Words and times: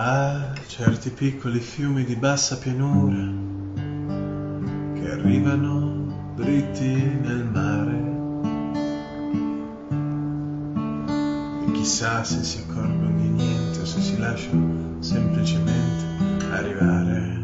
a 0.00 0.52
certi 0.68 1.10
piccoli 1.10 1.58
fiumi 1.58 2.04
di 2.04 2.14
bassa 2.14 2.56
pianura 2.56 3.16
che 4.94 5.10
arrivano 5.10 6.34
dritti 6.36 6.86
nel 6.86 7.44
mare. 7.44 8.06
E 11.66 11.72
chissà 11.72 12.22
se 12.22 12.44
si 12.44 12.58
accorgono 12.58 13.10
di 13.16 13.28
niente 13.28 13.80
o 13.80 13.84
se 13.84 14.00
si 14.00 14.16
lasciano 14.18 15.02
semplicemente 15.02 16.04
arrivare. 16.52 17.36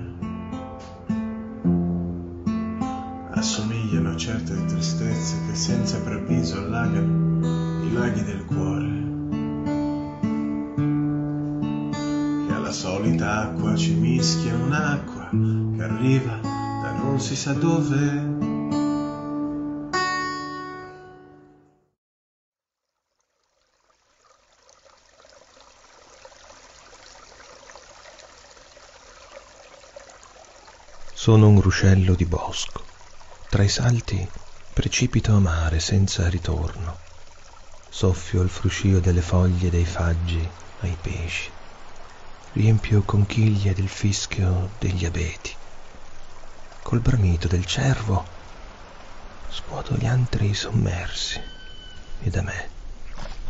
Assomigliano 3.32 4.10
a 4.10 4.16
certe 4.16 4.64
tristezze 4.66 5.34
che 5.48 5.56
senza 5.56 5.98
preavviso 6.02 6.58
allagano 6.58 7.82
i 7.84 7.92
laghi 7.92 8.22
del 8.22 8.44
cuore. 8.44 8.83
Solita 13.04 13.40
acqua 13.42 13.76
ci 13.76 13.92
mischia 13.92 14.54
un'acqua 14.54 15.28
che 15.28 15.82
arriva 15.82 16.40
da 16.40 16.92
non 16.92 17.20
si 17.20 17.36
sa 17.36 17.52
dove. 17.52 18.32
Sono 31.12 31.48
un 31.48 31.60
ruscello 31.60 32.14
di 32.14 32.24
bosco. 32.24 32.82
Tra 33.50 33.62
i 33.62 33.68
salti 33.68 34.26
precipito 34.72 35.34
a 35.34 35.40
mare 35.40 35.78
senza 35.78 36.28
ritorno. 36.28 36.96
Soffio 37.90 38.40
il 38.42 38.48
fruscio 38.48 38.98
delle 38.98 39.22
foglie 39.22 39.70
dei 39.70 39.84
faggi 39.84 40.46
ai 40.80 40.96
pesci 41.00 41.53
riempio 42.54 43.02
conchiglie 43.02 43.74
del 43.74 43.88
fischio 43.88 44.70
degli 44.78 45.04
abeti. 45.04 45.52
Col 46.82 47.00
bramito 47.00 47.48
del 47.48 47.64
cervo 47.64 48.24
scuoto 49.48 49.96
gli 49.96 50.06
antri 50.06 50.54
sommersi 50.54 51.40
e 52.20 52.30
da 52.30 52.42
me 52.42 52.68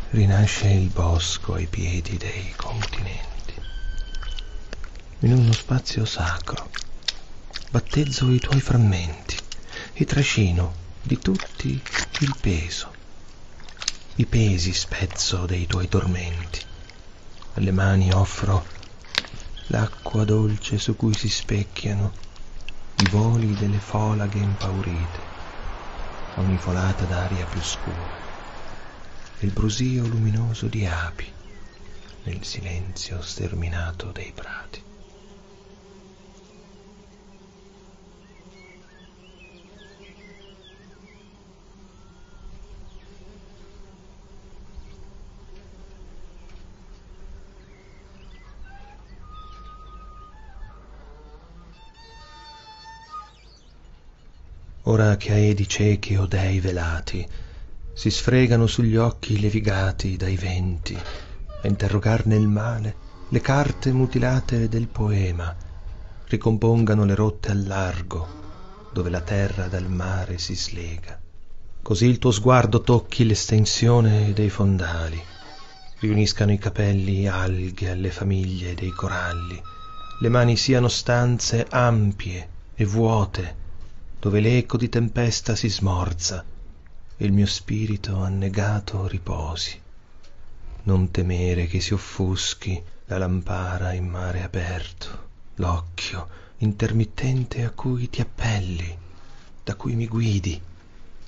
rinasce 0.09 0.69
il 0.69 0.89
bosco 0.89 1.53
ai 1.53 1.67
piedi 1.67 2.17
dei 2.17 2.51
continenti. 2.55 3.53
In 5.19 5.33
uno 5.33 5.53
spazio 5.53 6.03
sacro 6.05 6.71
battezzo 7.69 8.31
i 8.31 8.39
tuoi 8.39 8.59
frammenti 8.59 9.37
e 9.93 10.05
trascino 10.05 10.73
di 11.03 11.19
tutti 11.19 11.79
il 12.21 12.35
peso. 12.41 12.91
I 14.15 14.25
pesi 14.25 14.73
spezzo 14.73 15.45
dei 15.45 15.67
tuoi 15.67 15.87
tormenti. 15.87 16.61
Alle 17.53 17.71
mani 17.71 18.11
offro 18.11 18.65
l'acqua 19.67 20.23
dolce 20.25 20.77
su 20.77 20.95
cui 20.95 21.13
si 21.15 21.27
specchiano 21.27 22.11
i 22.97 23.07
voli 23.09 23.55
delle 23.55 23.79
folaghe 23.79 24.37
impaurite 24.37 25.19
a 26.35 26.41
ogni 26.41 26.57
folata 26.57 27.05
d'aria 27.05 27.45
più 27.45 27.61
scura 27.61 28.15
e 29.37 29.45
il 29.45 29.51
brusio 29.51 30.05
luminoso 30.05 30.67
di 30.67 30.85
api 30.85 31.33
nel 32.23 32.43
silenzio 32.43 33.21
sterminato 33.21 34.11
dei 34.11 34.31
prati. 34.33 34.84
Ora 54.87 55.17
che 55.17 55.31
aedi 55.31 55.67
ciechi 55.67 56.15
o 56.15 56.25
dei 56.25 56.59
velati 56.59 57.27
si 57.93 58.09
sfregano 58.09 58.67
sugli 58.67 58.95
occhi 58.95 59.39
levigati 59.39 60.17
dai 60.17 60.35
venti 60.35 60.95
a 60.95 61.67
interrogar 61.67 62.25
nel 62.25 62.47
male 62.47 62.95
le 63.29 63.41
carte 63.41 63.91
mutilate 63.91 64.69
del 64.69 64.87
poema 64.87 65.55
ricompongano 66.27 67.03
le 67.05 67.15
rotte 67.15 67.51
al 67.51 67.65
largo 67.65 68.27
dove 68.93 69.09
la 69.09 69.21
terra 69.21 69.67
dal 69.67 69.89
mare 69.89 70.37
si 70.37 70.55
slega. 70.55 71.19
Così 71.81 72.05
il 72.05 72.17
tuo 72.17 72.31
sguardo 72.31 72.81
tocchi 72.81 73.25
l'estensione 73.25 74.31
dei 74.33 74.49
fondali 74.49 75.21
riuniscano 75.99 76.51
i 76.53 76.57
capelli 76.57 77.27
alghe 77.27 77.89
alle 77.89 78.09
famiglie 78.09 78.73
dei 78.73 78.91
coralli. 78.91 79.61
Le 80.21 80.29
mani 80.29 80.55
siano 80.55 80.87
stanze 80.87 81.65
ampie 81.69 82.49
e 82.75 82.85
vuote 82.85 83.63
dove 84.25 84.39
l'eco 84.39 84.75
di 84.75 84.89
tempesta 84.89 85.55
si 85.55 85.69
smorza 85.69 86.43
e 87.15 87.25
il 87.25 87.31
mio 87.31 87.45
spirito 87.45 88.17
annegato 88.23 89.05
riposi. 89.05 89.79
Non 90.81 91.11
temere 91.11 91.67
che 91.67 91.79
si 91.79 91.93
offuschi 91.93 92.81
la 93.05 93.19
lampara 93.19 93.93
in 93.93 94.07
mare 94.07 94.41
aperto 94.41 95.27
l'occhio 95.57 96.27
intermittente 96.57 97.63
a 97.65 97.69
cui 97.69 98.09
ti 98.09 98.19
appelli 98.19 98.97
da 99.63 99.75
cui 99.75 99.93
mi 99.93 100.07
guidi 100.07 100.59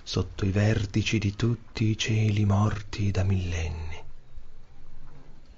sotto 0.02 0.46
i 0.48 0.50
vertici 0.50 1.20
di 1.20 1.36
tutti 1.36 1.92
i 1.92 1.98
cieli 2.00 2.46
morti 2.46 3.12
da 3.12 3.22
millenni. 3.22 4.04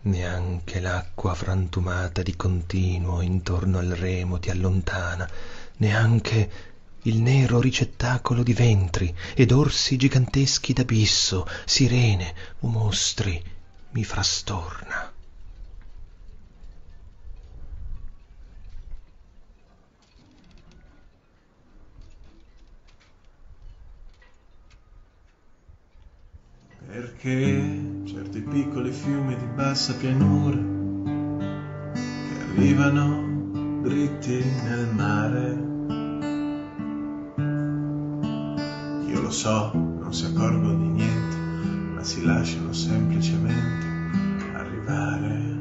Neanche 0.02 0.82
l'acqua 0.82 1.34
frantumata 1.36 2.22
di 2.22 2.36
continuo 2.36 3.22
intorno 3.22 3.78
al 3.78 3.92
remo 3.92 4.40
ti 4.40 4.50
allontana 4.50 5.30
neanche 5.78 6.69
il 7.04 7.22
nero 7.22 7.62
ricettacolo 7.62 8.44
di 8.44 8.54
ventri 8.54 9.14
ed 9.36 9.52
orsi 9.52 9.96
giganteschi 9.96 10.74
d'abisso 10.74 11.48
sirene 11.66 12.34
o 12.60 12.68
mostri 12.68 13.42
mi 13.92 14.04
frastorna. 14.04 15.14
Perché 26.86 28.02
certi 28.06 28.42
piccoli 28.42 28.92
fiumi 28.92 29.38
di 29.38 29.46
bassa 29.46 29.94
pianura 29.94 30.58
che 31.06 32.44
arrivano 32.52 33.81
dritti 33.84 34.44
nel 34.64 34.88
mare 34.88 35.69
Io 39.12 39.22
lo 39.22 39.31
so, 39.31 39.72
non 39.74 40.14
si 40.14 40.25
accorgono 40.25 40.75
di 40.75 40.88
niente, 40.88 41.36
ma 41.96 42.03
si 42.03 42.24
lasciano 42.24 42.72
semplicemente 42.74 43.88
arrivare. 44.53 45.59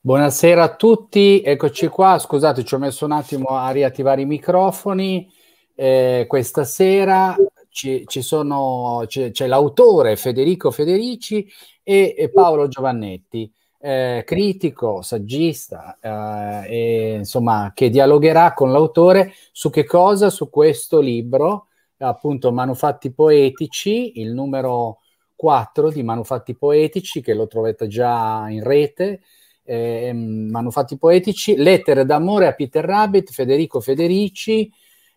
Buonasera 0.00 0.62
a 0.62 0.76
tutti, 0.76 1.42
eccoci 1.42 1.88
qua. 1.88 2.18
Scusate, 2.18 2.64
ci 2.64 2.74
ho 2.74 2.78
messo 2.78 3.04
un 3.06 3.12
attimo 3.12 3.48
a 3.48 3.70
riattivare 3.70 4.20
i 4.20 4.26
microfoni. 4.26 5.28
Eh, 5.74 6.26
questa 6.28 6.64
sera 6.64 7.36
ci, 7.70 8.04
ci 8.06 8.22
sono, 8.22 9.04
c'è, 9.06 9.30
c'è, 9.30 9.46
l'autore 9.46 10.16
Federico 10.16 10.70
Federici 10.70 11.46
e, 11.82 12.14
e 12.16 12.30
Paolo 12.30 12.68
Giovannetti, 12.68 13.52
eh, 13.80 14.22
critico, 14.24 15.02
saggista, 15.02 15.98
eh, 16.00 16.68
e, 16.68 17.14
insomma, 17.16 17.72
che 17.74 17.90
dialogherà 17.90 18.54
con 18.54 18.70
l'autore 18.72 19.32
su 19.50 19.70
che 19.70 19.84
cosa? 19.84 20.30
Su 20.30 20.50
questo 20.50 21.00
libro, 21.00 21.66
appunto 21.98 22.52
Manufatti 22.52 23.12
Poetici, 23.12 24.20
il 24.20 24.32
numero 24.32 25.00
4 25.36 25.90
di 25.90 26.02
Manufatti 26.02 26.56
Poetici, 26.56 27.20
che 27.20 27.34
lo 27.34 27.46
trovate 27.46 27.86
già 27.86 28.46
in 28.48 28.62
rete 28.62 29.20
eh, 29.66 30.12
Manufatti 30.14 30.96
Poetici, 30.96 31.56
Lettere 31.56 32.06
d'amore 32.06 32.46
a 32.46 32.54
Peter 32.54 32.84
Rabbit, 32.84 33.30
Federico 33.30 33.80
Federici, 33.80 34.72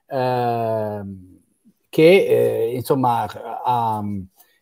eh, 0.08 1.02
che 1.88 2.26
eh, 2.26 2.76
insomma 2.76 3.26
ha, 3.64 4.04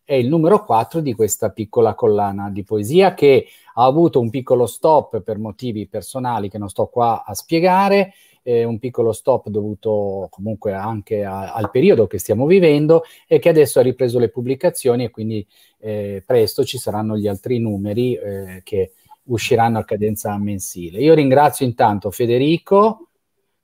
è 0.03 0.13
il 0.13 0.27
numero 0.27 0.63
4 0.63 0.99
di 0.99 1.13
questa 1.13 1.49
piccola 1.49 1.95
collana 1.95 2.49
di 2.49 2.63
poesia 2.63 3.13
che 3.13 3.47
ha 3.73 3.85
avuto 3.85 4.19
un 4.19 4.29
piccolo 4.29 4.65
stop 4.65 5.21
per 5.21 5.37
motivi 5.37 5.87
personali 5.87 6.49
che 6.49 6.57
non 6.57 6.69
sto 6.69 6.87
qua 6.87 7.23
a 7.25 7.33
spiegare, 7.33 8.13
eh, 8.47 8.63
un 8.63 8.79
piccolo 8.79 9.11
stop 9.11 9.49
dovuto 9.49 10.27
comunque 10.29 10.71
anche 10.71 11.25
a, 11.25 11.51
al 11.51 11.69
periodo 11.69 12.07
che 12.07 12.17
stiamo 12.17 12.45
vivendo 12.45 13.03
e 13.27 13.39
che 13.39 13.49
adesso 13.49 13.79
ha 13.79 13.81
ripreso 13.81 14.19
le 14.19 14.29
pubblicazioni 14.29 15.03
e 15.03 15.09
quindi 15.09 15.45
eh, 15.79 16.23
presto 16.25 16.63
ci 16.63 16.77
saranno 16.77 17.17
gli 17.17 17.27
altri 17.27 17.59
numeri 17.59 18.15
eh, 18.15 18.61
che 18.63 18.93
usciranno 19.23 19.79
a 19.79 19.83
cadenza 19.83 20.37
mensile. 20.37 20.99
Io 20.99 21.13
ringrazio 21.13 21.65
intanto 21.65 22.09
Federico, 22.09 23.09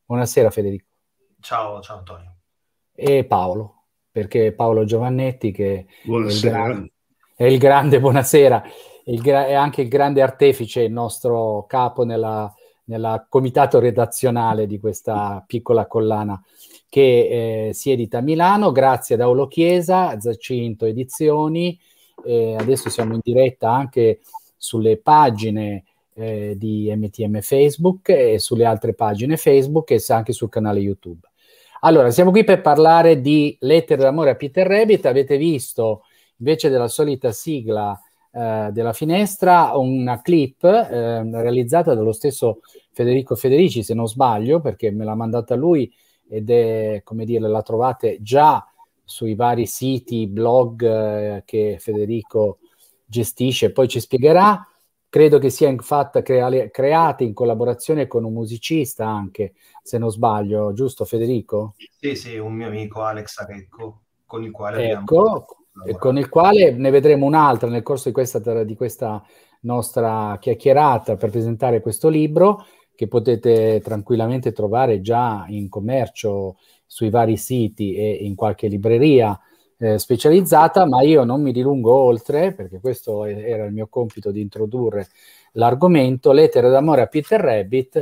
buonasera 0.04 0.50
Federico. 0.50 0.88
Ciao, 1.40 1.80
ciao 1.80 2.00
Antonio. 2.00 2.36
E 2.94 3.24
Paolo, 3.24 3.84
perché 4.12 4.52
Paolo 4.52 4.84
Giovannetti 4.84 5.54
che 5.54 5.86
è 6.04 6.10
il, 6.10 6.40
grande, 6.42 6.92
è 7.38 7.46
il 7.46 7.58
grande, 7.58 8.02
buonasera, 8.02 8.64
il 9.06 9.22
gra- 9.22 9.46
è 9.46 9.54
anche 9.54 9.84
il 9.84 9.88
grande 9.88 10.22
artefice, 10.22 10.82
il 10.82 10.92
nostro 10.92 11.64
capo 11.68 12.04
nella 12.04 12.54
nel 12.86 13.26
comitato 13.30 13.80
redazionale 13.80 14.68
di 14.68 14.80
questa 14.80 15.44
piccola 15.46 15.88
collana 15.88 16.42
che 16.90 17.68
eh, 17.70 17.74
si 17.74 17.92
edita 17.92 18.20
a 18.20 18.22
Milano, 18.22 18.72
grazie 18.72 19.16
ad 19.16 19.22
Aulo 19.22 19.48
Chiesa, 19.48 20.20
Zacinto 20.20 20.86
Edizioni, 20.86 21.80
eh, 22.24 22.56
adesso 22.56 22.90
siamo 22.90 23.14
in 23.14 23.20
diretta 23.24 23.72
anche 23.72 24.20
sulle 24.58 24.98
pagine 24.98 25.86
eh, 26.14 26.54
di 26.58 26.94
MTM 26.96 27.42
Facebook 27.42 28.10
e 28.10 28.38
sulle 28.40 28.66
altre 28.66 28.94
pagine 28.94 29.38
Facebook 29.38 29.92
e 29.92 30.04
anche 30.10 30.34
sul 30.34 30.50
canale 30.50 30.80
YouTube. 30.80 31.28
Allora, 31.82 32.12
siamo 32.12 32.32
qui 32.32 32.44
per 32.44 32.62
parlare 32.62 33.20
di 33.20 33.58
Lettere 33.62 34.04
d'amore 34.04 34.30
a 34.30 34.36
Peter 34.36 34.66
Rabbit, 34.66 35.06
avete 35.06 35.38
visto 35.38 36.04
invece 36.38 36.70
della 36.70 36.88
solita 36.88 37.32
sigla 37.32 38.00
eh, 38.36 38.70
della 38.72 38.94
finestra 38.94 39.78
una 39.78 40.22
clip 40.22 40.64
eh, 40.64 41.24
realizzata 41.24 41.94
dallo 41.94 42.12
stesso 42.12 42.62
Federico 42.92 43.36
Federici, 43.36 43.84
se 43.84 43.94
non 43.94 44.08
sbaglio, 44.08 44.60
perché 44.60 44.90
me 44.92 45.06
l'ha 45.06 45.16
mandata 45.16 45.56
lui 45.56 45.94
ed 46.28 46.50
è, 46.50 47.02
come 47.04 47.26
dire, 47.26 47.48
la 47.48 47.62
trovate 47.62 48.18
già 48.22 48.68
sui 49.04 49.36
vari 49.36 49.68
siti, 49.68 50.28
blog 50.28 50.84
eh, 50.84 51.44
che 51.46 51.78
Federico 51.80 52.58
gestisce, 53.06 53.72
poi 53.72 53.88
ci 53.88 54.00
spiegherà. 54.00 54.68
Credo 55.10 55.38
che 55.38 55.52
sia 55.52 55.70
infatti 55.70 56.24
crea- 56.24 56.70
creata 56.72 57.24
in 57.24 57.34
collaborazione 57.36 58.08
con 58.08 58.24
un 58.24 58.34
musicista 58.34 59.08
anche, 59.08 59.54
se 59.84 60.00
non 60.00 60.10
sbaglio, 60.10 60.74
giusto 60.74 61.06
Federico? 61.06 61.76
Sì, 62.00 62.16
sì, 62.16 62.38
un 62.38 62.54
mio 62.54 62.66
amico 62.66 63.04
Alex 63.04 63.38
Arecco, 63.38 64.02
con 64.26 64.44
il 64.44 64.50
quale 64.50 64.78
ecco, 64.78 65.22
abbiamo 65.22 65.46
con 65.98 66.18
il 66.18 66.30
quale 66.30 66.72
ne 66.72 66.90
vedremo 66.92 67.26
un'altra 67.26 67.68
nel 67.68 67.84
corso 67.84 68.10
di 68.10 68.14
questa, 68.14 68.64
di 68.64 68.76
questa 68.76 69.24
nostra 69.62 70.38
chiacchierata 70.40 71.16
per 71.16 71.30
presentare 71.30 71.82
questo 71.82 72.10
libro 72.10 72.66
che 72.96 73.08
potete 73.08 73.82
tranquillamente 73.84 74.52
trovare 74.52 75.02
già 75.02 75.46
in 75.48 75.68
commercio 75.68 76.58
sui 76.86 77.10
vari 77.10 77.38
siti 77.38 77.96
e 77.96 78.12
in 78.22 78.36
qualche 78.36 78.68
libreria 78.68 79.38
eh, 79.78 79.98
specializzata, 79.98 80.86
ma 80.86 81.02
io 81.02 81.24
non 81.24 81.42
mi 81.42 81.52
dilungo 81.52 81.92
oltre 81.92 82.54
perché 82.54 82.80
questo 82.80 83.26
era 83.26 83.66
il 83.66 83.74
mio 83.74 83.88
compito 83.88 84.32
di 84.32 84.42
introdurre 84.42 85.08
l'argomento, 85.54 86.32
lettere 86.32 86.70
d'amore 86.70 87.02
a 87.02 87.08
Peter 87.08 87.40
Rabbit 87.40 87.96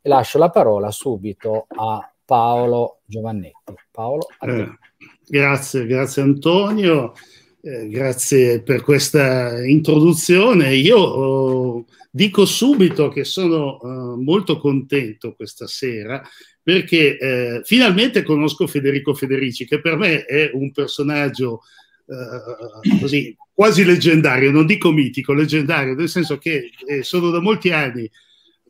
e 0.00 0.08
lascio 0.08 0.38
la 0.38 0.50
parola 0.50 0.90
subito 0.90 1.66
a 1.68 2.08
Paolo 2.24 3.00
Giovannetti. 3.04 3.74
Paolo, 3.90 4.26
a 4.38 4.46
te. 4.46 4.60
Eh. 4.60 4.85
Grazie, 5.28 5.86
grazie 5.86 6.22
Antonio, 6.22 7.12
eh, 7.60 7.88
grazie 7.88 8.62
per 8.62 8.82
questa 8.82 9.66
introduzione. 9.66 10.72
Io 10.76 10.98
oh, 10.98 11.84
dico 12.12 12.44
subito 12.44 13.08
che 13.08 13.24
sono 13.24 13.78
uh, 13.80 14.22
molto 14.22 14.56
contento 14.56 15.34
questa 15.34 15.66
sera 15.66 16.22
perché 16.62 17.18
eh, 17.18 17.60
finalmente 17.64 18.22
conosco 18.22 18.68
Federico 18.68 19.14
Federici, 19.14 19.66
che 19.66 19.80
per 19.80 19.96
me 19.96 20.24
è 20.24 20.50
un 20.52 20.70
personaggio 20.70 21.62
uh, 22.04 22.98
così 23.00 23.36
quasi 23.52 23.84
leggendario, 23.84 24.52
non 24.52 24.66
dico 24.66 24.92
mitico, 24.92 25.32
leggendario, 25.32 25.94
nel 25.94 26.08
senso 26.08 26.38
che 26.38 26.70
eh, 26.86 27.02
sono 27.02 27.30
da 27.30 27.40
molti 27.40 27.72
anni 27.72 28.08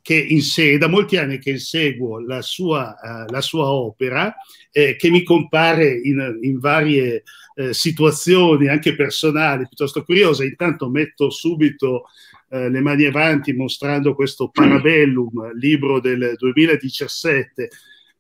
che 0.07 0.15
inse- 0.15 0.79
da 0.79 0.87
molti 0.87 1.17
anni 1.17 1.41
che 1.41 1.51
inseguo 1.51 2.21
la 2.21 2.41
sua, 2.41 2.95
uh, 3.03 3.33
la 3.33 3.41
sua 3.41 3.73
opera, 3.73 4.33
eh, 4.71 4.95
che 4.95 5.11
mi 5.11 5.25
compare 5.25 5.91
in, 5.91 6.39
in 6.43 6.61
varie 6.61 7.25
eh, 7.57 7.75
situazioni, 7.75 8.69
anche 8.69 8.95
personali, 8.95 9.67
piuttosto 9.67 10.05
curiose. 10.05 10.45
Intanto 10.45 10.89
metto 10.89 11.29
subito 11.29 12.05
eh, 12.51 12.71
le 12.71 12.81
mani 12.83 13.05
avanti 13.05 13.53
mostrando 13.53 14.15
questo 14.15 14.49
Parabellum, 14.49 15.53
libro 15.59 15.99
del 15.99 16.35
2017, 16.37 17.69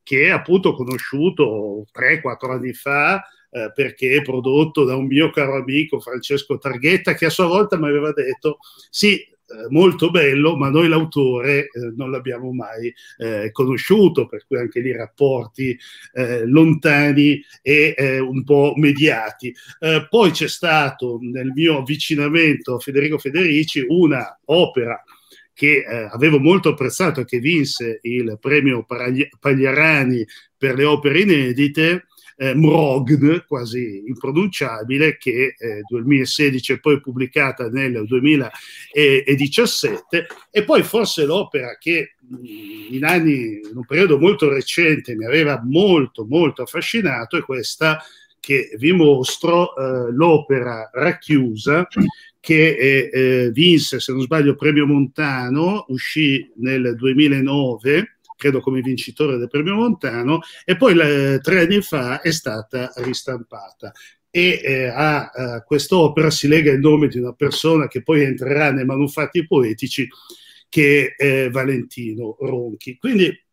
che 0.02 0.22
è 0.22 0.30
appunto 0.30 0.74
conosciuto 0.74 1.86
3-4 1.96 2.50
anni 2.50 2.72
fa, 2.72 3.22
eh, 3.48 3.70
perché 3.72 4.16
è 4.16 4.22
prodotto 4.22 4.82
da 4.82 4.96
un 4.96 5.06
mio 5.06 5.30
caro 5.30 5.54
amico 5.54 6.00
Francesco 6.00 6.58
Targhetta 6.58 7.14
che 7.14 7.26
a 7.26 7.30
sua 7.30 7.46
volta 7.46 7.78
mi 7.78 7.86
aveva 7.86 8.10
detto 8.10 8.58
sì, 8.90 9.24
molto 9.70 10.10
bello, 10.10 10.56
ma 10.56 10.70
noi 10.70 10.88
l'autore 10.88 11.66
eh, 11.66 11.92
non 11.96 12.10
l'abbiamo 12.10 12.52
mai 12.52 12.92
eh, 13.18 13.50
conosciuto, 13.52 14.26
per 14.26 14.46
cui 14.46 14.58
anche 14.58 14.80
lì 14.80 14.92
rapporti 14.92 15.78
eh, 16.12 16.44
lontani 16.46 17.42
e 17.62 17.94
eh, 17.96 18.18
un 18.18 18.44
po' 18.44 18.74
mediati. 18.76 19.54
Eh, 19.78 20.06
poi 20.08 20.30
c'è 20.30 20.48
stato 20.48 21.18
nel 21.20 21.52
mio 21.54 21.78
avvicinamento 21.78 22.74
a 22.74 22.78
Federico 22.78 23.18
Federici 23.18 23.84
una 23.88 24.38
opera 24.46 25.02
che 25.52 25.84
avevo 25.86 26.38
molto 26.38 26.68
apprezzato 26.68 27.20
e 27.22 27.24
che 27.24 27.38
vinse 27.38 28.00
il 28.02 28.36
premio 28.38 28.84
Pagliarani 28.84 30.22
per 30.54 30.74
le 30.74 30.84
opere 30.84 31.20
inedite, 31.20 32.08
eh, 32.36 32.54
Mrogn, 32.54 33.44
quasi 33.46 34.04
impronunciabile, 34.06 35.16
che 35.16 35.54
eh, 35.58 35.80
2016 35.88 36.74
è 36.74 36.80
poi 36.80 37.00
pubblicata 37.00 37.68
nel 37.68 38.04
2017, 38.06 40.26
e 40.50 40.64
poi 40.64 40.82
forse 40.82 41.24
l'opera 41.24 41.78
che 41.78 42.16
in 42.90 43.04
anni, 43.04 43.60
in 43.62 43.76
un 43.76 43.86
periodo 43.86 44.18
molto 44.18 44.48
recente 44.48 45.14
mi 45.16 45.24
aveva 45.24 45.62
molto, 45.64 46.26
molto 46.26 46.62
affascinato 46.62 47.36
è 47.36 47.42
questa 47.42 48.02
che 48.38 48.74
vi 48.78 48.92
mostro, 48.92 49.76
eh, 49.76 50.12
l'opera 50.12 50.88
racchiusa 50.92 51.88
che 52.38 53.08
eh, 53.12 53.50
vinse, 53.50 53.98
se 53.98 54.12
non 54.12 54.20
sbaglio, 54.20 54.54
premio 54.54 54.86
Montano, 54.86 55.86
uscì 55.88 56.48
nel 56.58 56.94
2009 56.94 58.15
credo 58.36 58.60
come 58.60 58.80
vincitore 58.80 59.38
del 59.38 59.48
premio 59.48 59.74
Montano, 59.74 60.40
e 60.64 60.76
poi 60.76 60.94
le, 60.94 61.40
tre 61.42 61.62
anni 61.62 61.80
fa 61.80 62.20
è 62.20 62.30
stata 62.30 62.92
ristampata. 62.96 63.92
E 64.30 64.60
eh, 64.62 64.86
a, 64.86 65.30
a 65.30 65.62
quest'opera 65.62 66.30
si 66.30 66.46
lega 66.46 66.70
il 66.70 66.80
nome 66.80 67.08
di 67.08 67.18
una 67.18 67.32
persona 67.32 67.88
che 67.88 68.02
poi 68.02 68.22
entrerà 68.22 68.70
nei 68.70 68.84
manufatti 68.84 69.46
poetici, 69.46 70.06
che 70.68 71.14
è 71.16 71.48
Valentino 71.50 72.36
Ronchi. 72.40 72.98
Quindi 72.98 73.44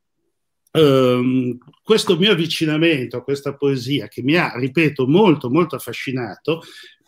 Um, 0.76 1.56
questo 1.84 2.18
mio 2.18 2.32
avvicinamento 2.32 3.16
a 3.16 3.22
questa 3.22 3.54
poesia 3.54 4.08
che 4.08 4.24
mi 4.24 4.36
ha, 4.38 4.54
ripeto, 4.56 5.06
molto 5.06 5.52
molto 5.52 5.76
affascinato 5.76 6.64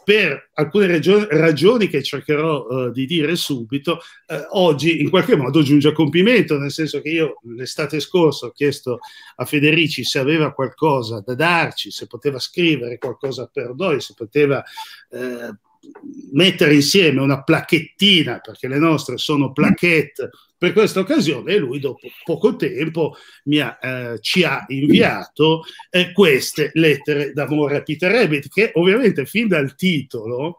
per 0.05 0.51
alcune 0.53 0.87
ragioni, 0.87 1.25
ragioni 1.29 1.87
che 1.87 2.03
cercherò 2.03 2.65
uh, 2.67 2.91
di 2.91 3.05
dire 3.07 3.35
subito, 3.35 3.99
uh, 4.27 4.59
oggi 4.59 5.01
in 5.01 5.09
qualche 5.09 5.35
modo 5.35 5.63
giunge 5.63 5.89
a 5.89 5.93
compimento, 5.93 6.57
nel 6.57 6.71
senso 6.71 7.01
che 7.01 7.09
io 7.09 7.41
l'estate 7.55 7.99
scorsa 7.99 8.45
ho 8.45 8.51
chiesto 8.51 8.99
a 9.35 9.45
Federici 9.45 10.03
se 10.03 10.19
aveva 10.19 10.53
qualcosa 10.53 11.23
da 11.25 11.33
darci, 11.33 11.89
se 11.89 12.05
poteva 12.05 12.37
scrivere 12.39 12.99
qualcosa 12.99 13.49
per 13.51 13.73
noi, 13.75 13.99
se 13.99 14.13
poteva 14.15 14.63
uh, 15.09 15.53
mettere 16.31 16.75
insieme 16.75 17.21
una 17.21 17.43
placchettina, 17.43 18.39
perché 18.39 18.67
le 18.67 18.77
nostre 18.77 19.17
sono 19.17 19.51
placchette 19.51 20.29
per 20.65 20.73
questa 20.73 21.01
occasione 21.01 21.53
e 21.53 21.57
lui 21.59 21.79
dopo 21.79 22.07
poco 22.23 22.55
tempo 22.55 23.15
ha, 23.61 23.79
eh, 23.79 24.17
ci 24.19 24.43
ha 24.43 24.65
inviato 24.69 25.61
eh, 25.91 26.11
queste 26.11 26.71
lettere 26.73 27.33
d'amore 27.33 27.77
a 27.77 27.83
Peter 27.83 28.11
Rabbit 28.11 28.47
che 28.47 28.71
ovviamente 28.73 29.27
fin 29.27 29.47
dal 29.47 29.75
titolo 29.75 30.57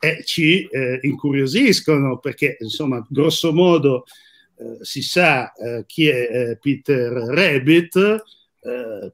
eh, 0.00 0.24
ci 0.24 0.66
eh, 0.66 0.98
incuriosiscono 1.02 2.18
perché 2.18 2.56
insomma 2.58 3.06
grosso 3.08 3.52
modo 3.52 4.02
eh, 4.58 4.78
si 4.80 5.00
sa 5.00 5.52
eh, 5.52 5.84
chi 5.86 6.08
è 6.08 6.58
Peter 6.60 7.12
Rabbit, 7.12 8.22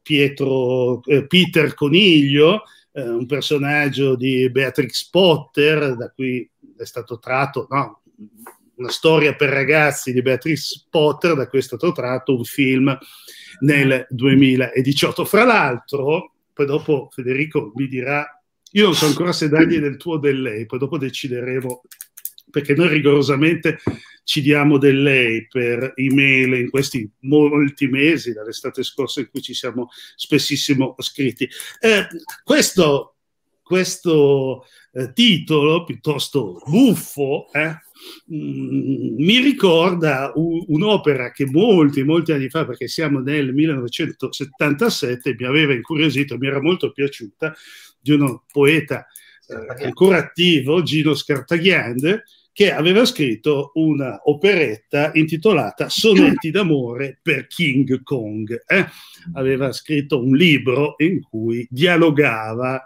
Pietro, 0.01 0.99
Peter 1.27 1.75
Coniglio, 1.75 2.63
un 2.93 3.27
personaggio 3.27 4.15
di 4.15 4.49
Beatrix 4.49 5.07
Potter 5.11 5.95
da 5.95 6.09
cui 6.09 6.49
è 6.75 6.85
stato 6.85 7.19
tratto 7.19 7.67
no, 7.69 8.01
una 8.75 8.89
storia 8.89 9.35
per 9.35 9.49
ragazzi 9.49 10.13
di 10.13 10.21
Beatrice 10.21 10.85
Potter, 10.89 11.35
da 11.35 11.47
cui 11.47 11.59
è 11.59 11.91
tratto 11.93 12.35
un 12.35 12.43
film 12.43 12.97
nel 13.59 14.05
2018. 14.09 15.25
Fra 15.25 15.43
l'altro, 15.43 16.33
poi 16.53 16.65
dopo 16.65 17.09
Federico 17.11 17.71
mi 17.75 17.87
dirà, 17.87 18.25
io 18.71 18.85
non 18.85 18.95
so 18.95 19.05
ancora 19.05 19.31
se 19.31 19.49
dargli 19.49 19.79
del 19.79 19.97
tuo 19.97 20.13
o 20.13 20.19
del 20.19 20.41
lei, 20.41 20.65
poi 20.65 20.79
dopo 20.79 20.97
decideremo, 20.97 21.81
perché 22.49 22.73
noi 22.73 22.89
rigorosamente 22.89 23.79
ci 24.23 24.41
diamo 24.41 24.77
del 24.77 25.01
lei 25.01 25.47
per 25.47 25.93
email 25.95 26.53
in 26.53 26.69
questi 26.69 27.09
molti 27.21 27.87
mesi, 27.87 28.33
dall'estate 28.33 28.83
scorsa 28.83 29.19
in 29.19 29.29
cui 29.29 29.41
ci 29.41 29.53
siamo 29.53 29.89
spessissimo 30.15 30.95
scritti. 30.99 31.47
Eh, 31.79 32.07
questo, 32.43 33.17
questo 33.61 34.65
eh, 34.95 35.11
titolo 35.11 35.83
piuttosto 35.83 36.61
buffo 36.65 37.51
eh, 37.51 37.75
mh, 38.27 38.35
mm, 38.35 39.15
mi 39.17 39.39
ricorda 39.39 40.31
un, 40.35 40.63
un'opera 40.67 41.31
che 41.31 41.45
molti, 41.45 42.03
molti 42.03 42.31
anni 42.31 42.49
fa, 42.49 42.65
perché 42.65 42.87
siamo 42.87 43.19
nel 43.19 43.53
1977, 43.53 45.35
mi 45.37 45.45
aveva 45.45 45.73
incuriosito, 45.73 46.37
mi 46.37 46.47
era 46.47 46.61
molto 46.61 46.91
piaciuta, 46.91 47.55
di 47.99 48.11
un 48.11 48.39
poeta 48.51 49.07
eh, 49.47 49.83
ancora 49.85 50.17
attivo, 50.17 50.83
Gino 50.83 51.15
Scartaghiande, 51.15 52.23
che 52.51 52.71
aveva 52.71 53.03
scritto 53.03 53.71
una 53.75 54.21
operetta 54.25 55.11
intitolata 55.15 55.89
Sonetti 55.89 56.51
d'amore 56.51 57.17
per 57.19 57.47
King 57.47 58.03
Kong. 58.03 58.63
Eh? 58.67 58.85
Aveva 59.33 59.71
scritto 59.71 60.23
un 60.23 60.35
libro 60.35 60.93
in 60.99 61.21
cui 61.21 61.67
dialogava 61.71 62.83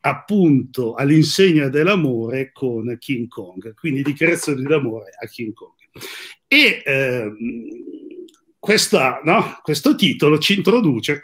appunto 0.00 0.94
all'insegna 0.94 1.68
dell'amore 1.68 2.52
con 2.52 2.96
King 2.98 3.28
Kong, 3.28 3.74
quindi 3.74 4.02
dichiarazioni 4.02 4.62
d'amore 4.62 5.10
a 5.18 5.26
King 5.26 5.52
Kong. 5.52 5.74
E 6.46 6.82
ehm, 6.84 7.68
questa, 8.58 9.20
no, 9.24 9.58
questo 9.62 9.94
titolo 9.94 10.38
ci 10.38 10.56
introduce 10.56 11.20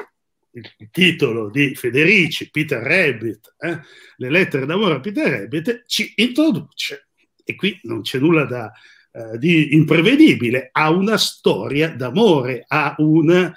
il 0.56 0.88
titolo 0.90 1.50
di 1.50 1.75
Federici, 1.75 2.50
Peter 2.50 2.83
Rabbit, 2.83 3.56
eh, 3.59 3.78
le 4.16 4.30
lettere 4.30 4.64
d'amore 4.64 4.95
a 4.95 5.00
Peter 5.00 5.28
Rabbit, 5.28 5.85
ci 5.87 6.12
introduce, 6.16 7.09
e 7.45 7.54
qui 7.54 7.78
non 7.83 8.00
c'è 8.00 8.18
nulla 8.18 8.45
da, 8.45 8.73
eh, 9.12 9.38
di 9.38 9.75
imprevedibile, 9.75 10.71
a 10.73 10.90
una 10.90 11.18
storia 11.18 11.90
d'amore, 11.90 12.64
a 12.66 12.95
un 12.99 13.52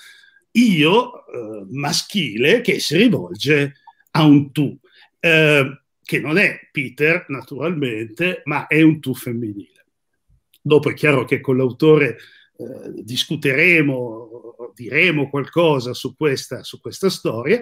io 0.52 1.26
eh, 1.28 1.66
maschile 1.70 2.62
che 2.62 2.80
si 2.80 2.98
rivolge 2.98 3.76
a 4.12 4.24
un 4.26 4.52
tu. 4.52 4.78
Eh, 5.20 5.82
che 6.10 6.20
non 6.20 6.40
è 6.40 6.60
Peter 6.72 7.26
naturalmente, 7.28 8.42
ma 8.46 8.66
è 8.66 8.82
un 8.82 9.00
tu 9.00 9.14
femminile. 9.14 9.86
Dopo 10.60 10.90
è 10.90 10.94
chiaro 10.96 11.24
che 11.24 11.40
con 11.40 11.56
l'autore 11.56 12.18
eh, 12.58 13.04
discuteremo, 13.04 14.74
diremo 14.74 15.30
qualcosa 15.30 15.94
su 15.94 16.16
questa, 16.16 16.64
su 16.64 16.80
questa 16.80 17.12
storia. 17.12 17.62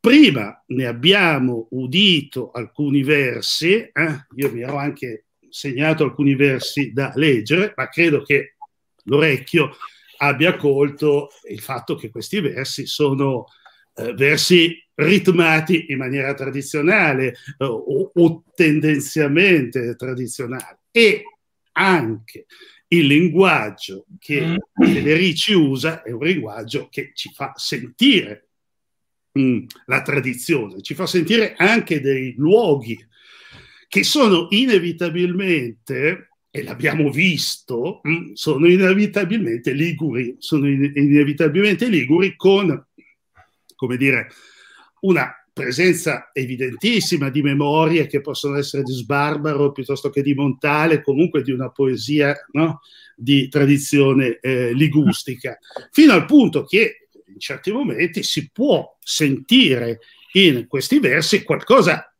Prima 0.00 0.64
ne 0.66 0.86
abbiamo 0.86 1.68
udito 1.70 2.50
alcuni 2.50 3.04
versi, 3.04 3.74
eh? 3.74 4.26
io 4.34 4.52
mi 4.52 4.62
ero 4.62 4.76
anche 4.76 5.26
segnato 5.48 6.02
alcuni 6.02 6.34
versi 6.34 6.92
da 6.92 7.12
leggere, 7.14 7.72
ma 7.76 7.88
credo 7.88 8.22
che 8.22 8.56
l'orecchio 9.04 9.76
abbia 10.16 10.56
colto 10.56 11.28
il 11.48 11.60
fatto 11.60 11.94
che 11.94 12.10
questi 12.10 12.40
versi 12.40 12.86
sono 12.86 13.46
eh, 14.00 14.14
versi 14.14 14.76
ritmati 14.94 15.86
in 15.88 15.98
maniera 15.98 16.34
tradizionale 16.34 17.36
eh, 17.58 17.64
o, 17.64 18.12
o, 18.14 18.44
tendenzialmente 18.54 19.94
tradizionale. 19.96 20.80
E 20.90 21.22
anche 21.72 22.46
il 22.88 23.06
linguaggio 23.06 24.06
che 24.18 24.58
Federici 24.74 25.52
usa 25.52 26.02
è 26.02 26.10
un 26.10 26.24
linguaggio 26.24 26.88
che 26.90 27.12
ci 27.14 27.30
fa 27.32 27.52
sentire 27.56 28.48
mh, 29.32 29.42
mm, 29.42 29.64
la 29.86 30.02
tradizione, 30.02 30.82
ci 30.82 30.94
fa 30.94 31.06
sentire 31.06 31.54
anche 31.56 32.00
dei 32.00 32.34
luoghi 32.36 32.98
che 33.88 34.02
sono 34.02 34.48
inevitabilmente 34.50 36.30
e 36.50 36.64
l'abbiamo 36.64 37.10
visto, 37.10 38.00
mh, 38.02 38.10
mm, 38.10 38.32
sono 38.32 38.66
inevitabilmente 38.66 39.72
liguri, 39.72 40.34
sono 40.38 40.68
in, 40.68 40.92
inevitabilmente 40.94 41.86
liguri 41.88 42.34
con 42.34 42.86
come 43.80 43.96
dire, 43.96 44.28
una 45.00 45.34
presenza 45.54 46.28
evidentissima 46.34 47.30
di 47.30 47.40
memorie 47.40 48.06
che 48.06 48.20
possono 48.20 48.58
essere 48.58 48.82
di 48.82 48.92
Sbarbaro 48.92 49.72
piuttosto 49.72 50.10
che 50.10 50.20
di 50.20 50.34
Montale, 50.34 51.02
comunque 51.02 51.42
di 51.42 51.50
una 51.50 51.70
poesia 51.70 52.36
no? 52.52 52.82
di 53.16 53.48
tradizione 53.48 54.38
eh, 54.40 54.74
ligustica, 54.74 55.58
fino 55.90 56.12
al 56.12 56.26
punto 56.26 56.64
che 56.64 57.08
in 57.26 57.38
certi 57.38 57.72
momenti 57.72 58.22
si 58.22 58.50
può 58.50 58.98
sentire 59.02 60.00
in 60.32 60.66
questi 60.66 60.98
versi 60.98 61.42
qualcosa 61.42 62.14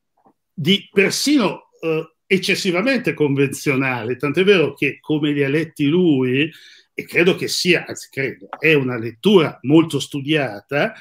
di 0.50 0.88
persino 0.90 1.68
eh, 1.78 2.14
eccessivamente 2.26 3.12
convenzionale, 3.12 4.16
tant'è 4.16 4.44
vero 4.44 4.72
che 4.72 4.98
come 4.98 5.32
li 5.32 5.44
ha 5.44 5.48
letti 5.48 5.86
lui, 5.86 6.50
e 6.94 7.04
credo 7.04 7.34
che 7.34 7.48
sia, 7.48 7.84
anzi 7.86 8.08
credo, 8.10 8.48
è 8.58 8.74
una 8.74 8.98
lettura 8.98 9.58
molto 9.62 9.98
studiata, 9.98 10.94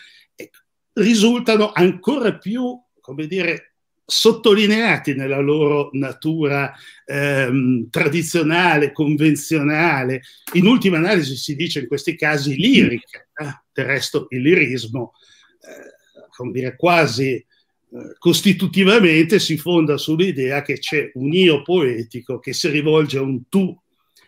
risultano 0.94 1.72
ancora 1.72 2.38
più, 2.38 2.80
come 3.00 3.28
dire, 3.28 3.74
sottolineati 4.10 5.14
nella 5.14 5.40
loro 5.40 5.90
natura 5.94 6.74
ehm, 7.06 7.90
tradizionale, 7.90 8.92
convenzionale. 8.92 10.24
In 10.54 10.66
ultima 10.66 10.98
analisi 10.98 11.36
si 11.36 11.56
dice 11.56 11.82
in 11.82 11.88
questi 11.88 12.16
casi 12.16 12.56
lirica, 12.56 13.20
eh? 13.20 13.62
del 13.72 13.86
resto 13.86 14.26
il 14.30 14.42
lirismo, 14.42 15.14
eh, 15.62 16.28
come 16.36 16.52
dire, 16.52 16.76
quasi 16.76 17.34
eh, 17.34 17.46
costitutivamente 18.18 19.40
si 19.40 19.58
fonda 19.58 19.98
sull'idea 19.98 20.62
che 20.62 20.80
c'è 20.80 21.12
un 21.14 21.32
io 21.34 21.62
poetico 21.62 22.40
che 22.40 22.54
si 22.54 22.68
rivolge 22.70 23.18
a 23.18 23.22
un 23.22 23.48
tu 23.48 23.78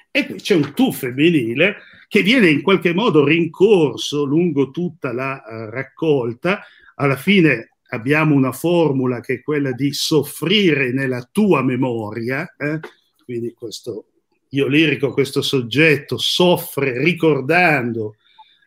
e 0.09 0.25
qui 0.25 0.35
c'è 0.35 0.55
un 0.55 0.73
tu 0.73 0.91
femminile 0.91 1.77
che 2.11 2.23
viene 2.23 2.49
in 2.49 2.61
qualche 2.61 2.93
modo 2.93 3.23
rincorso 3.23 4.25
lungo 4.25 4.69
tutta 4.69 5.13
la 5.13 5.41
uh, 5.45 5.69
raccolta. 5.69 6.61
Alla 6.95 7.15
fine 7.15 7.77
abbiamo 7.91 8.35
una 8.35 8.51
formula 8.51 9.21
che 9.21 9.35
è 9.35 9.41
quella 9.41 9.71
di 9.71 9.93
soffrire 9.93 10.91
nella 10.91 11.25
tua 11.31 11.63
memoria, 11.63 12.53
eh? 12.57 12.81
quindi 13.23 13.53
questo 13.53 14.07
io 14.49 14.67
lirico, 14.67 15.13
questo 15.13 15.41
soggetto 15.41 16.17
soffre 16.17 17.01
ricordando 17.01 18.17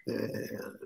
eh, 0.06 0.83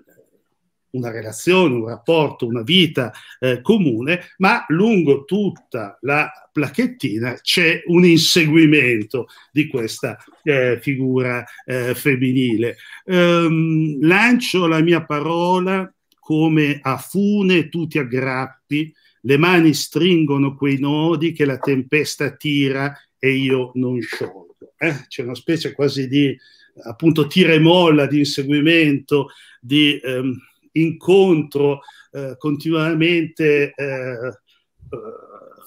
una 0.91 1.11
relazione, 1.11 1.75
un 1.75 1.87
rapporto, 1.87 2.47
una 2.47 2.63
vita 2.63 3.11
eh, 3.39 3.61
comune, 3.61 4.33
ma 4.37 4.65
lungo 4.69 5.25
tutta 5.25 5.97
la 6.01 6.31
placchettina 6.51 7.35
c'è 7.41 7.83
un 7.87 8.05
inseguimento 8.05 9.27
di 9.51 9.67
questa 9.67 10.17
eh, 10.43 10.79
figura 10.81 11.43
eh, 11.65 11.93
femminile. 11.95 12.77
Um, 13.05 13.97
lancio 14.01 14.67
la 14.67 14.81
mia 14.81 15.03
parola 15.05 15.91
come 16.19 16.79
a 16.81 16.97
fune 16.97 17.69
tu 17.69 17.87
ti 17.87 17.97
aggrappi, 17.97 18.93
le 19.21 19.37
mani 19.37 19.73
stringono 19.73 20.55
quei 20.55 20.79
nodi 20.79 21.31
che 21.31 21.45
la 21.45 21.57
tempesta 21.57 22.35
tira 22.35 22.95
e 23.17 23.31
io 23.31 23.71
non 23.75 23.99
sciolgo. 23.99 24.73
Eh? 24.77 25.05
C'è 25.07 25.23
una 25.23 25.35
specie 25.35 25.73
quasi 25.73 26.07
di 26.07 26.37
appunto 26.83 27.27
tira 27.27 27.53
e 27.53 27.59
molla, 27.59 28.05
di 28.05 28.19
inseguimento, 28.19 29.29
di... 29.59 29.99
Um, 30.03 30.39
incontro 30.81 31.81
eh, 32.11 32.35
continuamente 32.37 33.73
eh, 33.75 33.85
eh, 33.85 34.37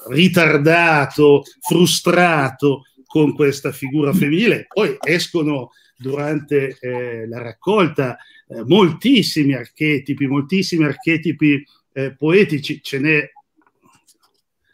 ritardato, 0.09 1.45
frustrato 1.61 2.85
con 3.07 3.35
questa 3.35 3.73
figura 3.73 4.13
femminile. 4.13 4.67
Poi 4.73 4.97
escono 5.01 5.71
durante 5.97 6.77
eh, 6.81 7.27
la 7.29 7.41
raccolta 7.41 8.17
eh, 8.49 8.65
moltissimi 8.65 9.55
archetipi, 9.55 10.27
moltissimi 10.27 10.85
archetipi 10.85 11.65
eh, 11.93 12.15
poetici, 12.15 12.83
ce 12.83 12.99
n'è, 12.99 13.31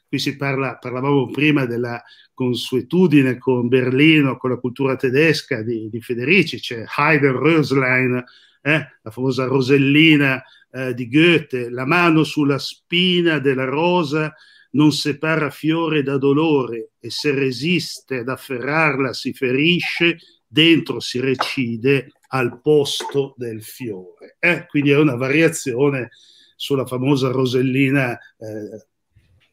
qui 0.08 0.18
si 0.18 0.36
parla, 0.36 0.76
parlavamo 0.76 1.30
prima 1.30 1.66
della 1.66 2.02
consuetudine 2.32 3.36
con 3.36 3.68
Berlino, 3.68 4.36
con 4.36 4.50
la 4.50 4.56
cultura 4.56 4.96
tedesca 4.96 5.62
di, 5.62 5.88
di 5.90 6.00
Federici, 6.00 6.60
c'è 6.60 6.84
Heider 6.96 7.34
Röslein, 7.34 8.24
eh, 8.62 8.86
la 9.02 9.10
famosa 9.10 9.44
Rosellina 9.44 10.42
eh, 10.70 10.94
di 10.94 11.08
Goethe, 11.08 11.70
la 11.70 11.86
mano 11.86 12.24
sulla 12.24 12.58
spina 12.58 13.38
della 13.38 13.64
rosa 13.64 14.34
non 14.70 14.92
separa 14.92 15.50
fiore 15.50 16.02
da 16.02 16.18
dolore 16.18 16.90
e 17.00 17.10
se 17.10 17.32
resiste 17.32 18.18
ad 18.18 18.28
afferrarla 18.28 19.12
si 19.12 19.32
ferisce, 19.32 20.18
dentro 20.46 21.00
si 21.00 21.20
recide 21.20 22.12
al 22.28 22.60
posto 22.60 23.34
del 23.36 23.62
fiore. 23.62 24.36
Eh? 24.38 24.66
Quindi 24.66 24.90
è 24.90 24.98
una 24.98 25.16
variazione 25.16 26.10
sulla 26.56 26.86
famosa 26.86 27.30
Rosellina 27.30 28.12
eh, 28.12 28.86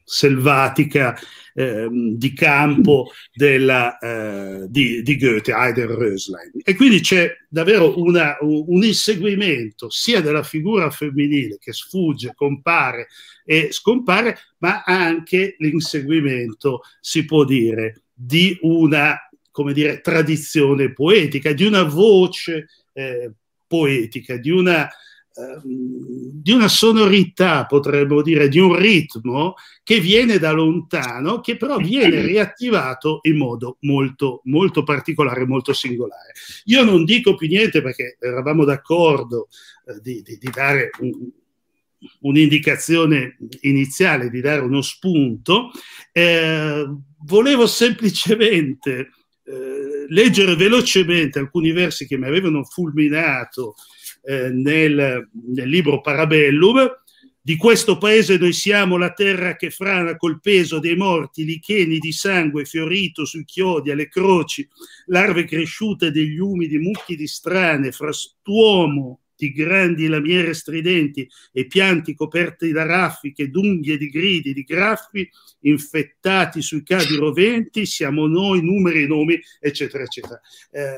selvatica 0.06 1.20
eh, 1.54 1.88
di 1.90 2.34
campo 2.34 3.12
della, 3.34 3.98
eh, 3.98 4.68
di, 4.70 5.02
di, 5.02 5.18
Goethe, 5.18 5.52
Heider 5.52 5.90
Röslein. 5.90 6.52
E 6.64 6.76
quindi 6.76 7.02
c'è 7.02 7.30
davvero 7.50 8.00
una, 8.00 8.38
un 8.42 8.84
inseguimento 8.84 9.90
sia 9.90 10.22
della 10.22 10.44
figura 10.44 10.90
femminile 10.92 11.58
che 11.60 11.74
sfugge, 11.74 12.34
compare 12.36 13.08
e 13.44 13.70
scompare, 13.72 14.38
ma 14.60 14.84
anche 14.84 15.56
l'inseguimento, 15.58 16.82
si 17.02 17.26
può 17.26 17.44
dire, 17.44 18.04
di 18.14 18.58
una 18.62 19.18
come 19.56 19.72
dire, 19.72 20.02
tradizione 20.02 20.92
poetica, 20.92 21.54
di 21.54 21.64
una 21.64 21.84
voce 21.84 22.68
eh, 22.92 23.32
poetica, 23.66 24.36
di 24.36 24.50
una 24.50 24.90
di 25.62 26.52
una 26.52 26.70
sonorità, 26.70 27.66
potremmo 27.66 28.22
dire, 28.22 28.48
di 28.48 28.60
un 28.60 28.76
ritmo 28.76 29.56
che 29.84 30.00
viene 30.00 30.38
da 30.40 30.52
lontano, 30.52 31.42
che 31.42 31.58
però 31.58 31.78
viene 31.78 32.22
riattivato 32.22 33.20
in 33.24 33.38
modo 33.38 33.78
molto, 33.82 34.42
molto 34.46 34.84
particolare, 34.84 35.46
molto 35.46 35.74
singolare. 35.74 36.32
Io 36.66 36.84
non 36.84 37.04
dico 37.04 37.36
più 37.36 37.48
niente 37.48 37.82
perché 37.82 38.18
eravamo 38.20 38.64
d'accordo 38.64 39.50
eh, 39.88 40.00
di, 40.02 40.22
di, 40.22 40.38
di, 40.38 40.50
dare 40.50 40.92
un, 41.00 41.12
un'indicazione 42.22 43.38
iniziale, 43.62 44.30
di 44.30 44.40
dare 44.40 44.62
uno 44.62 44.82
spunto. 44.82 45.72
Eh, 46.14 46.86
volevo 47.26 47.68
semplicemente 47.68 49.10
eh, 49.44 50.06
leggere 50.08 50.56
velocemente 50.56 51.40
alcuni 51.40 51.72
versi 51.72 52.08
che 52.08 52.18
mi 52.18 52.26
avevano 52.26 52.64
fulminato 52.64 53.76
eh, 54.26 54.50
nel, 54.50 55.30
nel 55.54 55.70
libro 55.70 56.02
Parabellum. 56.02 57.04
Di 57.42 57.58
questo 57.58 58.00
paese 58.00 58.38
noi 58.38 58.54
siamo 58.54 58.98
la 58.98 59.14
terra 59.14 59.56
che 59.56 59.70
frana 59.70 60.18
col 60.18 60.40
peso 60.40 60.80
dei 60.80 60.96
morti, 60.96 61.46
licheni 61.46 62.00
di 62.00 62.12
sangue 62.12 62.66
fiorito 62.66 63.24
sui 63.24 63.46
chiodi, 63.46 63.92
alle 63.92 64.08
croci, 64.08 64.68
larve 65.08 65.46
cresciute 65.46 66.10
degli 66.10 66.40
umidi 66.40 66.80
mucchi 66.80 67.16
di 67.16 67.28
strane, 67.28 67.92
frastuomo 67.92 69.20
di 69.36 69.52
grandi 69.52 70.08
lamiere 70.08 70.54
stridenti 70.54 71.28
e 71.52 71.66
pianti 71.68 72.16
coperti 72.16 72.72
da 72.72 72.86
raffiche, 72.86 73.50
d'unghie, 73.50 73.98
di 73.98 74.10
gridi, 74.10 74.54
di 74.54 74.64
graffi, 74.64 75.30
infettati 75.62 76.62
sui 76.62 76.84
cavi 76.84 77.16
roventi, 77.16 77.86
siamo 77.86 78.28
noi, 78.28 78.64
numeri 78.64 79.08
nomi, 79.08 79.40
eccetera, 79.60 80.04
eccetera. 80.04 80.40
Eh, 80.72 80.98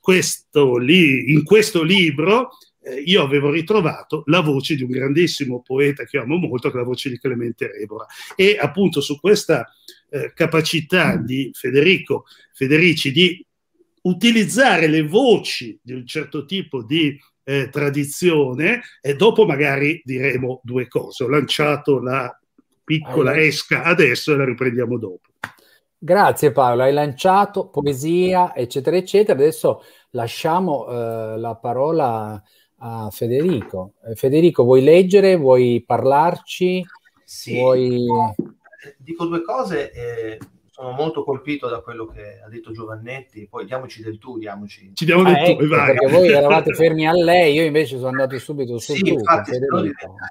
questo 0.00 0.76
lì, 0.76 1.32
in 1.32 1.42
questo 1.44 1.82
libro 1.82 2.50
eh, 2.84 3.00
io 3.00 3.22
avevo 3.22 3.50
ritrovato 3.50 4.22
la 4.26 4.40
voce 4.40 4.76
di 4.76 4.82
un 4.82 4.90
grandissimo 4.90 5.62
poeta 5.62 6.04
che 6.04 6.18
amo 6.18 6.36
molto, 6.36 6.70
che 6.70 6.76
è 6.76 6.80
la 6.80 6.86
voce 6.86 7.08
di 7.08 7.18
Clemente 7.18 7.70
Rebora. 7.70 8.06
E 8.36 8.58
appunto 8.60 9.00
su 9.00 9.18
questa 9.18 9.66
eh, 10.10 10.32
capacità 10.34 11.16
di 11.16 11.50
Federico 11.52 12.26
Federici 12.52 13.10
di 13.10 13.44
utilizzare 14.02 14.86
le 14.86 15.02
voci 15.02 15.78
di 15.82 15.92
un 15.92 16.06
certo 16.06 16.44
tipo 16.44 16.82
di 16.82 17.18
eh, 17.44 17.68
tradizione 17.68 18.80
e 19.00 19.14
dopo 19.14 19.46
magari 19.46 20.02
diremo 20.04 20.60
due 20.62 20.88
cose. 20.88 21.24
Ho 21.24 21.28
lanciato 21.28 22.00
la 22.00 22.36
piccola 22.82 23.40
esca 23.40 23.82
adesso 23.84 24.32
e 24.32 24.36
la 24.36 24.44
riprendiamo 24.44 24.98
dopo. 24.98 25.28
Grazie 25.96 26.52
Paolo, 26.52 26.82
hai 26.82 26.92
lanciato 26.92 27.68
poesia, 27.68 28.54
eccetera, 28.54 28.96
eccetera. 28.96 29.38
Adesso 29.38 29.82
lasciamo 30.10 30.86
eh, 30.86 31.38
la 31.38 31.54
parola 31.56 32.42
a 32.78 33.08
Federico. 33.10 33.94
Eh, 34.06 34.14
Federico, 34.14 34.64
vuoi 34.64 34.82
leggere? 34.82 35.36
Vuoi 35.36 35.82
parlarci? 35.86 36.84
Sì. 37.24 37.54
Vuoi... 37.54 38.04
Dico 38.98 39.24
due 39.24 39.42
cose. 39.42 39.92
Eh, 39.92 40.38
sono 40.74 40.90
molto 40.90 41.22
colpito 41.22 41.68
da 41.68 41.78
quello 41.82 42.04
che 42.04 42.40
ha 42.44 42.48
detto 42.48 42.72
Giovannetti, 42.72 43.46
poi 43.46 43.64
diamoci 43.64 44.02
del 44.02 44.18
tu, 44.18 44.38
diamoci. 44.38 44.90
Ci 44.92 45.04
diamo 45.04 45.22
del 45.22 45.34
ah, 45.36 45.44
tu, 45.44 45.50
ecco, 45.52 45.68
vai. 45.68 45.86
Perché 45.86 46.06
voi 46.08 46.28
eravate 46.32 46.74
fermi 46.74 47.06
a 47.06 47.12
lei, 47.12 47.54
io 47.54 47.62
invece 47.62 47.94
sono 47.96 48.08
andato 48.08 48.36
subito 48.40 48.76
sul 48.78 48.96
sì, 48.96 49.02
tu. 49.02 49.12
Infatti, 49.12 49.52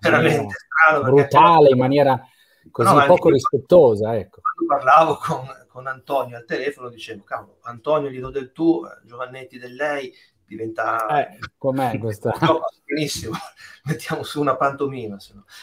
veramente 0.02 0.54
strano. 0.54 1.04
Brutale, 1.06 1.70
in 1.70 1.78
maniera 1.78 2.28
così 2.72 2.94
no, 2.94 3.06
poco 3.06 3.30
rispettosa. 3.30 4.18
Ecco. 4.18 4.42
Quando 4.42 4.76
parlavo 4.76 5.16
con, 5.16 5.46
con, 5.70 5.88
Antonio 5.88 6.36
al 6.36 6.44
telefono 6.44 6.90
dicevo, 6.90 7.24
cavolo, 7.24 7.60
Antonio 7.62 8.10
gli 8.10 8.20
do 8.20 8.30
del 8.30 8.52
tu, 8.52 8.82
Giovannetti 9.06 9.58
del 9.58 9.76
lei, 9.76 10.14
diventa... 10.54 11.28
Eh, 11.28 11.40
com'è 11.58 11.98
questa? 12.00 12.36
No, 12.42 12.62
benissimo, 12.86 13.36
mettiamo 13.86 14.24
su 14.24 14.40
una 14.40 14.56
pantomima. 14.56 15.18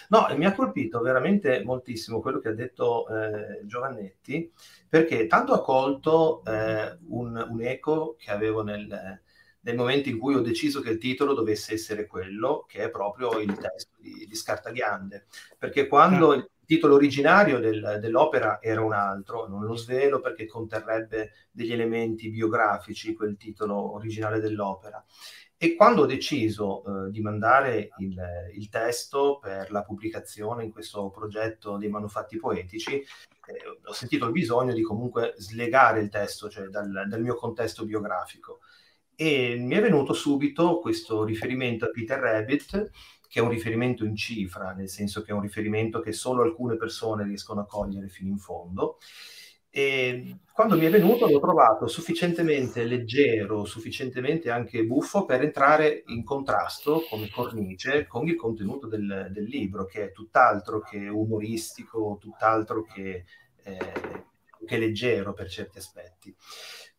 No. 0.08 0.26
no, 0.28 0.36
mi 0.36 0.44
ha 0.44 0.54
colpito 0.54 1.00
veramente 1.00 1.62
moltissimo 1.64 2.20
quello 2.20 2.38
che 2.38 2.48
ha 2.48 2.54
detto 2.54 3.08
eh, 3.08 3.66
Giovannetti, 3.66 4.52
perché 4.88 5.26
tanto 5.26 5.52
ha 5.54 5.62
colto 5.62 6.42
eh, 6.44 6.98
un, 7.08 7.46
un, 7.48 7.62
eco 7.62 8.16
che 8.18 8.30
avevo 8.30 8.62
nel, 8.62 9.20
nel, 9.60 9.76
momento 9.76 10.08
in 10.08 10.18
cui 10.18 10.34
ho 10.34 10.40
deciso 10.40 10.80
che 10.80 10.90
il 10.90 10.98
titolo 10.98 11.32
dovesse 11.32 11.74
essere 11.74 12.06
quello, 12.06 12.64
che 12.68 12.84
è 12.84 12.90
proprio 12.90 13.38
il 13.38 13.56
testo 13.56 13.96
di, 13.98 14.26
di 14.28 14.34
Scartagliande. 14.34 15.26
Perché 15.58 15.86
quando... 15.86 16.32
Ah 16.32 16.48
titolo 16.70 16.94
originario 16.94 17.58
del, 17.58 17.98
dell'opera 18.00 18.62
era 18.62 18.80
un 18.80 18.92
altro, 18.92 19.48
non 19.48 19.64
lo 19.64 19.74
svelo 19.74 20.20
perché 20.20 20.46
conterrebbe 20.46 21.32
degli 21.50 21.72
elementi 21.72 22.30
biografici, 22.30 23.12
quel 23.12 23.36
titolo 23.36 23.94
originale 23.94 24.38
dell'opera. 24.38 25.04
E 25.56 25.74
quando 25.74 26.02
ho 26.02 26.06
deciso 26.06 26.84
eh, 26.84 27.10
di 27.10 27.20
mandare 27.22 27.88
il, 27.98 28.16
il, 28.54 28.68
testo 28.68 29.40
per 29.40 29.72
la 29.72 29.82
pubblicazione 29.82 30.62
in 30.62 30.70
questo 30.70 31.10
progetto 31.10 31.76
dei 31.76 31.88
manufatti 31.88 32.36
poetici, 32.36 32.94
eh, 32.94 33.04
ho 33.84 33.92
sentito 33.92 34.26
il 34.26 34.32
bisogno 34.32 34.72
di 34.72 34.82
comunque 34.82 35.34
slegare 35.38 35.98
il 35.98 36.08
testo, 36.08 36.48
cioè 36.48 36.66
dal, 36.66 36.88
dal 37.08 37.20
mio 37.20 37.34
contesto 37.34 37.84
biografico. 37.84 38.60
E 39.16 39.56
mi 39.58 39.74
è 39.74 39.80
venuto 39.80 40.12
subito 40.12 40.78
questo 40.78 41.24
riferimento 41.24 41.86
a 41.86 41.90
Peter 41.90 42.20
Rabbit, 42.20 42.90
che 43.30 43.38
è 43.38 43.42
un 43.42 43.48
riferimento 43.50 44.04
in 44.04 44.16
cifra, 44.16 44.72
nel 44.72 44.88
senso 44.88 45.22
che 45.22 45.30
è 45.30 45.34
un 45.34 45.40
riferimento 45.40 46.00
che 46.00 46.10
solo 46.10 46.42
alcune 46.42 46.76
persone 46.76 47.22
riescono 47.22 47.60
a 47.60 47.64
cogliere 47.64 48.08
fino 48.08 48.28
in 48.28 48.38
fondo. 48.38 48.98
E 49.70 50.38
quando 50.52 50.76
mi 50.76 50.84
è 50.84 50.90
venuto 50.90 51.28
l'ho 51.28 51.38
trovato 51.38 51.86
sufficientemente 51.86 52.82
leggero, 52.82 53.64
sufficientemente 53.64 54.50
anche 54.50 54.84
buffo 54.84 55.26
per 55.26 55.42
entrare 55.42 56.02
in 56.06 56.24
contrasto 56.24 57.04
come 57.08 57.30
cornice 57.30 58.08
con 58.08 58.26
il 58.26 58.34
contenuto 58.34 58.88
del, 58.88 59.28
del 59.30 59.44
libro, 59.44 59.84
che 59.84 60.06
è 60.06 60.12
tutt'altro 60.12 60.80
che 60.80 61.06
umoristico, 61.06 62.18
tutt'altro 62.20 62.82
che, 62.82 63.26
eh, 63.62 63.78
che 64.66 64.76
leggero 64.76 65.34
per 65.34 65.48
certi 65.48 65.78
aspetti. 65.78 66.34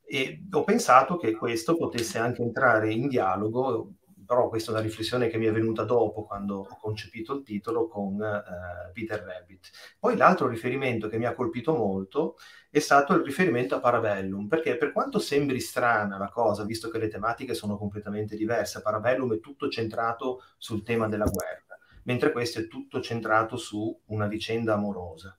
E 0.06 0.42
ho 0.50 0.64
pensato 0.64 1.18
che 1.18 1.34
questo 1.34 1.76
potesse 1.76 2.20
anche 2.20 2.42
entrare 2.42 2.94
in 2.94 3.10
dialogo 3.10 3.96
però 4.32 4.48
questa 4.48 4.72
è 4.72 4.74
una 4.76 4.84
riflessione 4.84 5.28
che 5.28 5.38
mi 5.38 5.48
è 5.48 5.52
venuta 5.52 5.84
dopo 5.84 6.24
quando 6.24 6.60
ho 6.60 6.78
concepito 6.80 7.34
il 7.34 7.44
titolo 7.44 7.90
con 7.90 8.24
eh, 8.24 8.90
Peter 8.94 9.22
Rabbit. 9.22 9.72
Poi 10.00 10.16
l'altro 10.16 10.48
riferimento 10.48 11.10
che 11.10 11.18
mi 11.18 11.26
ha 11.26 11.34
colpito 11.34 11.76
molto 11.76 12.38
è 12.70 12.80
stato 12.80 13.14
il 13.14 13.26
riferimento 13.26 13.76
a 13.76 13.82
Parabellum, 13.82 14.48
perché 14.48 14.78
per 14.78 14.94
quanto 14.94 15.20
sembri 15.20 15.60
strana 15.60 16.18
la 16.18 16.30
cosa, 16.30 16.64
visto 16.64 16.88
che 16.88 16.98
le 16.98 17.10
tematiche 17.10 17.54
sono 17.54 17.76
completamente 17.78 18.38
diverse, 18.38 18.82
Parabellum 18.82 19.34
è 19.34 19.42
tutto 19.42 19.68
centrato 19.68 20.42
sul 20.58 20.82
tema 20.82 21.10
della 21.10 21.26
guerra, 21.26 21.78
mentre 22.04 22.32
questo 22.32 22.60
è 22.60 22.68
tutto 22.70 23.02
centrato 23.02 23.58
su 23.58 24.02
una 24.06 24.28
vicenda 24.28 24.76
amorosa. 24.76 25.38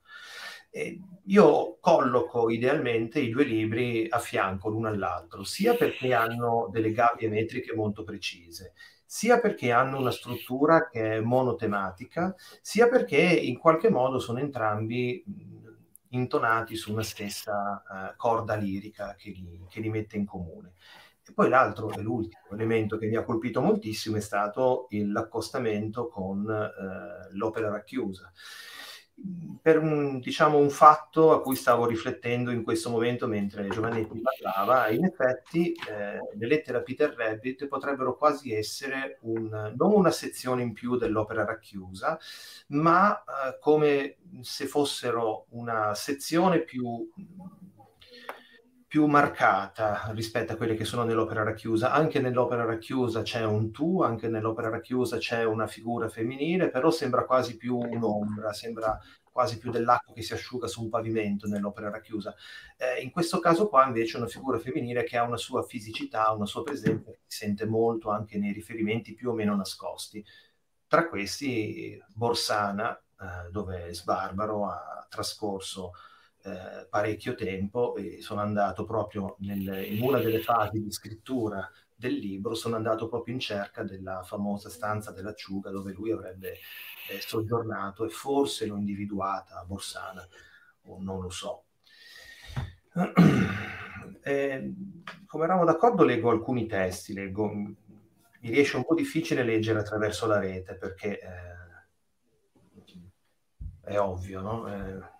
E 0.75 0.99
io 1.25 1.77
colloco 1.79 2.49
idealmente 2.49 3.19
i 3.19 3.29
due 3.29 3.43
libri 3.43 4.07
a 4.09 4.17
fianco 4.17 4.69
l'uno 4.69 4.87
all'altro, 4.87 5.43
sia 5.43 5.75
perché 5.75 6.15
hanno 6.15 6.67
delle 6.71 6.91
gabbie 6.91 7.29
metriche 7.29 7.75
molto 7.75 8.03
precise, 8.03 8.73
sia 9.05 9.39
perché 9.39 9.71
hanno 9.71 9.99
una 9.99 10.09
struttura 10.09 10.87
che 10.89 11.17
è 11.17 11.19
monotematica, 11.19 12.33
sia 12.59 12.89
perché 12.89 13.21
in 13.21 13.59
qualche 13.59 13.91
modo 13.91 14.17
sono 14.17 14.39
entrambi 14.39 15.23
intonati 16.09 16.75
su 16.75 16.91
una 16.91 17.03
stessa 17.03 17.83
uh, 17.87 18.15
corda 18.17 18.55
lirica 18.55 19.13
che 19.15 19.29
li, 19.29 19.67
che 19.69 19.79
li, 19.79 19.89
mette 19.89 20.17
in 20.17 20.25
comune. 20.25 20.73
E 21.23 21.33
poi 21.33 21.49
l'altro 21.49 21.91
e 21.91 22.01
l'ultimo 22.01 22.47
elemento 22.51 22.97
che 22.97 23.05
mi 23.05 23.15
ha 23.15 23.23
colpito 23.23 23.61
moltissimo 23.61 24.17
è 24.17 24.21
stato 24.21 24.87
l'accostamento 24.89 26.07
con 26.07 26.39
uh, 26.39 27.35
l'opera 27.37 27.69
racchiusa 27.69 28.33
per 29.61 29.79
un, 29.79 30.19
diciamo, 30.19 30.57
un 30.57 30.69
fatto 30.69 31.31
a 31.31 31.41
cui 31.41 31.55
stavo 31.55 31.85
riflettendo 31.85 32.51
in 32.51 32.63
questo 32.63 32.89
momento 32.89 33.27
mentre 33.27 33.69
Giovannetti 33.69 34.21
parlava, 34.21 34.89
in 34.89 35.05
effetti 35.05 35.71
eh, 35.71 36.19
le 36.35 36.47
lettere 36.47 36.79
a 36.79 36.81
Peter 36.81 37.13
Rabbit 37.13 37.67
potrebbero 37.67 38.17
quasi 38.17 38.51
essere 38.51 39.19
un, 39.21 39.73
non 39.77 39.93
una 39.93 40.11
sezione 40.11 40.63
in 40.63 40.73
più 40.73 40.97
dell'opera 40.97 41.45
racchiusa, 41.45 42.19
ma 42.69 43.17
eh, 43.17 43.57
come 43.59 44.17
se 44.41 44.65
fossero 44.65 45.45
una 45.51 45.93
sezione 45.95 46.61
più 46.61 47.09
più 48.93 49.07
marcata 49.07 50.11
rispetto 50.13 50.53
a 50.53 50.55
quelle 50.55 50.75
che 50.75 50.85
sono 50.85 51.03
nell'opera 51.03 51.41
racchiusa. 51.41 51.91
Anche 51.91 52.19
nell'opera 52.19 52.63
racchiusa 52.63 53.23
c'è 53.23 53.43
un 53.43 53.71
tu, 53.71 54.03
anche 54.03 54.27
nell'opera 54.27 54.69
racchiusa 54.69 55.17
c'è 55.17 55.43
una 55.43 55.65
figura 55.65 56.09
femminile, 56.09 56.69
però 56.69 56.91
sembra 56.91 57.25
quasi 57.25 57.57
più 57.57 57.75
un'ombra, 57.75 58.53
sembra 58.53 58.99
quasi 59.23 59.57
più 59.57 59.71
dell'acqua 59.71 60.13
che 60.13 60.21
si 60.21 60.33
asciuga 60.33 60.67
su 60.67 60.83
un 60.83 60.89
pavimento 60.89 61.47
nell'opera 61.47 61.89
racchiusa. 61.89 62.35
Eh, 62.77 63.01
in 63.01 63.09
questo 63.09 63.39
caso 63.39 63.67
qua 63.67 63.83
invece 63.87 64.17
è 64.17 64.19
una 64.19 64.29
figura 64.29 64.59
femminile 64.59 65.03
che 65.03 65.17
ha 65.17 65.23
una 65.23 65.37
sua 65.37 65.63
fisicità, 65.63 66.31
una 66.31 66.45
sua 66.45 66.61
presenza, 66.61 67.09
che 67.09 67.21
si 67.25 67.39
sente 67.39 67.65
molto 67.65 68.11
anche 68.11 68.37
nei 68.37 68.53
riferimenti 68.53 69.15
più 69.15 69.31
o 69.31 69.33
meno 69.33 69.55
nascosti. 69.55 70.23
Tra 70.85 71.09
questi 71.09 71.99
Borsana, 72.13 72.95
eh, 72.95 73.49
dove 73.49 73.91
Sbarbaro 73.91 74.67
ha 74.67 75.07
trascorso 75.09 75.93
eh, 76.43 76.87
parecchio 76.89 77.35
tempo 77.35 77.95
e 77.95 78.21
sono 78.21 78.41
andato 78.41 78.83
proprio 78.83 79.37
nel, 79.39 79.85
in 79.89 80.01
una 80.01 80.19
delle 80.19 80.41
fasi 80.41 80.81
di 80.81 80.91
scrittura 80.91 81.69
del 81.95 82.15
libro, 82.15 82.53
sono 82.53 82.75
andato 82.75 83.07
proprio 83.07 83.33
in 83.33 83.39
cerca 83.39 83.83
della 83.83 84.23
famosa 84.23 84.69
stanza 84.69 85.11
dell'acciuga 85.11 85.69
dove 85.69 85.93
lui 85.93 86.11
avrebbe 86.11 86.57
eh, 87.09 87.21
soggiornato 87.21 88.03
e 88.05 88.09
forse 88.09 88.65
l'ho 88.65 88.75
individuata 88.75 89.59
a 89.59 89.63
Borsana, 89.63 90.27
o 90.87 91.01
non 91.01 91.21
lo 91.21 91.29
so. 91.29 91.63
Eh, 94.25 94.73
come 95.25 95.43
eravamo 95.43 95.65
d'accordo, 95.65 96.05
leggo 96.05 96.29
alcuni 96.29 96.65
testi, 96.65 97.13
leggo, 97.13 97.51
mi 97.51 97.75
riesce 98.39 98.77
un 98.77 98.85
po' 98.85 98.95
difficile 98.95 99.43
leggere 99.43 99.79
attraverso 99.79 100.27
la 100.27 100.39
rete 100.39 100.75
perché 100.75 101.19
eh, 101.19 101.53
è 103.81 103.99
ovvio, 103.99 104.39
no? 104.39 104.67
Eh, 104.73 105.12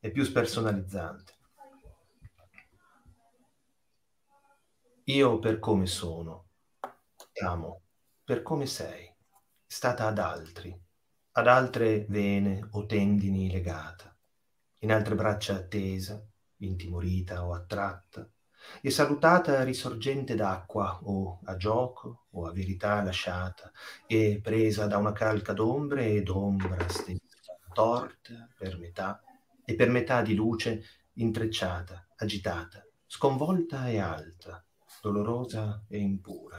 è 0.00 0.10
più 0.10 0.24
spersonalizzante. 0.24 1.34
Io 5.04 5.38
per 5.38 5.58
come 5.58 5.86
sono, 5.86 6.46
amo, 7.44 7.82
per 8.24 8.42
come 8.42 8.64
sei, 8.64 9.14
stata 9.66 10.06
ad 10.06 10.18
altri, 10.18 10.74
ad 11.32 11.46
altre 11.46 12.06
vene 12.08 12.66
o 12.72 12.86
tendini 12.86 13.50
legata, 13.50 14.16
in 14.78 14.92
altre 14.92 15.14
braccia 15.14 15.56
attesa, 15.56 16.24
intimorita 16.58 17.44
o 17.44 17.52
attratta, 17.52 18.26
e 18.80 18.90
salutata 18.90 19.62
risorgente 19.64 20.34
d'acqua 20.34 20.98
o 21.02 21.40
a 21.44 21.56
gioco 21.56 22.26
o 22.30 22.46
a 22.46 22.52
verità 22.52 23.02
lasciata, 23.02 23.70
e 24.06 24.40
presa 24.42 24.86
da 24.86 24.96
una 24.96 25.12
calca 25.12 25.52
d'ombre 25.52 26.06
ed 26.06 26.30
ombra 26.30 26.88
stessa, 26.88 27.58
torta 27.74 28.48
per 28.56 28.78
metà, 28.78 29.22
e 29.70 29.76
per 29.76 29.88
metà 29.88 30.20
di 30.20 30.34
luce 30.34 30.84
intrecciata, 31.12 32.08
agitata, 32.16 32.84
sconvolta 33.06 33.88
e 33.88 34.00
alta, 34.00 34.64
dolorosa 35.00 35.84
e 35.88 35.98
impura. 35.98 36.58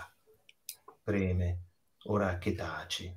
Preme, 1.03 1.63
ora 2.03 2.37
che 2.37 2.53
taci, 2.53 3.13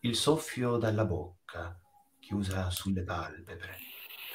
il 0.00 0.14
soffio 0.14 0.76
dalla 0.76 1.06
bocca, 1.06 1.80
chiusa 2.18 2.68
sulle 2.68 3.04
palpebre, 3.04 3.76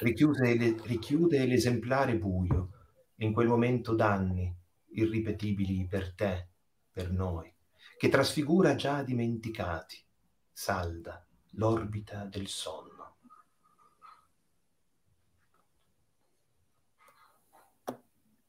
richiude, 0.00 0.74
richiude 0.82 1.46
l'esemplare 1.46 2.18
buio, 2.18 2.70
in 3.18 3.32
quel 3.32 3.46
momento 3.46 3.94
d'anni, 3.94 4.52
irripetibili 4.94 5.86
per 5.86 6.12
te, 6.12 6.48
per 6.90 7.12
noi, 7.12 7.54
che 7.96 8.08
trasfigura 8.08 8.74
già 8.74 9.04
dimenticati, 9.04 10.04
salda 10.50 11.24
l'orbita 11.50 12.24
del 12.24 12.48
sonno. 12.48 12.93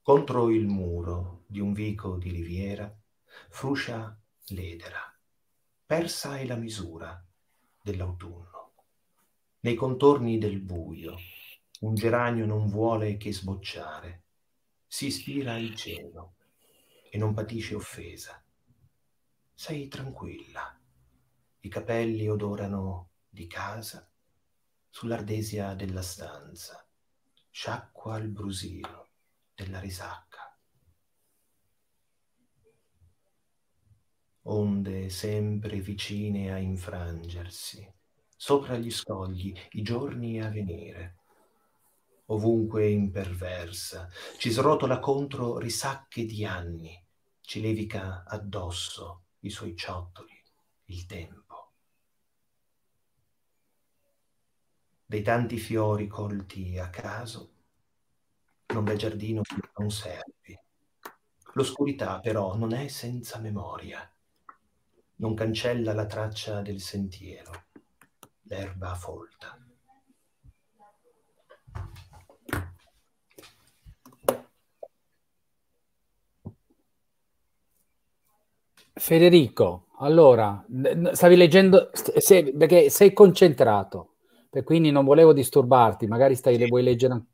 Contro 0.08 0.52
il 0.52 0.68
muro 0.68 1.46
di 1.48 1.60
un 1.60 1.74
vico 1.74 2.18
di 2.18 2.30
riviera 2.30 2.96
fruscia 3.50 4.16
l'edera 4.50 5.02
persa 5.84 6.38
è 6.38 6.46
la 6.46 6.58
misura 6.58 7.26
dell'autunno. 7.82 8.74
Nei 9.62 9.74
contorni 9.74 10.38
del 10.38 10.60
buio 10.60 11.18
un 11.80 11.96
geranio 11.96 12.46
non 12.46 12.68
vuole 12.68 13.18
che 13.18 13.34
sbocciare, 13.34 14.26
si 14.86 15.08
ispira 15.08 15.56
al 15.56 15.74
cielo 15.74 16.36
e 17.10 17.18
non 17.18 17.34
patisce 17.34 17.74
offesa. 17.74 18.40
Sei 19.56 19.88
tranquilla, 19.88 20.80
i 21.62 21.68
capelli 21.68 22.30
odorano 22.30 23.10
di 23.28 23.48
casa 23.48 24.08
sull'ardesia 24.88 25.74
della 25.74 26.04
stanza, 26.04 26.88
sciacqua 27.50 28.18
il 28.20 28.28
brusio 28.28 29.05
della 29.56 29.80
risacca. 29.80 30.46
onde 34.48 35.10
sempre 35.10 35.80
vicine 35.80 36.52
a 36.54 36.58
infrangersi, 36.58 37.92
sopra 38.36 38.78
gli 38.78 38.92
scogli 38.92 39.58
i 39.72 39.82
giorni 39.82 40.42
a 40.42 40.50
venire. 40.50 41.18
Ovunque 42.28 42.90
imperversa, 42.90 44.10
ci 44.38 44.50
srotola 44.50 45.00
contro 45.00 45.58
risacche 45.58 46.26
di 46.26 46.44
anni, 46.44 47.00
ci 47.42 47.62
levica 47.62 48.24
addosso 48.26 49.26
i 49.42 49.50
suoi 49.50 49.76
ciottoli, 49.76 50.34
il 50.86 51.06
tempo. 51.06 51.44
Dei 55.08 55.22
tanti 55.22 55.58
fiori 55.58 56.08
colti 56.08 56.80
a 56.80 56.90
caso, 56.90 57.54
non 58.74 58.84
bel 58.84 58.98
giardino 58.98 59.42
non 59.78 59.90
servi. 59.90 60.60
L'oscurità 61.54 62.20
però 62.20 62.56
non 62.56 62.74
è 62.74 62.88
senza 62.88 63.40
memoria 63.40 64.10
non 65.18 65.34
cancella 65.34 65.94
la 65.94 66.06
traccia 66.06 66.62
del 66.62 66.80
sentiero, 66.80 67.52
l'erba 68.44 68.96
folta. 68.96 69.58
Federico, 78.98 79.88
allora, 79.98 80.66
stavi 81.12 81.36
leggendo, 81.36 81.92
se, 81.94 82.54
perché 82.58 82.90
sei 82.90 83.14
concentrato, 83.14 84.16
e 84.50 84.64
quindi 84.64 84.90
non 84.90 85.06
volevo 85.06 85.34
disturbarti, 85.34 86.08
magari 86.08 86.36
stai, 86.36 86.58
le 86.58 86.68
vuoi 86.68 86.84
leggere 86.84 87.26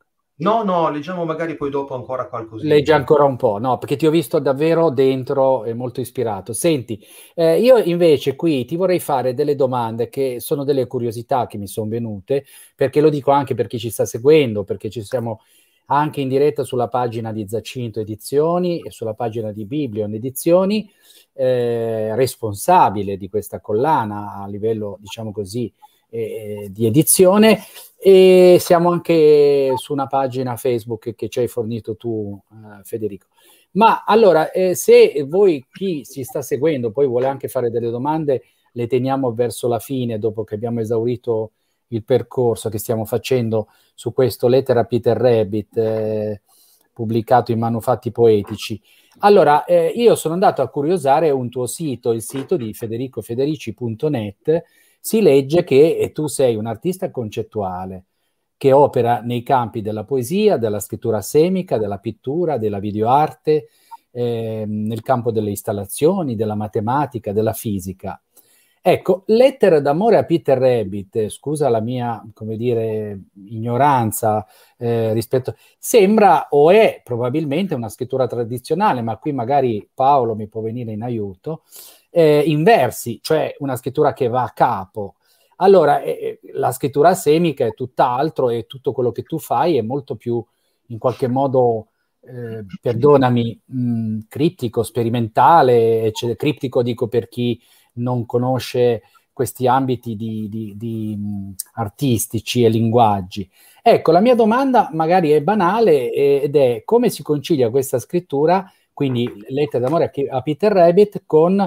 No, 0.42 0.64
no, 0.64 0.90
leggiamo 0.90 1.24
magari 1.24 1.56
poi 1.56 1.70
dopo 1.70 1.94
ancora 1.94 2.28
qualcosina. 2.28 2.74
Leggi 2.74 2.92
ancora 2.92 3.26
un 3.26 3.36
po', 3.36 3.60
no, 3.60 3.78
perché 3.78 3.96
ti 3.96 4.08
ho 4.08 4.10
visto 4.10 4.40
davvero 4.40 4.90
dentro 4.90 5.66
e 5.66 5.76
molto 5.76 6.02
ispirato. 6.02 6.52
Senti, 6.52 7.00
eh, 7.36 7.60
io 7.60 7.78
invece 7.78 8.36
qui 8.36 8.66
ti 8.66 8.76
vorrei 8.76 9.00
fare 9.00 9.36
delle 9.36 9.56
domande 9.56 10.10
che 10.10 10.40
sono 10.40 10.64
delle 10.64 10.88
curiosità 10.88 11.46
che 11.46 11.60
mi 11.60 11.68
sono 11.68 11.90
venute, 11.90 12.46
perché 12.76 13.02
lo 13.02 13.10
dico 13.10 13.30
anche 13.30 13.54
per 13.54 13.68
chi 13.68 13.78
ci 13.78 13.92
sta 13.92 14.06
seguendo, 14.06 14.64
perché 14.64 14.90
ci 14.90 15.04
siamo 15.04 15.42
anche 15.86 16.22
in 16.22 16.28
diretta 16.28 16.64
sulla 16.64 16.88
pagina 16.88 17.32
di 17.32 17.48
Zacinto 17.48 18.00
Edizioni 18.00 18.80
e 18.80 18.90
sulla 18.90 19.14
pagina 19.14 19.52
di 19.52 19.66
Biblion 19.66 20.12
Edizioni, 20.12 20.90
eh, 21.34 22.16
responsabile 22.16 23.16
di 23.16 23.30
questa 23.30 23.60
collana 23.60 24.42
a 24.42 24.48
livello, 24.48 24.98
diciamo 25.00 25.32
così, 25.32 25.72
eh, 26.12 26.68
di 26.70 26.86
edizione 26.86 27.64
e 27.98 28.58
siamo 28.60 28.92
anche 28.92 29.74
su 29.78 29.94
una 29.94 30.08
pagina 30.08 30.58
Facebook 30.58 31.16
che 31.16 31.30
ci 31.30 31.40
hai 31.40 31.48
fornito 31.48 31.96
tu, 31.96 32.40
uh, 32.50 32.84
Federico. 32.84 33.28
Ma 33.74 34.04
allora, 34.06 34.52
eh, 34.52 34.76
se 34.76 35.24
voi 35.28 35.66
chi 35.72 36.04
ci 36.04 36.24
sta 36.24 36.42
seguendo 36.42 36.92
poi 36.92 37.08
vuole 37.08 37.28
anche 37.28 37.48
fare 37.48 37.70
delle 37.70 37.90
domande, 37.90 38.44
le 38.74 38.88
teniamo 38.88 39.34
verso 39.34 39.68
la 39.68 39.80
fine, 39.80 40.20
dopo 40.20 40.44
che 40.44 40.56
abbiamo 40.56 40.82
esaurito 40.82 41.52
il 41.88 42.04
percorso 42.04 42.70
che 42.70 42.78
stiamo 42.80 43.06
facendo 43.06 43.68
su 43.94 44.14
questo 44.14 44.48
Lettera 44.48 44.84
Peter 44.86 45.16
Rabbit, 45.16 45.78
eh, 45.78 46.42
pubblicato 46.94 47.52
in 47.52 47.60
Manufatti 47.60 48.12
Poetici. 48.12 48.82
Allora, 49.20 49.66
eh, 49.66 49.88
io 49.88 50.16
sono 50.16 50.34
andato 50.34 50.62
a 50.62 50.70
curiosare 50.70 51.30
un 51.30 51.50
tuo 51.50 51.66
sito, 51.68 52.12
il 52.12 52.22
sito 52.22 52.58
di 52.58 52.74
federicofederici.net, 52.74 54.64
si 55.02 55.22
legge 55.22 55.64
che 55.64 56.12
tu 56.14 56.28
sei 56.28 56.56
un 56.56 56.68
artista 56.68 57.10
concettuale 57.10 58.06
che 58.56 58.72
opera 58.72 59.22
nei 59.22 59.42
campi 59.42 59.82
della 59.82 60.04
poesia, 60.04 60.58
della 60.58 60.80
scrittura 60.80 61.20
semica, 61.22 61.80
della 61.80 61.98
pittura, 61.98 62.60
della 62.60 62.78
videoarte, 62.78 63.70
eh, 64.12 64.66
nel 64.68 65.02
campo 65.02 65.32
delle 65.32 65.50
installazioni, 65.50 66.36
della 66.36 66.54
matematica, 66.54 67.34
della 67.34 67.54
fisica. 67.54 68.22
Ecco, 68.84 69.24
Lettera 69.28 69.80
d'amore 69.80 70.18
a 70.18 70.26
Peter 70.26 70.58
Rabbit, 70.58 71.30
scusa 71.30 71.70
la 71.70 71.82
mia, 71.82 72.24
come 72.34 72.56
dire, 72.56 73.26
ignoranza 73.46 74.46
eh, 74.78 75.14
rispetto, 75.14 75.56
sembra 75.78 76.48
o 76.50 76.70
è 76.72 77.02
probabilmente 77.04 77.74
una 77.74 77.90
scrittura 77.90 78.28
tradizionale, 78.28 79.02
ma 79.02 79.18
qui 79.18 79.34
magari 79.34 79.88
Paolo 79.94 80.36
mi 80.36 80.48
può 80.48 80.62
venire 80.62 80.92
in 80.92 81.04
aiuto, 81.04 81.64
eh, 82.12 82.44
in 82.46 82.64
versi, 82.64 83.20
cioè 83.22 83.56
una 83.60 83.76
scrittura 83.76 84.14
che 84.14 84.28
va 84.28 84.44
a 84.44 84.52
capo. 84.52 85.16
Allora, 85.58 86.02
eh, 86.02 86.40
eh, 86.44 86.52
la 86.54 86.72
scrittura 86.72 87.14
semica 87.14 87.66
è 87.66 87.74
tutt'altro 87.74 88.50
e 88.50 88.66
tutto 88.68 88.92
quello 88.92 89.12
che 89.12 89.24
tu 89.24 89.40
fai 89.40 89.78
è 89.78 89.82
molto 89.82 90.16
più, 90.16 90.44
in 90.88 90.98
qualche 90.98 91.28
modo, 91.28 91.88
eh, 92.22 92.66
perdonami, 92.82 93.62
mh, 93.66 94.20
criptico, 94.28 94.84
sperimentale, 94.84 96.04
eccetera. 96.04 96.38
criptico 96.38 96.84
dico 96.84 97.08
per 97.08 97.28
chi 97.30 97.60
non 97.94 98.26
conosce 98.26 99.04
questi 99.32 99.66
ambiti 99.68 100.16
di, 100.16 100.50
di, 100.50 100.74
di 100.76 101.16
mh, 101.16 101.54
artistici 101.74 102.64
e 102.64 102.70
linguaggi. 102.70 103.50
Ecco, 103.82 104.12
la 104.12 104.20
mia 104.20 104.36
domanda 104.36 104.90
magari 104.92 105.30
è 105.32 105.42
banale 105.42 106.12
ed 106.12 106.56
è 106.56 106.84
come 106.86 107.10
si 107.10 107.24
concilia 107.24 107.70
questa 107.70 107.98
scrittura, 107.98 108.72
quindi 108.94 109.28
Lettere 109.48 109.84
d'amore 109.84 110.12
a 110.30 110.42
Peter 110.42 110.72
Rabbit, 110.72 111.24
con 111.26 111.58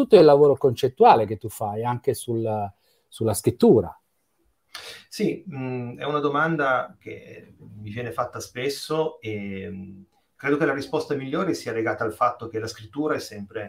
tutto 0.00 0.16
il 0.16 0.24
lavoro 0.24 0.56
concettuale 0.56 1.26
che 1.26 1.36
tu 1.36 1.50
fai 1.50 1.84
anche 1.84 2.14
sul, 2.14 2.48
sulla 3.06 3.34
scrittura? 3.34 3.94
Sì, 5.08 5.44
mh, 5.46 5.98
è 5.98 6.04
una 6.04 6.20
domanda 6.20 6.96
che 6.98 7.54
mi 7.58 7.90
viene 7.90 8.12
fatta 8.12 8.40
spesso 8.40 9.20
e 9.20 9.68
mh, 9.68 10.06
credo 10.36 10.56
che 10.56 10.64
la 10.64 10.72
risposta 10.72 11.14
migliore 11.14 11.52
sia 11.52 11.72
legata 11.72 12.04
al 12.04 12.14
fatto 12.14 12.48
che 12.48 12.58
la 12.58 12.66
scrittura 12.66 13.14
è 13.14 13.18
sempre 13.18 13.68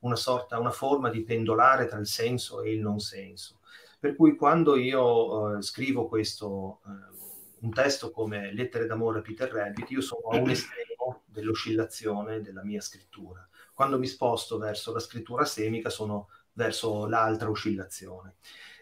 una 0.00 0.16
sorta, 0.16 0.58
una 0.58 0.70
forma 0.70 1.08
di 1.08 1.22
pendolare 1.22 1.86
tra 1.86 1.98
il 1.98 2.06
senso 2.06 2.60
e 2.60 2.72
il 2.72 2.80
non 2.80 2.98
senso. 2.98 3.60
Per 3.98 4.14
cui 4.16 4.36
quando 4.36 4.76
io 4.76 5.56
uh, 5.56 5.60
scrivo 5.62 6.08
questo, 6.08 6.80
uh, 6.84 7.66
un 7.66 7.70
testo 7.70 8.10
come 8.10 8.52
Lettere 8.52 8.86
d'amore 8.86 9.20
a 9.20 9.22
Peter 9.22 9.50
Rabbit, 9.50 9.90
io 9.90 10.00
sono 10.00 10.28
a 10.28 10.36
un 10.36 10.50
estremo 10.50 11.22
dell'oscillazione 11.26 12.40
della 12.40 12.64
mia 12.64 12.80
scrittura. 12.80 13.46
Quando 13.80 13.98
mi 13.98 14.08
sposto 14.08 14.58
verso 14.58 14.92
la 14.92 14.98
scrittura 14.98 15.46
semica 15.46 15.88
sono 15.88 16.28
verso 16.52 17.06
l'altra 17.06 17.48
oscillazione. 17.48 18.34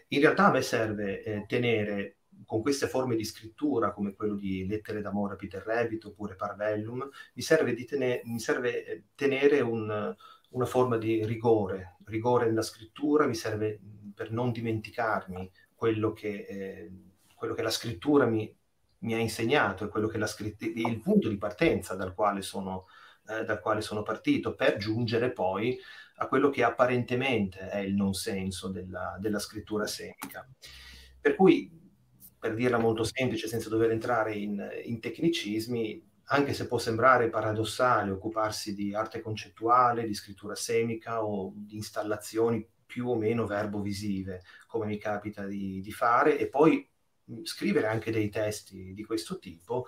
In 0.09 0.19
realtà 0.19 0.47
a 0.47 0.51
me 0.51 0.61
serve 0.61 1.23
eh, 1.23 1.45
tenere 1.47 2.17
con 2.45 2.61
queste 2.61 2.89
forme 2.89 3.15
di 3.15 3.23
scrittura, 3.23 3.93
come 3.93 4.13
quello 4.13 4.35
di 4.35 4.67
Lettere 4.67 4.99
d'amore 4.99 5.35
a 5.35 5.37
Peter 5.37 5.63
Rabbit 5.63 6.03
oppure 6.03 6.35
Parvellum, 6.35 7.09
mi 7.33 7.41
serve, 7.41 7.81
tenere, 7.85 8.23
mi 8.25 8.41
serve 8.41 8.85
eh, 8.85 9.03
tenere 9.15 9.61
un, 9.61 10.13
una 10.49 10.65
forma 10.65 10.97
di 10.97 11.25
rigore, 11.25 11.95
rigore 12.03 12.47
nella 12.47 12.61
scrittura, 12.61 13.25
mi 13.25 13.35
serve 13.35 13.79
per 14.13 14.31
non 14.31 14.51
dimenticarmi 14.51 15.49
quello 15.75 16.11
che, 16.11 16.45
eh, 16.45 16.91
quello 17.35 17.53
che 17.53 17.61
la 17.61 17.71
scrittura 17.71 18.25
mi, 18.25 18.53
mi, 18.97 19.13
ha 19.13 19.17
insegnato 19.17 19.85
e 19.85 19.87
quello 19.87 20.09
che 20.09 20.17
la 20.17 20.27
scritt- 20.27 20.61
il 20.61 20.99
punto 20.99 21.29
di 21.29 21.37
partenza 21.37 21.95
dal 21.95 22.13
quale, 22.13 22.41
sono, 22.41 22.87
eh, 23.29 23.43
dal 23.43 23.59
quale 23.59 23.81
sono 23.81 24.03
partito, 24.03 24.55
per 24.55 24.77
giungere 24.77 25.31
poi 25.31 25.77
a 26.21 26.27
quello 26.27 26.49
che 26.49 26.63
apparentemente 26.63 27.69
è 27.69 27.77
il 27.77 27.95
non 27.95 28.13
senso 28.13 28.69
della, 28.69 29.17
della 29.19 29.39
scrittura 29.39 29.87
semica. 29.87 30.47
Per 31.21 31.35
cui, 31.35 31.71
per 32.37 32.53
dirla 32.55 32.77
molto 32.77 33.03
semplice, 33.03 33.47
senza 33.47 33.69
dover 33.69 33.91
entrare 33.91 34.35
in, 34.35 34.61
in 34.83 34.99
tecnicismi, 34.99 36.07
anche 36.31 36.53
se 36.53 36.67
può 36.67 36.77
sembrare 36.77 37.29
paradossale 37.29 38.11
occuparsi 38.11 38.73
di 38.73 38.93
arte 38.93 39.21
concettuale, 39.21 40.05
di 40.05 40.13
scrittura 40.13 40.55
semica 40.55 41.23
o 41.23 41.53
di 41.55 41.75
installazioni 41.75 42.67
più 42.85 43.07
o 43.07 43.15
meno 43.15 43.45
verbo-visive, 43.45 44.41
come 44.67 44.85
mi 44.85 44.97
capita 44.97 45.45
di, 45.45 45.79
di 45.81 45.91
fare, 45.91 46.37
e 46.37 46.49
poi 46.49 46.87
scrivere 47.43 47.87
anche 47.87 48.11
dei 48.11 48.29
testi 48.29 48.93
di 48.93 49.03
questo 49.03 49.37
tipo, 49.39 49.85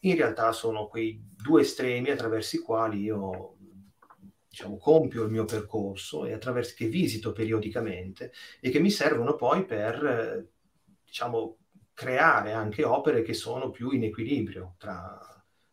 in 0.00 0.16
realtà 0.16 0.52
sono 0.52 0.86
quei 0.86 1.20
due 1.22 1.62
estremi 1.62 2.10
attraverso 2.10 2.56
i 2.56 2.60
quali 2.60 3.00
io 3.00 3.56
diciamo, 4.48 4.78
compio 4.78 5.24
il 5.24 5.30
mio 5.30 5.44
percorso 5.44 6.24
e 6.24 6.32
attraverso 6.32 6.74
che 6.76 6.86
visito 6.86 7.32
periodicamente 7.32 8.32
e 8.60 8.70
che 8.70 8.78
mi 8.78 8.90
servono 8.90 9.34
poi 9.34 9.64
per 9.64 10.48
diciamo, 11.04 11.58
creare 11.92 12.52
anche 12.52 12.84
opere 12.84 13.22
che 13.22 13.34
sono 13.34 13.70
più 13.70 13.90
in 13.90 14.04
equilibrio 14.04 14.74
tra, 14.78 15.18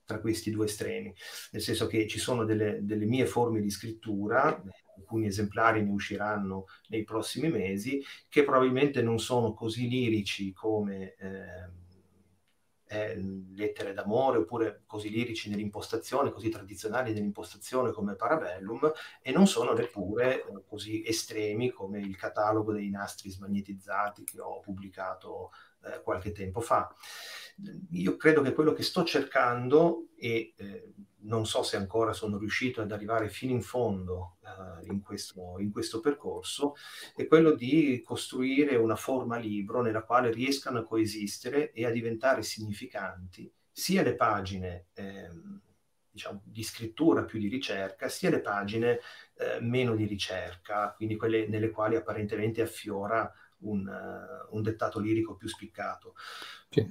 tra 0.06 0.20
questi 0.20 0.52
due 0.52 0.66
estremi, 0.66 1.14
nel 1.52 1.62
senso 1.62 1.88
che 1.88 2.08
ci 2.08 2.20
sono 2.20 2.44
delle, 2.44 2.80
delle 2.82 3.06
mie 3.06 3.26
forme 3.26 3.62
di 3.62 3.70
scrittura, 3.70 4.62
alcuni 4.98 5.28
esemplari 5.28 5.82
ne 5.82 5.92
usciranno 5.92 6.66
nei 6.90 7.04
prossimi 7.04 7.50
mesi, 7.50 8.04
che 8.30 8.44
probabilmente 8.44 9.02
non 9.02 9.20
sono 9.20 9.54
così 9.54 9.88
lirici 9.88 10.54
come 10.54 11.16
eh, 11.18 11.83
eh, 12.94 13.20
lettere 13.56 13.94
d'amore, 13.94 14.38
oppure 14.38 14.84
così 14.86 15.10
lirici 15.10 15.50
nell'impostazione, 15.50 16.32
così 16.32 16.50
tradizionali 16.50 17.12
nell'impostazione 17.12 17.92
come 17.92 18.16
Parabellum, 18.16 18.92
e 19.22 19.32
non 19.32 19.48
sono 19.48 19.74
neppure 19.74 20.46
eh, 20.46 20.64
così 20.68 21.04
estremi 21.04 21.72
come 21.72 22.00
il 22.00 22.16
catalogo 22.16 22.72
dei 22.72 22.90
nastri 22.90 23.32
smagnetizzati 23.32 24.24
che 24.24 24.40
ho 24.40 24.60
pubblicato 24.60 25.52
eh, 25.86 26.02
qualche 26.02 26.32
tempo 26.32 26.62
fa. 26.62 26.94
Io 27.92 28.16
credo 28.18 28.42
che 28.42 28.54
quello 28.54 28.74
che 28.74 28.84
sto 28.84 29.04
cercando, 29.04 30.10
e 30.18 30.54
eh, 30.58 30.94
non 31.24 31.46
so 31.46 31.64
se 31.64 31.78
ancora 31.78 32.14
sono 32.14 32.38
riuscito 32.38 32.82
ad 32.82 32.92
arrivare 32.92 33.30
fino 33.30 33.52
in 33.52 33.62
fondo 33.62 34.38
eh, 34.44 34.88
in, 34.88 35.02
questo, 35.02 35.56
in, 35.60 35.72
questo, 35.72 36.00
percorso, 36.00 36.76
è 37.16 37.28
quello 37.28 37.52
di 37.52 38.02
costruire 38.04 38.76
una 38.76 38.96
forma 38.96 39.38
libro 39.38 39.82
nella 39.82 40.04
quale 40.04 40.32
riescano 40.32 40.80
a 40.80 40.84
coesistere 40.84 41.72
e 41.72 41.86
a 41.86 41.92
diventare 41.92 42.42
significanti 42.42 43.52
sia 43.72 44.04
le 44.04 44.16
pagine 44.16 44.88
ehm, 44.94 45.62
diciamo, 46.12 46.42
di 46.46 46.64
scrittura 46.64 47.24
più 47.24 47.40
di 47.40 47.48
ricerca, 47.48 48.08
sia 48.08 48.30
le 48.30 48.40
pagine 48.40 49.00
eh, 49.36 49.60
meno 49.62 49.96
di 49.96 50.06
ricerca, 50.06 50.94
quindi 50.96 51.16
quelle 51.16 51.48
nelle 51.48 51.72
quali 51.72 51.96
apparentemente 51.96 52.62
affiora 52.62 53.32
un, 53.64 53.88
uh, 53.88 54.56
un 54.56 54.62
dettato 54.62 55.00
lirico 55.00 55.36
più 55.36 55.48
spiccato. 55.48 56.14
Sì. 56.70 56.86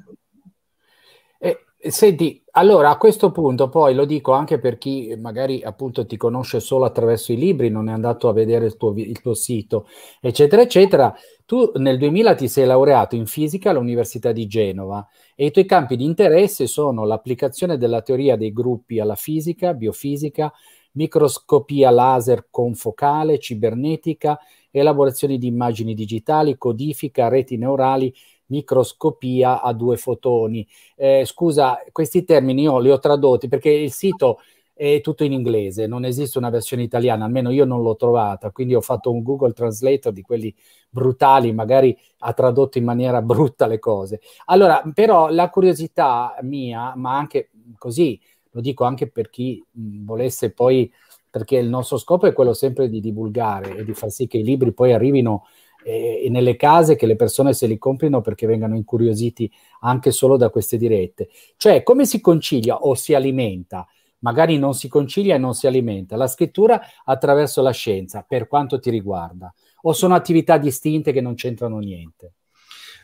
E, 1.38 1.90
senti, 1.90 2.40
allora 2.52 2.90
a 2.90 2.96
questo 2.96 3.32
punto 3.32 3.68
poi 3.68 3.94
lo 3.94 4.04
dico 4.04 4.30
anche 4.30 4.61
per 4.61 4.78
chi 4.78 5.16
magari 5.18 5.62
appunto 5.62 6.06
ti 6.06 6.16
conosce 6.16 6.61
solo 6.61 6.85
attraverso 6.85 7.32
i 7.32 7.37
libri, 7.37 7.68
non 7.68 7.88
è 7.88 7.92
andato 7.92 8.28
a 8.28 8.32
vedere 8.32 8.66
il 8.66 8.76
tuo, 8.76 8.94
il 8.94 9.20
tuo 9.20 9.35
sito, 9.35 9.88
eccetera, 10.20 10.62
eccetera. 10.62 11.12
Tu 11.44 11.72
nel 11.74 11.98
2000 11.98 12.35
ti 12.37 12.46
sei 12.46 12.66
laureato 12.66 13.16
in 13.16 13.26
fisica 13.26 13.70
all'Università 13.70 14.30
di 14.30 14.46
Genova 14.46 15.04
e 15.35 15.46
i 15.46 15.50
tuoi 15.50 15.64
campi 15.64 15.96
di 15.96 16.04
interesse 16.04 16.68
sono 16.68 17.04
l'applicazione 17.04 17.76
della 17.76 18.02
teoria 18.02 18.37
dei 18.37 18.52
gruppi 18.52 19.00
alla 19.00 19.16
fisica, 19.16 19.74
biofisica, 19.74 20.52
microscopia 20.92 21.90
laser 21.90 22.46
confocale, 22.50 23.38
cibernetica, 23.38 24.38
elaborazione 24.72 25.38
di 25.38 25.46
immagini 25.46 25.94
digitali, 25.94 26.58
codifica, 26.58 27.28
reti 27.28 27.56
neurali, 27.56 28.12
microscopia 28.46 29.62
a 29.62 29.72
due 29.72 29.96
fotoni. 29.96 30.66
Eh, 30.96 31.24
scusa, 31.24 31.78
questi 31.92 32.24
termini 32.24 32.62
io 32.62 32.78
li 32.80 32.90
ho 32.90 32.98
tradotti 32.98 33.48
perché 33.48 33.70
il 33.70 33.92
sito 33.92 34.40
è 34.74 35.00
tutto 35.00 35.22
in 35.22 35.32
inglese, 35.32 35.87
non 35.87 36.04
esiste 36.04 36.38
una 36.38 36.50
versione 36.50 36.82
italiana, 36.82 37.24
almeno 37.24 37.50
io 37.50 37.64
non 37.64 37.82
l'ho 37.82 37.94
trovata, 37.94 38.50
quindi 38.50 38.74
ho 38.74 38.80
fatto 38.80 39.12
un 39.12 39.22
Google 39.22 39.52
Translator 39.52 40.12
di 40.12 40.22
quelli 40.22 40.52
brutali, 40.88 41.52
magari 41.52 41.96
ha 42.18 42.32
tradotto 42.32 42.78
in 42.78 42.85
maniera 42.85 43.20
brutta 43.22 43.66
le 43.66 43.78
cose. 43.78 44.20
Allora, 44.46 44.82
però 44.92 45.28
la 45.28 45.50
curiosità 45.50 46.37
mia, 46.42 46.94
ma 46.96 47.16
anche 47.16 47.50
così, 47.78 48.18
lo 48.50 48.61
dico 48.61 48.85
anche 48.85 49.08
per 49.08 49.30
chi 49.30 49.62
volesse 49.70 50.52
poi 50.52 50.90
perché 51.33 51.57
il 51.57 51.66
nostro 51.66 51.97
scopo 51.97 52.27
è 52.27 52.35
quello 52.35 52.53
sempre 52.53 52.90
di 52.90 53.01
divulgare 53.01 53.75
e 53.75 53.85
di 53.85 53.95
far 53.95 54.11
sì 54.11 54.27
che 54.27 54.37
i 54.37 54.45
libri 54.45 54.75
poi 54.75 54.92
arrivino 54.92 55.47
eh, 55.83 56.27
nelle 56.29 56.57
case, 56.57 56.95
che 56.95 57.07
le 57.07 57.16
persone 57.16 57.55
se 57.55 57.66
li 57.66 57.79
comprino 57.79 58.21
perché 58.21 58.47
vengano 58.47 58.77
incuriositi 58.77 59.51
anche 59.81 60.11
solo 60.11 60.37
da 60.37 60.51
queste 60.51 60.77
dirette. 60.77 61.31
Cioè, 61.57 61.83
come 61.83 62.05
si 62.05 62.21
concilia 62.21 62.77
o 62.77 62.95
si 62.95 63.14
alimenta? 63.14 63.88
Magari 64.18 64.59
non 64.59 64.75
si 64.75 64.88
concilia 64.88 65.37
e 65.37 65.38
non 65.38 65.55
si 65.55 65.66
alimenta 65.66 66.16
la 66.16 66.27
scrittura 66.27 66.83
attraverso 67.03 67.62
la 67.62 67.73
scienza, 67.73 68.27
per 68.29 68.47
quanto 68.47 68.79
ti 68.79 68.90
riguarda, 68.90 69.53
o 69.85 69.92
sono 69.95 70.14
attività 70.14 70.59
distinte 70.59 71.12
che 71.12 71.23
non 71.23 71.33
c'entrano 71.35 71.79
niente? 71.79 72.35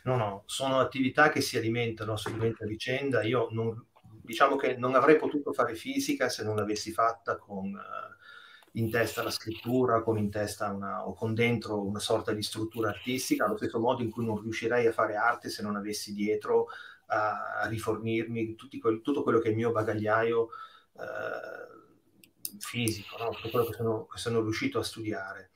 No, 0.05 0.17
no, 0.17 0.43
sono 0.45 0.81
attività 0.81 1.31
che 1.31 1.41
si 1.41 1.57
alimentano 1.57 2.12
assolutamente 2.12 2.64
a 2.64 2.67
vicenda. 2.67 3.23
Io 3.23 3.49
non, 3.53 3.87
diciamo 4.23 4.57
che 4.57 4.77
non 4.77 4.95
avrei 4.95 5.17
potuto 5.17 5.55
fare 5.55 5.75
fisica 5.75 6.29
se 6.29 6.45
non 6.45 6.55
l'avessi 6.55 6.93
fatta 6.93 7.38
con, 7.38 7.69
uh, 7.69 8.17
in 8.72 8.90
testa 8.90 9.22
la 9.22 9.31
scrittura, 9.31 10.02
con 10.02 10.18
in 10.18 10.31
testa 10.31 10.70
una, 10.70 11.07
o 11.07 11.14
con 11.14 11.35
dentro 11.35 11.83
una 11.83 11.98
sorta 11.98 12.33
di 12.33 12.42
struttura 12.42 12.90
artistica, 12.90 13.44
allo 13.44 13.57
stesso 13.57 13.78
modo 13.78 14.02
in 14.02 14.11
cui 14.11 14.24
non 14.24 14.40
riuscirei 14.40 14.87
a 14.87 14.92
fare 14.92 15.16
arte 15.16 15.48
se 15.48 15.62
non 15.62 15.76
avessi 15.76 16.12
dietro 16.12 16.68
a, 17.07 17.66
rifornirmi 17.68 18.57
quel, 18.81 19.00
tutto 19.00 19.22
quello 19.22 19.38
che 19.38 19.48
è 19.48 19.50
il 19.50 19.57
mio 19.57 19.72
bagagliaio 19.72 20.48
eh, 20.98 22.59
fisico, 22.59 23.16
no? 23.18 23.31
tutto 23.31 23.50
quello 23.50 23.66
che 23.66 23.74
sono, 23.74 24.07
che 24.07 24.18
sono, 24.18 24.40
riuscito 24.40 24.78
a 24.78 24.85
studiare. 24.85 25.50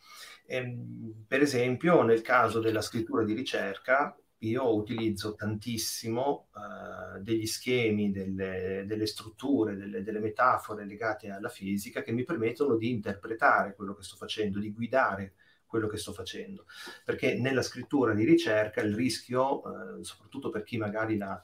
E, 0.47 0.57
ehm, 0.57 1.25
per 1.27 1.43
esempio, 1.43 2.03
nel 2.03 2.23
caso 2.23 2.61
della 2.61 2.83
scrittura 2.83 3.25
di 3.25 3.35
ricerca, 3.35 4.17
io 4.43 4.75
utilizzo 4.75 5.35
tantissimo 5.35 6.49
uh, 6.55 7.21
degli 7.21 7.47
schemi, 7.47 8.11
delle, 8.11 8.85
delle 8.87 9.07
strutture, 9.07 9.77
delle, 9.77 10.03
delle, 10.03 10.19
metafore 10.19 10.85
legate 10.85 11.31
alla 11.31 11.49
fisica 11.49 12.03
che 12.03 12.13
mi 12.13 12.25
permettono 12.25 12.77
di 12.77 12.91
interpretare 12.91 13.75
quello 13.75 13.95
che 13.95 14.03
sto 14.03 14.17
facendo, 14.17 14.59
di 14.59 14.73
guidare 14.73 15.35
quello 15.67 15.87
che 15.87 15.97
sto 15.97 16.13
facendo. 16.13 16.67
Perché 17.05 17.35
nella 17.35 17.63
scrittura 17.63 18.15
di 18.15 18.25
ricerca 18.25 18.81
il 18.81 18.95
rischio, 18.95 19.61
uh, 19.61 20.03
soprattutto 20.03 20.51
per 20.51 20.65
chi 20.65 20.77
magari 20.77 21.17
la, 21.17 21.41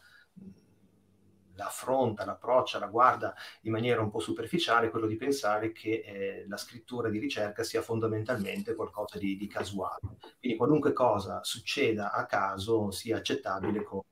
la 1.59 1.67
affronta, 1.67 2.25
l'approccia, 2.25 2.79
la 2.79 2.87
guarda 2.87 3.35
in 3.63 3.73
maniera 3.73 4.01
un 4.01 4.11
po' 4.11 4.21
superficiale, 4.21 4.91
quello 4.91 5.07
di 5.07 5.17
pensare 5.17 5.73
che 5.73 6.03
eh, 6.07 6.45
la 6.49 6.57
scrittura 6.57 7.11
di 7.11 7.19
ricerca 7.19 7.65
sia 7.65 7.83
fondamentalmente 7.83 8.75
qualcosa 8.75 9.19
di, 9.19 9.37
di, 9.37 9.49
casuale. 9.49 10.01
Quindi 10.39 10.57
qualunque 10.57 10.93
cosa 10.93 11.41
succeda 11.43 12.13
a 12.13 12.25
caso 12.27 12.91
sia 12.93 13.17
accettabile 13.17 13.83
come 13.83 14.05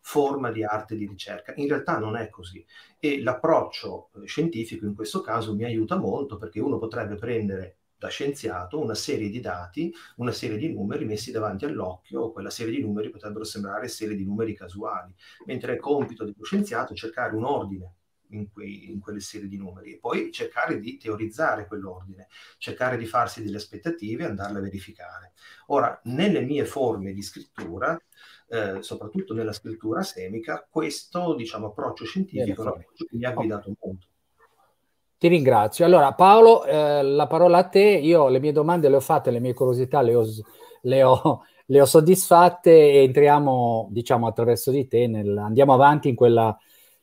forma 0.00 0.50
di 0.50 0.64
arte 0.64 0.96
di 0.96 1.06
ricerca. 1.06 1.52
In 1.56 1.68
realtà 1.68 1.98
non 1.98 2.16
è 2.16 2.28
così 2.28 2.64
e 2.98 3.22
l'approccio 3.22 4.10
eh, 4.16 4.26
scientifico 4.26 4.86
in 4.86 4.94
questo 4.94 5.20
caso 5.20 5.54
mi 5.54 5.64
aiuta 5.64 5.96
molto 5.96 6.36
perché 6.36 6.60
uno 6.60 6.78
potrebbe 6.78 7.14
prendere 7.14 7.76
da 7.98 8.08
scienziato 8.08 8.80
una 8.80 8.94
serie 8.94 9.28
di 9.28 9.40
dati, 9.40 9.92
una 10.16 10.32
serie 10.32 10.56
di 10.56 10.72
numeri 10.72 11.04
messi 11.04 11.32
davanti 11.32 11.64
all'occhio, 11.64 12.30
quella 12.30 12.50
serie 12.50 12.72
di 12.72 12.80
numeri 12.80 13.10
potrebbero 13.10 13.44
sembrare 13.44 13.88
serie 13.88 14.16
di 14.16 14.24
numeri 14.24 14.54
casuali, 14.54 15.12
mentre 15.46 15.74
è 15.74 15.76
compito 15.76 16.24
dello 16.24 16.44
scienziato 16.44 16.94
cercare 16.94 17.34
un 17.34 17.44
ordine 17.44 17.92
in, 18.30 18.50
quei, 18.52 18.90
in, 18.90 19.00
quelle 19.00 19.20
serie 19.20 19.48
di 19.48 19.56
numeri 19.56 19.94
e 19.94 19.98
poi 19.98 20.30
cercare 20.30 20.78
di 20.78 20.96
teorizzare 20.96 21.66
quell'ordine, 21.66 22.28
cercare 22.58 22.96
di 22.96 23.06
farsi 23.06 23.42
delle 23.42 23.56
aspettative 23.56 24.22
e 24.22 24.26
andarle 24.26 24.58
a 24.58 24.62
verificare. 24.62 25.32
Ora, 25.66 25.98
nelle 26.04 26.42
mie 26.42 26.64
forme 26.64 27.12
di 27.12 27.22
scrittura, 27.22 28.00
eh, 28.48 28.82
soprattutto 28.82 29.34
nella 29.34 29.52
scrittura 29.52 30.02
semica, 30.02 30.66
questo 30.70 31.34
diciamo, 31.34 31.68
approccio 31.68 32.04
scientifico 32.04 32.62
Bene, 32.64 32.86
mi 33.12 33.24
ha 33.24 33.32
guidato 33.32 33.74
molto. 33.80 34.07
Ti 35.18 35.26
ringrazio. 35.26 35.84
Allora, 35.84 36.12
Paolo, 36.12 36.64
eh, 36.64 37.02
la 37.02 37.26
parola 37.26 37.58
a 37.58 37.64
te. 37.64 37.80
Io 37.80 38.28
le 38.28 38.38
mie 38.38 38.52
domande 38.52 38.88
le 38.88 38.96
ho 38.96 39.00
fatte, 39.00 39.32
le 39.32 39.40
mie 39.40 39.52
curiosità 39.52 40.00
le 40.00 40.14
ho, 40.14 40.24
le 40.82 41.02
ho, 41.02 41.42
le 41.66 41.80
ho 41.80 41.84
soddisfatte 41.84 42.70
e 42.70 43.02
entriamo, 43.02 43.88
diciamo, 43.90 44.28
attraverso 44.28 44.70
di 44.70 44.86
te, 44.86 45.08
nel, 45.08 45.36
andiamo 45.36 45.74
avanti 45.74 46.08
in 46.08 46.14
quella, 46.14 46.56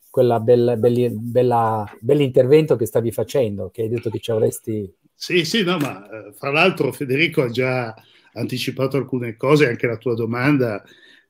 quella 0.09 0.39
bella, 0.39 0.77
belli, 0.77 1.09
bella, 1.11 1.85
bell'intervento 1.99 2.77
che 2.77 2.85
stavi 2.85 3.11
facendo, 3.11 3.69
che 3.69 3.81
hai 3.81 3.89
detto 3.89 4.09
che 4.09 4.19
ci 4.19 4.31
avresti... 4.31 4.89
Sì, 5.13 5.43
sì, 5.43 5.63
no, 5.63 5.77
ma 5.77 6.09
eh, 6.09 6.31
fra 6.31 6.51
l'altro 6.51 6.93
Federico 6.93 7.41
ha 7.41 7.49
già 7.49 7.93
anticipato 8.33 8.95
alcune 8.95 9.35
cose, 9.35 9.67
anche 9.67 9.87
la 9.87 9.97
tua 9.97 10.15
domanda 10.15 10.81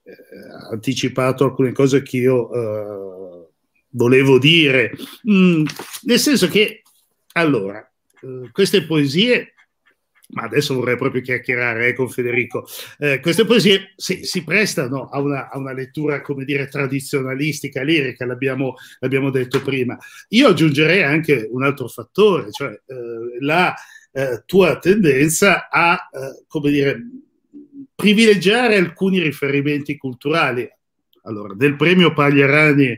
eh, 0.04 0.12
ha 0.52 0.70
anticipato 0.70 1.46
alcune 1.46 1.72
cose 1.72 2.04
che 2.04 2.18
io 2.18 2.52
eh, 2.54 3.45
volevo 3.96 4.38
dire, 4.38 4.92
mm, 5.30 5.66
nel 6.04 6.20
senso 6.20 6.48
che, 6.48 6.84
allora, 7.34 7.80
eh, 8.22 8.50
queste 8.52 8.84
poesie, 8.84 9.54
ma 10.30 10.44
adesso 10.44 10.74
vorrei 10.74 10.98
proprio 10.98 11.22
chiacchierare 11.22 11.90
eh, 11.90 11.94
con 11.94 12.10
Federico, 12.10 12.68
eh, 13.00 13.20
queste 13.20 13.46
poesie 13.46 13.94
sì, 13.96 14.24
si 14.24 14.44
prestano 14.44 15.08
a 15.08 15.20
una, 15.20 15.50
a 15.50 15.58
una, 15.58 15.74
lettura, 15.74 16.22
come 16.22 16.46
dire, 16.46 16.68
tradizionalistica, 16.68 17.84
lirica, 17.84 18.26
l'abbiamo, 18.26 18.76
l'abbiamo, 19.00 19.30
detto 19.30 19.62
prima. 19.62 19.98
Io 20.30 20.50
aggiungerei 20.50 21.04
anche 21.04 21.48
un 21.50 21.64
altro 21.64 21.88
fattore, 21.88 22.52
cioè 22.52 22.72
eh, 22.72 23.38
la 23.40 23.74
eh, 24.12 24.44
tua 24.46 24.78
tendenza 24.80 25.70
a, 25.70 26.10
come 26.48 26.72
dire, 26.72 27.02
privilegiare 27.94 28.76
alcuni 28.76 29.20
riferimenti 29.20 29.96
culturali. 29.98 30.68
Allora, 31.24 31.54
del 31.54 31.76
premio 31.76 32.14
Pagliarani 32.14 32.98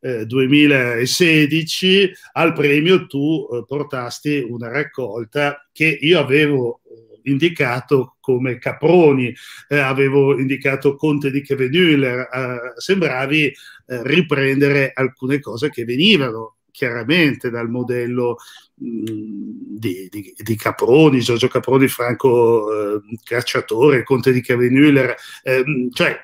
2016 0.00 2.02
eh, 2.02 2.12
al 2.32 2.52
premio 2.52 3.06
tu 3.06 3.46
eh, 3.52 3.64
portasti 3.66 4.38
una 4.38 4.68
raccolta 4.68 5.68
che 5.72 5.98
io 6.00 6.18
avevo 6.18 6.80
eh, 6.84 7.30
indicato 7.30 8.16
come 8.20 8.58
Caproni, 8.58 9.34
eh, 9.68 9.78
avevo 9.78 10.38
indicato 10.38 10.96
Conte 10.96 11.30
di 11.30 11.42
Kevenüller, 11.42 12.28
eh, 12.32 12.72
sembravi 12.76 13.44
eh, 13.44 13.54
riprendere 13.86 14.92
alcune 14.94 15.40
cose 15.40 15.68
che 15.68 15.84
venivano 15.84 16.56
chiaramente 16.70 17.50
dal 17.50 17.68
modello 17.68 18.36
mh, 18.76 18.86
mm, 18.86 19.76
di, 19.76 20.08
di, 20.10 20.34
di, 20.34 20.56
Caproni, 20.56 21.20
Giorgio 21.20 21.48
Caproni, 21.48 21.88
Franco 21.88 23.02
Cacciatore, 23.22 24.02
Conte 24.02 24.32
di 24.32 24.40
Kevenüller, 24.40 25.14
eh, 25.42 25.62
cioè 25.92 26.18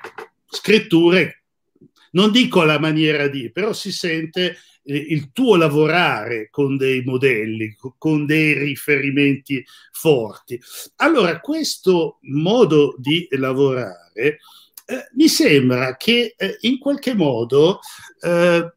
scritture 0.49 1.36
non 2.17 2.31
dico 2.31 2.61
alla 2.61 2.79
maniera 2.79 3.27
di, 3.27 3.51
però 3.51 3.73
si 3.73 3.91
sente 3.91 4.57
eh, 4.83 4.95
il 4.95 5.31
tuo 5.31 5.55
lavorare 5.55 6.49
con 6.49 6.75
dei 6.75 7.03
modelli, 7.03 7.77
con 7.99 8.25
dei 8.25 8.53
riferimenti 8.53 9.63
forti. 9.91 10.59
Allora, 10.95 11.39
questo 11.39 12.17
modo 12.21 12.95
di 12.97 13.27
lavorare 13.31 14.39
eh, 14.85 15.09
mi 15.13 15.27
sembra 15.27 15.95
che 15.95 16.33
eh, 16.35 16.57
in 16.61 16.79
qualche 16.79 17.13
modo 17.13 17.81
eh, 18.19 18.73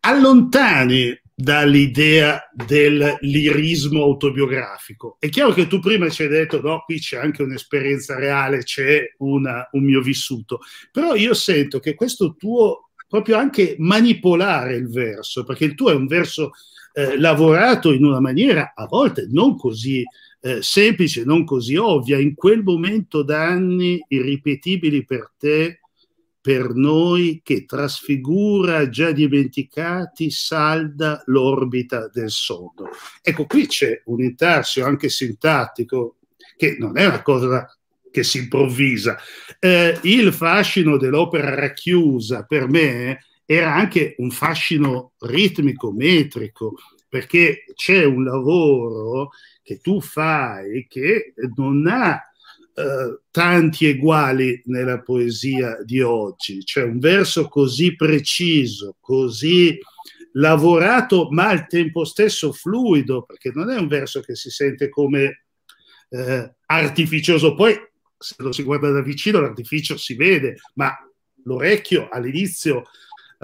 allontani 0.00 1.20
dall'idea 1.42 2.48
del 2.52 3.16
lirismo 3.22 4.04
autobiografico. 4.04 5.16
È 5.18 5.28
chiaro 5.28 5.52
che 5.52 5.66
tu 5.66 5.80
prima 5.80 6.08
ci 6.08 6.22
hai 6.22 6.28
detto, 6.28 6.60
no, 6.60 6.84
qui 6.84 7.00
c'è 7.00 7.16
anche 7.16 7.42
un'esperienza 7.42 8.14
reale, 8.14 8.62
c'è 8.62 9.14
una, 9.18 9.68
un 9.72 9.82
mio 9.82 10.00
vissuto, 10.00 10.60
però 10.92 11.16
io 11.16 11.34
sento 11.34 11.80
che 11.80 11.94
questo 11.94 12.36
tuo, 12.36 12.90
proprio 13.08 13.38
anche 13.38 13.74
manipolare 13.80 14.76
il 14.76 14.88
verso, 14.88 15.42
perché 15.42 15.64
il 15.64 15.74
tuo 15.74 15.90
è 15.90 15.94
un 15.94 16.06
verso 16.06 16.52
eh, 16.94 17.18
lavorato 17.18 17.92
in 17.92 18.04
una 18.04 18.20
maniera 18.20 18.72
a 18.76 18.86
volte 18.86 19.26
non 19.28 19.56
così 19.56 20.04
eh, 20.42 20.62
semplice, 20.62 21.24
non 21.24 21.44
così 21.44 21.74
ovvia, 21.74 22.18
in 22.18 22.36
quel 22.36 22.62
momento 22.62 23.24
d'anni 23.24 24.00
irripetibili 24.06 25.04
per 25.04 25.32
te, 25.36 25.80
per 26.42 26.74
noi 26.74 27.40
che 27.44 27.64
trasfigura 27.64 28.88
già 28.88 29.12
dimenticati, 29.12 30.28
salda 30.32 31.22
l'orbita 31.26 32.08
del 32.12 32.30
sonno. 32.30 32.90
Ecco, 33.22 33.46
qui 33.46 33.68
c'è 33.68 34.02
un 34.06 34.22
intarsio 34.22 34.84
anche 34.84 35.08
sintattico 35.08 36.16
che 36.56 36.76
non 36.80 36.98
è 36.98 37.06
una 37.06 37.22
cosa 37.22 37.66
che 38.10 38.24
si 38.24 38.38
improvvisa. 38.38 39.16
Eh, 39.60 39.96
il 40.02 40.32
fascino 40.32 40.96
dell'opera 40.96 41.54
racchiusa 41.54 42.42
per 42.42 42.68
me 42.68 43.24
era 43.46 43.72
anche 43.74 44.16
un 44.18 44.32
fascino 44.32 45.12
ritmico, 45.20 45.92
metrico, 45.92 46.74
perché 47.08 47.66
c'è 47.74 48.04
un 48.04 48.24
lavoro 48.24 49.30
che 49.62 49.78
tu 49.78 50.00
fai 50.00 50.86
che 50.88 51.34
non 51.54 51.86
ha 51.86 52.20
eh, 52.74 53.20
tanti 53.30 53.86
eguali 53.86 54.62
nella 54.66 55.00
poesia 55.00 55.76
di 55.84 56.00
oggi, 56.00 56.64
cioè 56.64 56.84
un 56.84 56.98
verso 56.98 57.48
così 57.48 57.94
preciso, 57.94 58.96
così 59.00 59.78
lavorato, 60.32 61.28
ma 61.30 61.48
al 61.48 61.66
tempo 61.66 62.04
stesso 62.04 62.52
fluido, 62.52 63.22
perché 63.22 63.50
non 63.54 63.70
è 63.70 63.78
un 63.78 63.88
verso 63.88 64.20
che 64.20 64.34
si 64.34 64.50
sente 64.50 64.88
come 64.88 65.44
eh, 66.08 66.54
artificioso. 66.66 67.54
Poi, 67.54 67.74
se 68.16 68.34
lo 68.38 68.52
si 68.52 68.62
guarda 68.62 68.90
da 68.90 69.02
vicino, 69.02 69.40
l'artificio 69.40 69.96
si 69.96 70.14
vede, 70.14 70.56
ma 70.74 70.94
l'orecchio 71.44 72.08
all'inizio 72.08 72.84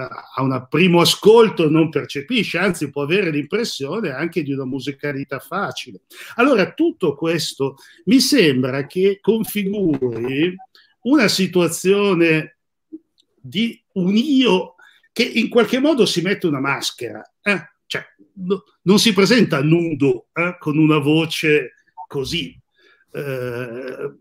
a 0.06 0.42
un 0.42 0.66
primo 0.68 1.00
ascolto 1.00 1.68
non 1.68 1.90
percepisce, 1.90 2.58
anzi 2.58 2.90
può 2.90 3.02
avere 3.02 3.30
l'impressione 3.30 4.10
anche 4.10 4.42
di 4.42 4.52
una 4.52 4.64
musicalità 4.64 5.38
facile. 5.40 6.02
Allora 6.36 6.72
tutto 6.72 7.14
questo 7.16 7.76
mi 8.04 8.20
sembra 8.20 8.86
che 8.86 9.18
configuri 9.20 10.54
una 11.02 11.28
situazione 11.28 12.58
di 13.40 13.80
un 13.94 14.16
io 14.16 14.74
che 15.12 15.24
in 15.24 15.48
qualche 15.48 15.80
modo 15.80 16.06
si 16.06 16.20
mette 16.20 16.46
una 16.46 16.60
maschera, 16.60 17.22
eh? 17.42 17.70
cioè, 17.86 18.04
no, 18.34 18.62
non 18.82 18.98
si 19.00 19.12
presenta 19.12 19.60
nudo 19.62 20.28
eh? 20.32 20.56
con 20.60 20.78
una 20.78 20.98
voce 20.98 21.72
così 22.06 22.56
eh, 23.12 24.12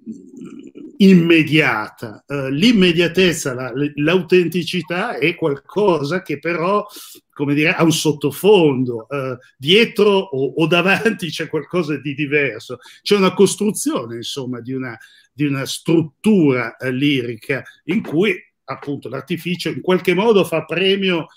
immediata. 0.98 2.24
Uh, 2.28 2.48
l'immediatezza, 2.48 3.54
la, 3.54 3.72
l'autenticità 3.96 5.18
è 5.18 5.36
qualcosa 5.36 6.22
che 6.22 6.40
però, 6.40 6.86
come 7.34 7.54
dire, 7.54 7.74
ha 7.74 7.84
un 7.84 7.92
sottofondo. 7.92 9.08
Uh, 9.10 9.38
dietro 9.58 10.10
o, 10.10 10.54
o, 10.58 10.68
davanti 10.68 11.30
c'è 11.30 11.48
qualcosa 11.48 11.98
di 11.98 12.14
diverso. 12.14 12.80
C'è 13.02 13.16
una 13.16 13.34
costruzione, 13.34 14.16
insomma, 14.16 14.60
di 14.60 14.74
una, 14.74 14.98
di 15.32 15.46
una 15.46 15.66
struttura 15.66 16.76
uh, 16.80 16.90
lirica 16.90 17.64
in 17.86 18.02
cui 18.02 18.36
appunto 18.70 19.08
l'artificio 19.08 19.70
in 19.70 19.82
qualche 19.82 20.14
modo 20.14 20.44
fa 20.44 20.66
premio 20.66 21.28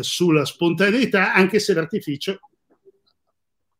sulla 0.00 0.44
spontaneità, 0.44 1.32
anche 1.32 1.60
se 1.60 1.72
l'artificio 1.72 2.40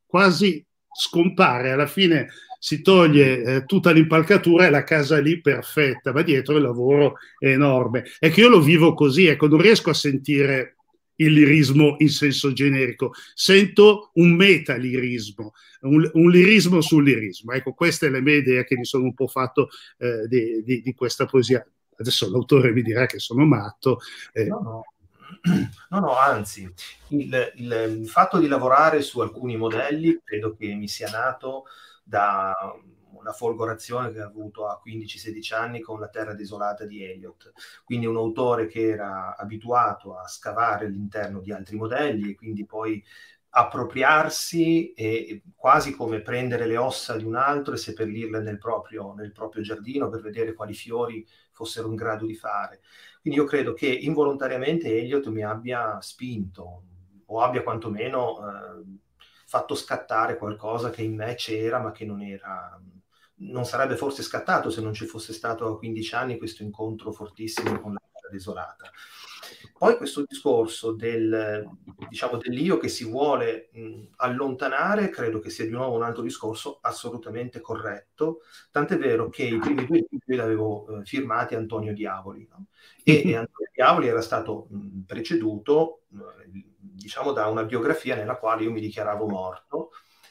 quasi 0.06 0.65
scompare 0.99 1.72
alla 1.72 1.86
fine 1.86 2.28
si 2.59 2.82
toglie 2.82 3.42
eh, 3.42 3.64
tutta 3.64 3.92
l'impalcatura 3.92 4.66
e 4.66 4.70
la 4.70 4.82
casa 4.82 5.18
lì 5.18 5.40
perfetta, 5.40 6.12
ma 6.12 6.22
dietro 6.22 6.57
il 6.57 6.62
lavoro 6.62 7.16
è 7.38 7.49
enorme. 7.49 8.05
È 8.18 8.30
che 8.30 8.40
io 8.40 8.49
lo 8.49 8.61
vivo 8.61 8.94
così, 8.94 9.26
ecco, 9.26 9.47
non 9.47 9.61
riesco 9.61 9.90
a 9.90 9.94
sentire 9.94 10.76
il 11.16 11.32
lirismo 11.32 11.97
in 11.99 12.09
senso 12.09 12.53
generico, 12.53 13.12
sento 13.34 14.11
un 14.14 14.34
metalirismo, 14.34 15.53
un, 15.82 16.11
un 16.12 16.30
lirismo 16.30 16.80
sul 16.80 17.05
lirismo. 17.05 17.53
Ecco, 17.53 17.72
queste 17.72 18.09
è 18.09 18.11
le 18.11 18.20
mie 18.20 18.36
idee 18.36 18.64
che 18.64 18.76
mi 18.76 18.84
sono 18.84 19.05
un 19.05 19.14
po' 19.14 19.28
fatto 19.28 19.68
eh, 19.99 20.26
di, 20.26 20.62
di, 20.64 20.82
di, 20.82 20.94
questa 20.94 21.26
poesia. 21.26 21.64
adesso 21.97 22.30
l'autore 22.30 22.72
mi 22.72 22.82
dirà 22.82 23.07
che 23.07 23.18
sono 23.18 23.44
matto. 23.47 24.01
Eh. 24.32 24.44
No, 24.47 24.61
no. 24.61 24.84
No, 25.89 26.01
no, 26.01 26.16
anzi, 26.16 26.70
il, 27.09 27.53
il, 27.57 27.99
il, 28.01 28.09
fatto 28.09 28.39
di 28.39 28.49
lavorare 28.49 29.03
su 29.03 29.20
alcuni 29.20 29.57
modelli 29.57 30.20
credo 30.22 30.55
che 30.55 30.74
mi 30.74 30.89
sia 30.89 31.09
nato 31.09 31.64
da 32.03 32.55
una 33.12 33.32
folgorazione 33.32 34.12
che 34.12 34.20
ha 34.20 34.26
avuto 34.26 34.66
a 34.66 34.80
15-16 34.84 35.55
anni 35.55 35.80
con 35.80 35.99
La 35.99 36.09
terra 36.09 36.34
desolata 36.34 36.84
di 36.84 37.03
Eliot. 37.03 37.53
Quindi 37.84 38.07
un 38.07 38.16
autore 38.16 38.66
che 38.66 38.89
era 38.89 39.37
abituato 39.37 40.16
a 40.16 40.26
scavare 40.28 40.87
all'interno 40.87 41.41
di 41.41 41.53
altri 41.53 41.76
modelli 41.76 42.30
e 42.30 42.34
quindi 42.34 42.64
poi 42.64 43.03
appropriarsi 43.49 44.93
e 44.93 45.43
quasi 45.55 45.95
come 45.95 46.20
prendere 46.20 46.66
le 46.66 46.76
ossa 46.76 47.16
di 47.16 47.24
un 47.24 47.37
altro 47.37 47.74
e 47.74 47.78
seppellirle 47.78 48.41
nel 48.41 48.59
proprio, 48.59 49.14
nel 49.14 49.32
proprio 49.32 49.62
giardino 49.62 50.11
per 50.11 50.20
vedere 50.20 50.53
quali 50.53 50.74
fiori 50.74 51.26
fossero 51.57 51.88
in 51.88 51.96
grado 51.96 52.26
di 52.26 52.34
fare. 52.34 52.82
Quindi 53.20 53.40
io 53.40 53.46
credo 53.46 53.72
che 53.72 53.88
involontariamente 53.88 54.94
Eliot 54.94 55.26
mi 55.28 55.42
abbia 55.42 55.98
spinto 56.02 56.82
o 57.24 57.40
abbia 57.40 57.62
quantomeno 57.62 58.38
eh, 58.38 58.84
fatto 59.46 59.74
scattare 59.74 60.36
qualcosa 60.36 60.90
che 60.90 61.02
in 61.02 61.16
me 61.16 61.34
c'era 61.34 61.80
ma 61.80 61.90
che 61.92 62.04
non 62.04 62.20
era 62.20 62.78
non 63.38 63.66
sarebbe 63.66 63.96
forse 63.96 64.22
scattato 64.22 64.70
se 64.70 64.80
non 64.80 64.94
ci 64.94 65.04
fosse 65.04 65.32
stato 65.32 65.66
a 65.66 65.76
15 65.76 66.14
anni 66.14 66.38
questo 66.38 66.62
incontro 66.62 67.12
fortissimo 67.12 67.80
con 67.80 67.92
la 67.92 68.00
terra 68.11 68.28
desolata. 68.30 68.90
Poi 69.78 69.97
questo 69.97 70.24
discorso 70.26 70.92
del, 70.92 71.68
diciamo, 72.09 72.38
dell'io 72.38 72.78
che 72.78 72.88
si 72.88 73.05
vuole 73.05 73.68
mh, 73.72 74.03
allontanare, 74.16 75.11
credo 75.11 75.38
che 75.38 75.51
sia 75.51 75.64
di 75.64 75.70
nuovo 75.70 75.97
un 75.97 76.03
altro 76.03 76.22
discorso 76.22 76.78
assolutamente 76.80 77.61
corretto, 77.61 78.40
tant'è 78.70 78.97
vero 78.97 79.28
che 79.28 79.44
i 79.44 79.59
primi 79.59 79.84
due 79.84 80.07
libri 80.09 80.34
li 80.34 80.40
avevo 80.40 81.01
eh, 81.01 81.05
firmati 81.05 81.55
Antonio 81.55 81.92
Diavoli, 81.92 82.47
no? 82.51 82.66
e, 83.05 83.22
e, 83.26 83.36
Antonio 83.36 83.70
Diavoli 83.74 84.09
era 84.09 84.22
stato 84.22 84.66
mh, 84.70 85.01
preceduto, 85.07 86.03
eh, 86.12 86.64
diciamo, 86.78 87.32
da 87.32 87.47
una 87.49 87.64
biografia 87.64 88.14
nella 88.16 88.36
quale 88.36 88.62
io 88.64 88.72
mi 88.72 88.80
dichiaravo 88.80 89.26
morto, 89.26 89.90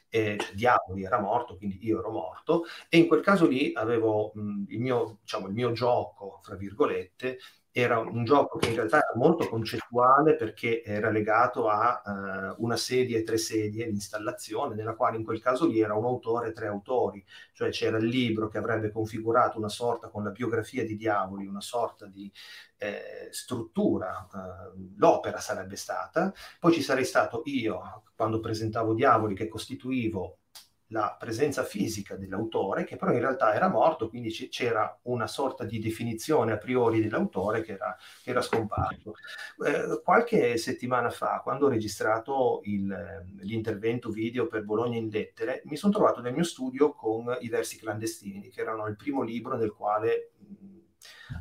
eh, 0.10 0.38
cioè, 0.40 0.56
Diavoli 0.56 1.04
era 1.04 1.20
morto, 1.20 1.58
quindi 1.58 1.78
io 1.86 2.00
ero 2.00 2.10
morto, 2.10 2.64
e 2.90 2.98
in 2.98 3.08
quel 3.08 3.22
caso 3.22 3.48
lì 3.48 3.74
avevo 3.76 4.32
mh, 4.34 4.64
il, 4.70 4.80
mio, 4.80 5.20
diciamo, 5.22 5.48
il 5.48 5.54
mio 5.54 5.72
gioco, 5.72 6.40
fra 6.42 6.56
virgolette, 6.56 7.38
era 7.78 8.00
un 8.00 8.24
gioco 8.24 8.58
che 8.58 8.70
in 8.70 8.76
realtà 8.76 9.00
era 9.00 9.12
molto 9.16 9.50
concettuale 9.50 10.38
perché 10.38 10.82
era 10.82 11.10
legato 11.10 11.68
a 11.68 12.02
uh, 12.58 12.64
una 12.64 12.78
sedia 12.78 13.18
e 13.18 13.24
tre 13.24 13.38
sedie, 13.38 13.88
l'installazione, 13.88 14.76
nella 14.76 14.96
quale 14.96 15.18
in 15.18 15.26
quel 15.26 15.42
caso 15.42 15.68
lì 15.68 15.82
era 15.82 15.94
un 15.94 16.06
autore 16.06 16.48
e 16.48 16.52
tre 16.54 16.68
autori, 16.68 17.22
cioè 17.52 17.72
c'era 17.72 17.98
il 17.98 18.06
libro 18.06 18.48
che 18.48 18.60
avrebbe 18.60 18.92
configurato 18.92 19.58
una 19.58 19.68
sorta 19.68 20.08
con 20.08 20.24
la 20.24 20.30
biografia 20.30 20.86
di 20.86 20.96
Diavoli, 20.96 21.48
una 21.48 21.60
sorta 21.60 22.06
di 22.06 22.32
eh, 22.78 23.28
struttura, 23.32 24.26
uh, 24.32 24.96
l'opera 24.96 25.40
sarebbe 25.40 25.76
stata, 25.76 26.34
poi 26.62 26.72
ci 26.72 26.82
sarei 26.82 27.04
stato 27.04 27.42
io 27.44 28.04
quando 28.16 28.40
presentavo 28.40 28.94
Diavoli 28.94 29.36
che 29.36 29.50
costituivo 29.50 30.38
la 30.90 31.16
presenza 31.20 31.64
fisica 31.64 32.16
dell'autore, 32.16 32.84
che 32.84 32.96
però 32.96 33.12
in 33.12 33.20
realtà 33.20 33.54
era 33.54 33.70
morto, 33.70 34.10
quindi 34.10 34.30
c- 34.30 34.50
c'era 34.50 34.98
una 35.04 35.28
sorta 35.28 35.64
di 35.64 35.80
definizione 35.80 36.52
a 36.52 36.58
priori 36.58 37.02
dell'autore 37.02 37.62
che 37.62 37.74
era, 37.74 37.98
che 38.24 38.30
era 38.30 38.42
scomparso. 38.42 39.14
Eh, 39.66 40.02
qualche 40.04 40.58
settimana 40.58 41.10
fa, 41.10 41.42
quando 41.42 41.66
ho 41.66 41.70
registrato 41.70 42.62
il, 42.66 43.24
l'intervento 43.40 44.10
video 44.10 44.48
per 44.48 44.64
Bologna 44.64 44.98
in 44.98 45.10
lettere, 45.10 45.62
mi 45.66 45.76
sono 45.76 45.94
trovato 45.94 46.22
nel 46.22 46.34
mio 46.34 46.44
studio 46.44 46.94
con 46.94 47.36
i 47.40 47.50
versi 47.50 47.78
clandestini, 47.78 48.50
che 48.50 48.62
erano 48.62 48.86
il 48.88 48.96
primo 48.96 49.24
libro 49.24 49.58
nel 49.58 49.72
quale 49.72 50.32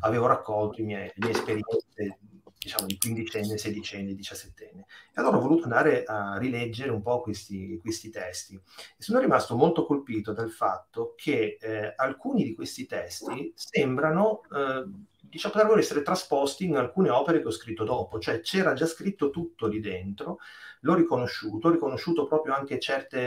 avevo 0.00 0.26
raccolto 0.26 0.78
le 0.78 0.84
mie 0.84 1.12
esperienze 1.28 2.18
diciamo 2.64 2.86
di 2.86 2.96
quindicenne, 2.96 3.58
sedicenne, 3.58 4.14
diciassettenne. 4.14 4.86
E 5.14 5.20
allora 5.20 5.36
ho 5.36 5.40
voluto 5.40 5.64
andare 5.64 6.04
a 6.04 6.38
rileggere 6.38 6.90
un 6.90 7.02
po' 7.02 7.20
questi, 7.20 7.78
questi 7.80 8.08
testi. 8.08 8.54
E 8.54 9.02
sono 9.02 9.20
rimasto 9.20 9.54
molto 9.54 9.84
colpito 9.84 10.32
dal 10.32 10.50
fatto 10.50 11.14
che 11.14 11.58
eh, 11.60 11.92
alcuni 11.94 12.42
di 12.42 12.54
questi 12.54 12.86
testi 12.86 13.52
sembrano, 13.54 14.40
eh, 14.50 14.84
diciamo, 15.20 15.52
potrebbero 15.52 15.78
essere 15.78 16.00
trasposti 16.00 16.64
in 16.64 16.76
alcune 16.76 17.10
opere 17.10 17.42
che 17.42 17.48
ho 17.48 17.52
scritto 17.52 17.84
dopo, 17.84 18.18
cioè 18.18 18.40
c'era 18.40 18.72
già 18.72 18.86
scritto 18.86 19.28
tutto 19.28 19.66
lì 19.66 19.80
dentro, 19.80 20.38
l'ho 20.80 20.94
riconosciuto, 20.94 21.68
ho 21.68 21.72
riconosciuto 21.72 22.26
proprio 22.26 22.54
anche 22.54 22.78
certi 22.78 23.18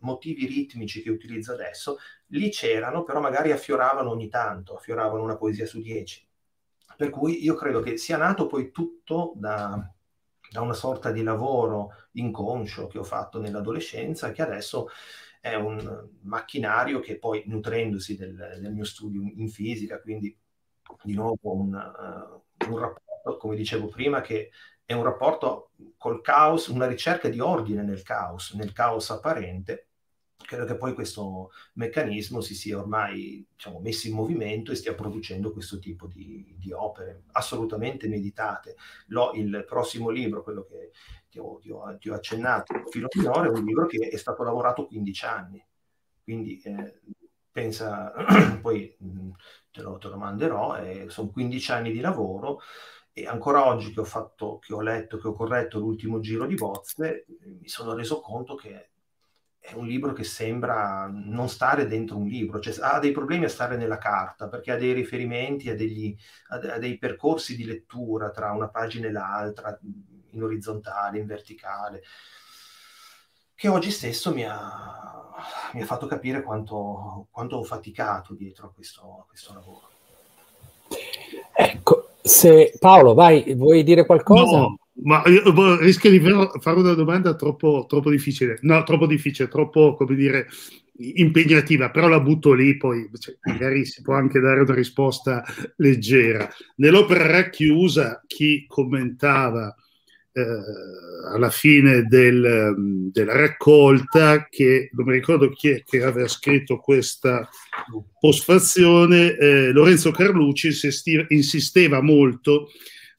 motivi 0.00 0.46
ritmici 0.46 1.00
che 1.00 1.10
utilizzo 1.10 1.52
adesso, 1.52 1.98
lì 2.28 2.50
c'erano, 2.50 3.04
però 3.04 3.20
magari 3.20 3.52
affioravano 3.52 4.10
ogni 4.10 4.28
tanto, 4.28 4.74
affioravano 4.74 5.22
una 5.22 5.36
poesia 5.36 5.66
su 5.66 5.80
dieci 5.80 6.28
per 7.00 7.08
cui 7.08 7.42
io 7.42 7.54
credo 7.54 7.80
che 7.80 7.96
sia 7.96 8.18
nato 8.18 8.46
poi 8.46 8.70
tutto 8.70 9.32
da, 9.36 9.90
da 10.50 10.60
una 10.60 10.74
sorta 10.74 11.10
di 11.10 11.22
lavoro 11.22 12.08
inconscio 12.12 12.88
che 12.88 12.98
ho 12.98 13.04
fatto 13.04 13.40
nell'adolescenza, 13.40 14.32
che 14.32 14.42
adesso 14.42 14.88
è 15.40 15.54
un 15.54 16.08
macchinario 16.24 17.00
che 17.00 17.16
poi 17.16 17.44
nutrendosi 17.46 18.18
del, 18.18 18.58
del 18.60 18.74
mio 18.74 18.84
studio 18.84 19.22
in 19.22 19.48
fisica, 19.48 19.98
quindi 19.98 20.38
di 21.02 21.14
nuovo 21.14 21.38
un, 21.40 21.72
uh, 21.72 22.70
un, 22.70 22.78
rapporto, 22.78 23.38
come 23.38 23.56
dicevo 23.56 23.86
prima, 23.86 24.20
che 24.20 24.50
è 24.84 24.92
un 24.92 25.02
rapporto 25.02 25.70
col 25.96 26.20
caos, 26.20 26.66
una 26.66 26.86
ricerca 26.86 27.30
di 27.30 27.40
ordine 27.40 27.82
nel 27.82 28.02
caos, 28.02 28.52
nel 28.52 28.72
caos 28.72 29.08
apparente, 29.08 29.88
credo 30.44 30.64
che 30.64 30.76
poi 30.76 30.94
questo 30.94 31.50
meccanismo 31.74 32.40
si 32.40 32.54
sia 32.54 32.78
ormai 32.78 33.46
diciamo, 33.52 33.78
messo 33.80 34.08
in 34.08 34.14
movimento 34.14 34.72
e 34.72 34.74
stia 34.74 34.94
producendo 34.94 35.52
questo 35.52 35.78
tipo 35.78 36.06
di, 36.06 36.54
di 36.58 36.72
opere 36.72 37.24
assolutamente 37.32 38.08
meditate. 38.08 38.76
Lo, 39.08 39.32
il 39.34 39.64
prossimo 39.66 40.10
libro, 40.10 40.42
quello 40.42 40.64
che 40.64 40.92
ti 41.28 41.38
ho, 41.38 41.58
ti 41.58 41.70
ho, 41.70 41.96
ti 41.98 42.08
ho 42.08 42.14
accennato, 42.14 42.82
Filo 42.90 43.08
Minore, 43.14 43.48
è 43.48 43.50
un 43.52 43.64
libro 43.64 43.86
che 43.86 44.08
è 44.08 44.16
stato 44.16 44.42
lavorato 44.42 44.86
15 44.86 45.24
anni, 45.24 45.64
quindi 46.22 46.60
eh, 46.62 47.00
pensa, 47.50 48.12
poi 48.60 48.96
te 49.70 49.82
lo, 49.82 49.98
te 49.98 50.08
lo 50.08 50.16
manderò, 50.16 50.76
eh, 50.76 51.06
sono 51.08 51.30
15 51.30 51.72
anni 51.72 51.92
di 51.92 52.00
lavoro 52.00 52.60
e 53.12 53.26
ancora 53.26 53.66
oggi 53.66 53.92
che 53.92 54.00
ho 54.00 54.04
fatto, 54.04 54.58
che 54.58 54.72
ho 54.72 54.80
letto, 54.80 55.18
che 55.18 55.28
ho 55.28 55.32
corretto 55.32 55.78
l'ultimo 55.78 56.20
giro 56.20 56.46
di 56.46 56.54
bozze, 56.54 57.26
mi 57.60 57.68
sono 57.68 57.94
reso 57.94 58.20
conto 58.20 58.54
che 58.54 58.90
è 59.60 59.74
un 59.74 59.86
libro 59.86 60.12
che 60.14 60.24
sembra 60.24 61.08
non 61.12 61.48
stare 61.48 61.86
dentro 61.86 62.16
un 62.16 62.26
libro, 62.26 62.58
cioè 62.60 62.74
ha 62.80 62.98
dei 62.98 63.12
problemi 63.12 63.44
a 63.44 63.48
stare 63.50 63.76
nella 63.76 63.98
carta 63.98 64.48
perché 64.48 64.72
ha 64.72 64.76
dei 64.76 64.92
riferimenti, 64.92 65.68
a, 65.68 65.76
degli, 65.76 66.16
a, 66.48 66.78
dei 66.78 66.96
percorsi 66.96 67.54
di 67.54 67.64
lettura 67.64 68.30
tra 68.30 68.52
una 68.52 68.68
pagina 68.68 69.06
e 69.06 69.12
l'altra, 69.12 69.78
in 70.30 70.42
orizzontale, 70.42 71.18
in 71.18 71.26
verticale, 71.26 72.02
che 73.54 73.68
oggi 73.68 73.90
stesso 73.90 74.32
mi 74.32 74.44
ha, 74.44 75.28
mi 75.74 75.82
ha 75.82 75.86
fatto 75.86 76.06
capire 76.06 76.42
quanto, 76.42 77.26
quanto, 77.30 77.56
ho 77.56 77.62
faticato 77.62 78.34
dietro 78.34 78.68
a 78.68 78.72
questo, 78.72 79.02
a 79.20 79.24
questo 79.28 79.52
lavoro. 79.52 79.88
Ecco, 81.52 82.12
se 82.22 82.72
Paolo, 82.78 83.12
vai, 83.12 83.54
vuoi 83.54 83.82
dire 83.82 84.06
qualcosa? 84.06 84.56
No, 84.56 84.78
ma 85.02 85.22
io, 85.26 85.52
boh, 85.52 85.78
rischio 85.78 86.10
di 86.10 86.20
fare 86.20 86.78
una 86.78 86.94
domanda 86.94 87.34
troppo, 87.34 87.86
troppo 87.88 88.10
difficile, 88.10 88.58
no, 88.62 88.82
troppo 88.82 89.06
difficile, 89.06 89.48
troppo, 89.48 89.94
come 89.94 90.14
dire, 90.14 90.48
impegnativa, 90.98 91.90
però 91.90 92.08
la 92.08 92.20
butto 92.20 92.52
lì, 92.52 92.76
poi 92.76 93.08
cioè, 93.18 93.36
magari 93.42 93.84
si 93.86 94.02
può 94.02 94.14
anche 94.14 94.40
dare 94.40 94.60
una 94.60 94.74
risposta 94.74 95.44
leggera. 95.76 96.48
Nell'opera 96.76 97.26
racchiusa, 97.26 98.22
chi 98.26 98.64
commentava 98.66 99.74
eh, 100.32 100.42
alla 101.32 101.50
fine 101.50 102.04
del, 102.04 103.10
della 103.10 103.36
raccolta, 103.36 104.46
che 104.50 104.90
non 104.92 105.06
mi 105.06 105.12
ricordo 105.12 105.48
chi 105.50 105.70
è 105.70 105.82
che 105.82 106.02
aveva 106.02 106.28
scritto 106.28 106.76
questa 106.78 107.48
postfazione, 108.18 109.36
eh, 109.36 109.72
Lorenzo 109.72 110.10
Carlucci 110.10 110.68
insisteva 111.28 112.02
molto 112.02 112.68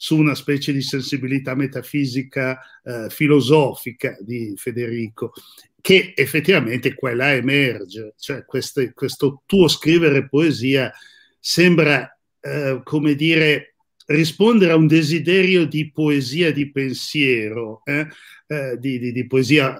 su 0.02 0.18
una 0.18 0.34
specie 0.34 0.74
di 0.74 0.82
sensibilità 0.82 1.54
metafisica 1.54 2.60
eh, 2.84 3.08
filosofica 3.12 4.18
di 4.20 4.56
Federico, 4.58 5.32
che 5.80 6.14
effettivamente 6.16 6.95
quella 6.95 7.36
emerge, 7.36 8.16
cioè 8.18 8.43
queste, 8.43 8.93
questo 8.93 9.43
tuo 9.45 9.68
scrivere 9.68 10.28
poesia 10.28 10.91
sembra, 11.39 12.18
eh, 12.39 12.82
come 12.84 13.14
dire, 13.14 13.76
rispondere 14.08 14.72
a 14.72 14.76
un 14.76 14.88
desiderio 14.88 15.68
di 15.68 15.91
poesia 15.91 16.52
di 16.52 16.72
pensiero, 16.72 17.84
eh? 17.84 18.08
eh 18.47 18.80
di, 18.80 18.97
di, 18.97 19.12
di 19.12 19.28
poesia 19.28 19.80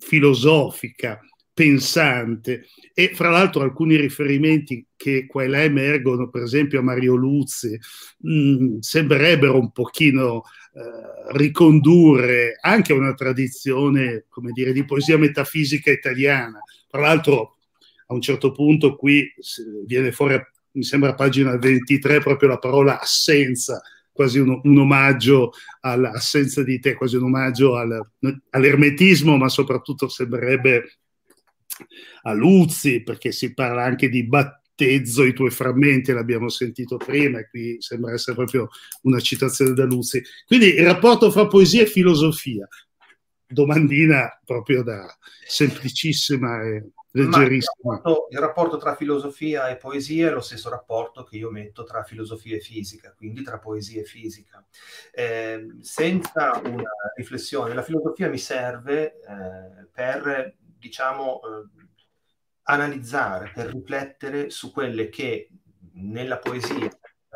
filosofica, 0.00 1.20
pensante 1.56 2.66
e 2.92 3.12
fra 3.14 3.30
l'altro 3.30 3.62
alcuni 3.62 3.96
riferimenti 3.96 4.88
che 4.94 5.24
qua 5.26 5.42
e 5.42 5.48
là 5.48 5.62
emergono, 5.62 6.28
per 6.28 6.42
esempio 6.42 6.80
a 6.80 6.82
Mario 6.82 7.14
Luzzi, 7.14 7.78
mh, 8.18 8.30
mm, 8.30 8.78
sembrerebbero 8.80 9.58
un 9.58 9.72
pochino 9.72 10.42
eh, 10.74 11.32
ricondurre 11.32 12.58
anche 12.60 12.92
a 12.92 12.96
una 12.96 13.14
tradizione, 13.14 14.26
come 14.28 14.50
dire, 14.52 14.74
di 14.74 14.84
poesia 14.84 15.16
metafisica 15.16 15.90
italiana. 15.90 16.58
Tra 16.90 17.00
l'altro 17.00 17.56
a 18.08 18.12
un 18.12 18.20
certo 18.20 18.52
punto 18.52 18.94
qui 18.94 19.26
viene 19.86 20.12
fuori 20.12 20.38
mi 20.72 20.82
sembra 20.82 21.14
pagina 21.14 21.56
23, 21.56 22.20
proprio 22.20 22.50
la 22.50 22.58
parola 22.58 23.00
assenza, 23.00 23.80
quasi 24.12 24.40
un, 24.40 24.60
un 24.62 24.78
omaggio 24.78 25.52
all'assenza 25.80 26.62
di 26.62 26.78
te, 26.80 26.92
quasi 26.92 27.16
un 27.16 27.22
omaggio 27.22 27.76
al, 27.76 27.98
all'ermetismo, 28.50 29.38
ma 29.38 29.48
soprattutto 29.48 30.06
sembrerebbe 30.08 30.98
a 32.22 32.32
Luzzi, 32.32 33.02
perché 33.02 33.32
si 33.32 33.54
parla 33.54 33.84
anche 33.84 34.08
di 34.08 34.26
battezzo 34.26 35.24
i 35.24 35.32
tuoi 35.32 35.50
frammenti, 35.50 36.12
l'abbiamo 36.12 36.48
sentito 36.48 36.96
prima, 36.96 37.38
e 37.38 37.48
qui 37.48 37.76
sembra 37.80 38.12
essere 38.12 38.36
proprio 38.36 38.68
una 39.02 39.20
citazione 39.20 39.72
da 39.72 39.84
Luzzi. 39.84 40.22
Quindi 40.46 40.74
il 40.74 40.84
rapporto 40.84 41.30
fra 41.30 41.46
poesia 41.46 41.82
e 41.82 41.86
filosofia, 41.86 42.68
domandina 43.46 44.40
proprio 44.44 44.82
da 44.82 45.06
semplicissima 45.46 46.62
e 46.62 46.90
leggerissima. 47.12 47.94
Il 47.94 48.02
rapporto, 48.02 48.26
il 48.30 48.38
rapporto, 48.38 48.76
tra 48.76 48.94
filosofia 48.94 49.68
e 49.68 49.76
poesia 49.76 50.28
è 50.28 50.32
lo 50.32 50.40
stesso 50.40 50.68
rapporto 50.68 51.24
che 51.24 51.36
io 51.36 51.50
metto 51.50 51.84
tra 51.84 52.02
filosofia 52.02 52.56
e 52.56 52.60
fisica, 52.60 53.14
quindi 53.16 53.42
tra 53.42 53.58
poesia 53.58 54.00
e 54.00 54.04
fisica. 54.04 54.64
Eh, 55.12 55.66
senza 55.80 56.60
una 56.64 56.90
riflessione, 57.16 57.74
la 57.74 57.82
filosofia 57.82 58.28
mi 58.28 58.38
serve 58.38 59.20
eh, 59.20 59.86
per, 59.92 60.54
diciamo, 60.78 61.40
eh, 61.40 61.86
analizzare, 62.62 63.52
per 63.54 63.72
riflettere 63.72 64.50
su 64.50 64.72
quelle 64.72 65.08
che 65.08 65.50
nella 65.94 66.38
poesia 66.38 66.90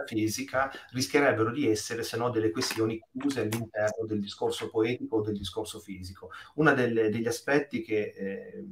fisica 0.07 0.71
rischierebbero 0.91 1.51
di 1.53 1.69
essere 1.69 2.03
se 2.03 2.17
no 2.17 2.31
delle 2.31 2.51
questioni 2.51 2.99
chiuse 3.11 3.41
all'interno 3.41 4.07
del 4.07 4.21
discorso 4.21 4.71
poetico 4.71 5.17
o 5.17 5.21
del 5.21 5.37
discorso 5.37 5.79
fisico. 5.79 6.31
Uno 6.55 6.73
degli 6.75 7.27
aspetti 7.27 7.83
che 7.83 8.15
eh, 8.17 8.65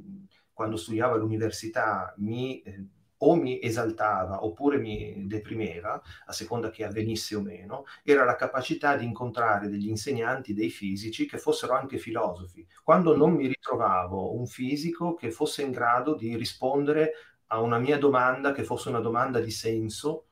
quando 0.51 0.75
studiavo 0.75 1.15
all'università 1.15 2.13
mi, 2.17 2.61
eh, 2.61 2.83
o 3.21 3.35
mi 3.35 3.61
esaltava 3.61 4.45
oppure 4.45 4.77
mi 4.77 5.27
deprimeva, 5.27 6.01
a 6.25 6.31
seconda 6.31 6.69
che 6.69 6.83
avvenisse 6.83 7.35
o 7.35 7.41
meno, 7.41 7.85
era 8.03 8.23
la 8.23 8.35
capacità 8.35 8.95
di 8.95 9.05
incontrare 9.05 9.67
degli 9.67 9.89
insegnanti, 9.89 10.53
dei 10.53 10.69
fisici 10.69 11.25
che 11.25 11.37
fossero 11.37 11.73
anche 11.73 11.97
filosofi. 11.97 12.65
Quando 12.83 13.15
non 13.15 13.33
mi 13.33 13.47
ritrovavo 13.47 14.35
un 14.35 14.45
fisico 14.45 15.15
che 15.15 15.31
fosse 15.31 15.63
in 15.63 15.71
grado 15.71 16.15
di 16.15 16.35
rispondere 16.35 17.11
a 17.47 17.61
una 17.61 17.79
mia 17.79 17.97
domanda 17.97 18.51
che 18.51 18.63
fosse 18.63 18.89
una 18.89 18.99
domanda 18.99 19.39
di 19.39 19.51
senso 19.51 20.25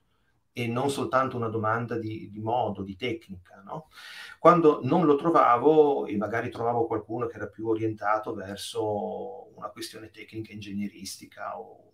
e 0.51 0.67
non 0.67 0.89
soltanto 0.89 1.37
una 1.37 1.49
domanda 1.49 1.99
di, 1.99 2.29
di 2.31 2.39
modo, 2.39 2.81
di 2.81 2.95
tecnica. 2.95 3.61
No? 3.63 3.89
Quando 4.39 4.79
non 4.83 5.05
lo 5.05 5.15
trovavo 5.15 6.07
e 6.07 6.17
magari 6.17 6.49
trovavo 6.49 6.87
qualcuno 6.87 7.27
che 7.27 7.35
era 7.35 7.47
più 7.47 7.67
orientato 7.67 8.33
verso 8.33 9.55
una 9.55 9.69
questione 9.69 10.09
tecnica, 10.09 10.53
ingegneristica 10.53 11.59
o 11.59 11.86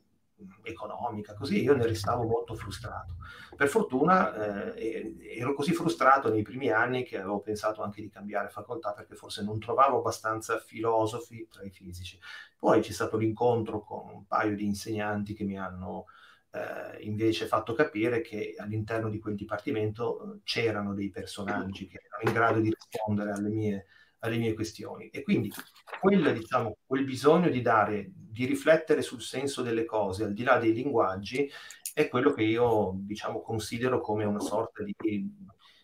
economica, 0.64 1.34
così 1.34 1.62
io 1.62 1.76
ne 1.76 1.86
restavo 1.86 2.24
molto 2.24 2.56
frustrato. 2.56 3.16
Per 3.56 3.68
fortuna 3.68 4.74
eh, 4.76 5.16
ero 5.38 5.54
così 5.54 5.74
frustrato 5.74 6.30
nei 6.30 6.42
primi 6.42 6.70
anni 6.70 7.04
che 7.04 7.18
avevo 7.18 7.40
pensato 7.40 7.82
anche 7.82 8.02
di 8.02 8.10
cambiare 8.10 8.50
facoltà 8.50 8.94
perché 8.94 9.16
forse 9.16 9.44
non 9.44 9.60
trovavo 9.60 10.00
abbastanza 10.00 10.58
filosofi 10.60 11.48
tra 11.50 11.64
i 11.64 11.70
fisici. 11.70 12.20
Poi 12.58 12.82
c'è 12.82 12.92
stato 12.92 13.18
l'incontro 13.18 13.82
con 13.82 14.10
un 14.10 14.26
paio 14.26 14.56
di 14.56 14.66
insegnanti 14.66 15.34
che 15.34 15.44
mi 15.44 15.58
hanno 15.58 16.06
eh, 16.54 17.02
invece 17.02 17.48
fatto 17.48 17.74
capire 17.74 18.22
che 18.22 18.54
all'interno 18.58 19.10
di 19.10 19.20
quel 19.20 19.36
dipartimento 19.36 20.22
eh, 20.22 20.40
c'erano 20.44 20.94
dei 20.94 21.10
personaggi 21.10 21.88
che 21.88 22.02
erano 22.06 22.30
in 22.30 22.34
grado 22.34 22.60
di 22.60 22.70
rispondere 22.70 23.32
alle 23.32 23.50
mie, 23.50 23.86
alle 24.20 24.38
mie 24.38 24.54
questioni. 24.54 25.10
E 25.10 25.24
quindi 25.24 25.52
quel, 26.00 26.32
diciamo, 26.34 26.78
quel 26.86 27.06
bisogno 27.06 27.50
di 27.50 27.62
dare, 27.62 28.12
di 28.34 28.46
riflettere 28.46 29.04
sul 29.04 29.22
senso 29.22 29.62
delle 29.62 29.86
cose, 29.86 30.24
al 30.24 30.34
di 30.34 30.44
là 30.44 30.58
dei 30.58 30.74
linguaggi, 30.74 31.50
è 31.94 32.08
quello 32.10 32.34
che 32.34 32.42
io 32.42 32.94
diciamo, 32.96 33.42
considero 33.42 34.02
come 34.02 34.26
una 34.26 34.40
sorta 34.40 34.84
di 34.84 34.96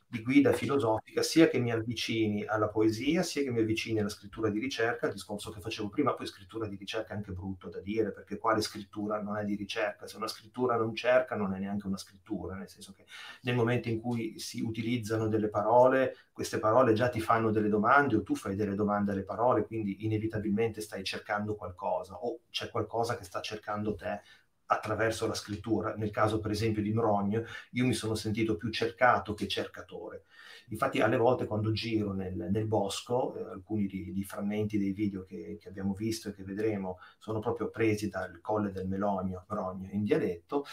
di 0.10 0.24
guida 0.24 0.54
filosofica 0.54 1.22
sia 1.22 1.48
che 1.48 1.60
mi 1.60 1.72
avvicini 1.72 2.44
alla 2.44 2.68
poesia, 2.68 3.22
sia 3.22 3.44
che 3.44 3.52
mi 3.52 3.60
avvicini 3.60 4.00
alla 4.00 4.10
scrittura 4.10 4.50
di 4.50 4.58
ricerca, 4.58 5.06
il 5.06 5.14
discorso 5.14 5.52
che 5.52 5.60
facevo 5.60 5.88
prima, 5.88 6.16
poi 6.16 6.26
scrittura 6.26 6.68
di 6.68 6.76
ricerca 6.76 7.14
è 7.14 7.16
anche 7.16 7.32
brutto 7.32 7.70
da 7.70 7.80
dire, 7.80 8.12
perché 8.12 8.40
quale 8.40 8.62
scrittura 8.62 9.22
non 9.22 9.38
è 9.38 9.44
di 9.46 9.56
ricerca? 9.56 10.08
Se 10.08 10.18
una 10.18 10.28
scrittura 10.28 10.78
non 10.78 10.96
cerca 10.96 11.36
non 11.36 11.54
è 11.54 11.60
neanche 11.60 11.86
una 11.86 11.98
scrittura, 11.98 12.56
nel 12.56 12.68
senso 12.68 12.94
che 12.94 13.06
nel 13.42 13.56
momento 13.56 13.88
in 13.88 14.02
cui 14.02 14.40
si 14.40 14.62
utilizzano 14.62 15.28
delle 15.28 15.50
parole, 15.50 16.16
queste 16.32 16.58
parole 16.58 16.94
già 16.94 17.10
ti 17.10 17.20
fanno 17.20 17.52
delle 17.52 17.70
domande 17.70 18.16
o 18.16 18.24
tu 18.24 18.34
fai 18.34 18.56
delle 18.56 18.74
domande 18.74 19.12
alle 19.12 19.24
parole, 19.24 19.66
quindi 19.66 20.06
inevitabilmente 20.06 20.82
stai 20.82 21.04
cercando 21.04 21.54
qualcosa 21.56 22.16
o 22.16 22.40
c'è 22.50 22.72
qualcosa 22.72 23.16
che 23.16 23.26
sta 23.26 23.42
cercando 23.42 23.94
te 23.94 24.22
attraverso 24.72 25.26
la 25.28 25.34
scrittura. 25.34 25.96
Nel 25.96 26.12
caso, 26.12 26.40
per 26.40 26.52
esempio, 26.52 26.82
di 26.82 26.94
Mrogne, 26.94 27.46
io 27.72 27.86
mi 27.86 27.94
sono 27.94 28.16
sentito 28.16 28.56
più 28.56 28.70
cercato 28.70 29.34
che 29.34 29.48
cercatore. 29.48 30.26
Infatti, 30.70 31.00
alle 31.00 31.18
volte 31.18 31.46
quando 31.46 31.72
giro 31.72 32.14
nel, 32.14 32.36
nel 32.52 32.68
bosco, 32.68 33.36
eh, 33.36 33.50
alcuni 33.50 33.88
di, 33.88 34.24
frammenti 34.24 34.78
dei 34.78 34.92
video 34.92 35.24
che, 35.24 35.58
che, 35.60 35.70
abbiamo 35.70 35.94
visto 35.94 36.30
e 36.30 36.34
che 36.34 36.44
vedremo 36.44 37.00
sono 37.18 37.40
proprio 37.40 37.70
presi 37.70 38.10
dal 38.10 38.40
Colle 38.42 38.72
del 38.72 38.88
Melonio, 38.88 39.46
Mrogne, 39.50 39.90
in 39.92 40.04
dialetto. 40.04 40.66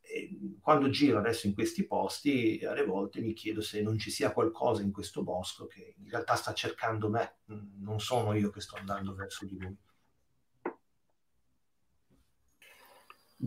E 0.00 0.56
quando 0.60 0.90
giro 0.90 1.18
adesso 1.18 1.46
in 1.46 1.54
questi 1.54 1.86
posti, 1.86 2.60
alle 2.64 2.84
volte 2.84 3.20
mi 3.20 3.32
chiedo 3.32 3.60
se 3.60 3.80
non 3.82 3.98
ci 3.98 4.10
sia 4.10 4.32
qualcosa 4.32 4.82
in 4.82 4.90
questo 4.90 5.22
bosco 5.22 5.66
che 5.66 5.94
in 5.96 6.08
realtà 6.10 6.34
sta 6.34 6.52
cercando 6.52 7.08
me, 7.08 7.36
non 7.78 8.00
sono 8.00 8.34
io 8.34 8.50
che 8.50 8.60
sto 8.60 8.76
andando 8.76 9.14
verso 9.14 9.46
di 9.46 9.58
lui. 9.58 9.76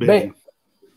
Beh, 0.05 0.33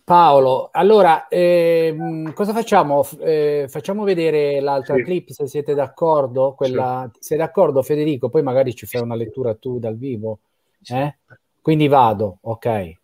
Paolo, 0.05 0.68
allora 0.72 1.28
ehm, 1.28 2.32
cosa 2.32 2.53
facciamo? 2.53 3.07
Eh, 3.20 3.66
facciamo 3.68 4.05
vedere 4.05 4.61
l'altra 4.61 4.96
sì. 4.96 5.03
clip 5.03 5.30
se 5.30 5.46
siete 5.46 5.74
d'accordo. 5.74 6.55
Quella, 6.55 7.09
sì. 7.12 7.18
Sei 7.20 7.38
d'accordo, 7.38 7.82
Federico? 7.82 8.28
Poi 8.28 8.42
magari 8.42 8.74
ci 8.74 8.86
fai 8.86 9.01
una 9.01 9.14
lettura 9.14 9.55
tu 9.55 9.78
dal 9.78 9.96
vivo. 9.96 10.40
Eh? 10.88 11.16
Quindi 11.61 11.88
vado, 11.88 12.38
ok. 12.42 12.98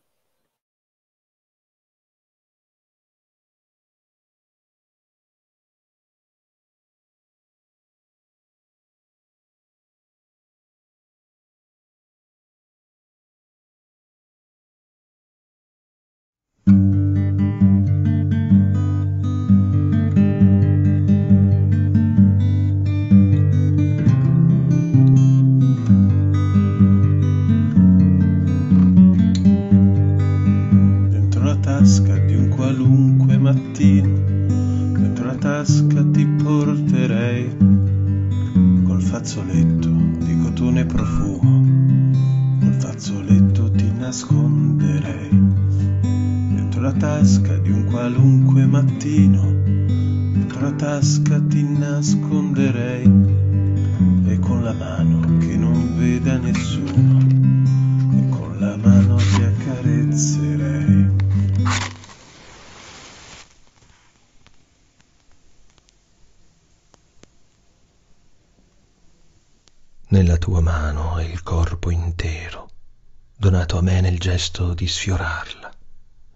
Gesto 74.37 74.75
di 74.75 74.87
sfiorarla. 74.87 75.75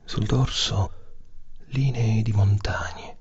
Sul 0.06 0.24
dorso 0.24 0.92
linee 1.72 2.22
di 2.22 2.32
montagne, 2.32 3.18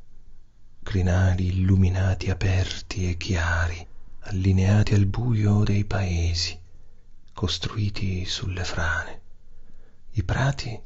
crinali 0.82 1.48
illuminati 1.48 2.30
aperti 2.30 3.10
e 3.10 3.18
chiari, 3.18 3.86
allineati 4.22 4.94
al 4.94 5.06
buio 5.06 5.64
dei 5.66 5.84
paesi, 5.84 6.58
costruiti 7.34 8.24
sulle 8.24 8.64
frane. 8.64 9.22
I 10.12 10.24
prati 10.24 10.82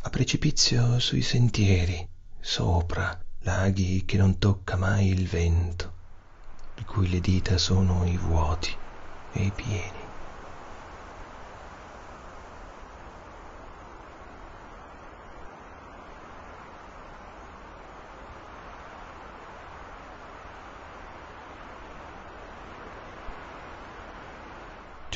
a 0.00 0.10
precipizio 0.10 1.00
sui 1.00 1.22
sentieri, 1.22 2.08
sopra 2.38 3.20
laghi 3.40 4.04
che 4.04 4.16
non 4.16 4.38
tocca 4.38 4.76
mai 4.76 5.08
il 5.08 5.26
vento, 5.26 5.92
di 6.76 6.84
cui 6.84 7.08
le 7.10 7.18
dita 7.18 7.58
sono 7.58 8.06
i 8.06 8.16
vuoti 8.16 8.72
e 9.32 9.42
i 9.42 9.50
pieni. 9.50 9.97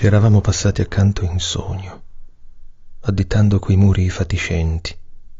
Ci 0.02 0.08
eravamo 0.08 0.40
passati 0.40 0.80
accanto 0.80 1.22
in 1.22 1.38
sogno, 1.38 2.02
additando 3.02 3.60
quei 3.60 3.76
muri 3.76 4.10
fatiscenti, 4.10 4.92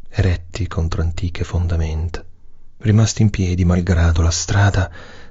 eretti 0.09 0.69
contro 0.69 1.03
antiche 1.03 1.43
fondamenta, 1.43 2.25
rimasti 2.77 3.23
in 3.23 3.31
piedi 3.31 3.65
malgrado 3.65 4.23
la 4.23 4.31
strada 4.31 4.89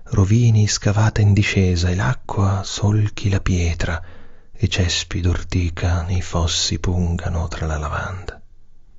rovini 0.07 0.67
scavata 0.67 1.21
in 1.21 1.31
discesa 1.31 1.87
e 1.87 1.95
l'acqua 1.95 2.63
solchi 2.65 3.29
la 3.29 3.39
pietra 3.39 4.03
e 4.51 4.67
cespi 4.67 5.21
d'ortica 5.21 6.01
nei 6.01 6.21
fossi 6.21 6.79
pungano 6.79 7.47
tra 7.47 7.65
la 7.65 7.77
lavanda. 7.77 8.41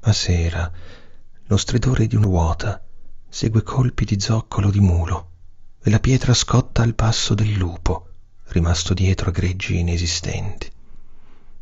A 0.00 0.12
sera 0.14 0.72
lo 1.44 1.56
stridore 1.58 2.06
di 2.06 2.16
un'uota 2.16 2.82
segue 3.28 3.62
colpi 3.62 4.06
di 4.06 4.18
zoccolo 4.18 4.70
di 4.70 4.80
mulo 4.80 5.30
e 5.82 5.90
la 5.90 6.00
pietra 6.00 6.32
scotta 6.32 6.80
al 6.80 6.94
passo 6.94 7.34
del 7.34 7.52
lupo 7.52 8.06
rimasto 8.52 8.92
dietro 8.92 9.30
a 9.30 9.32
greggi 9.32 9.78
inesistenti. 9.78 10.70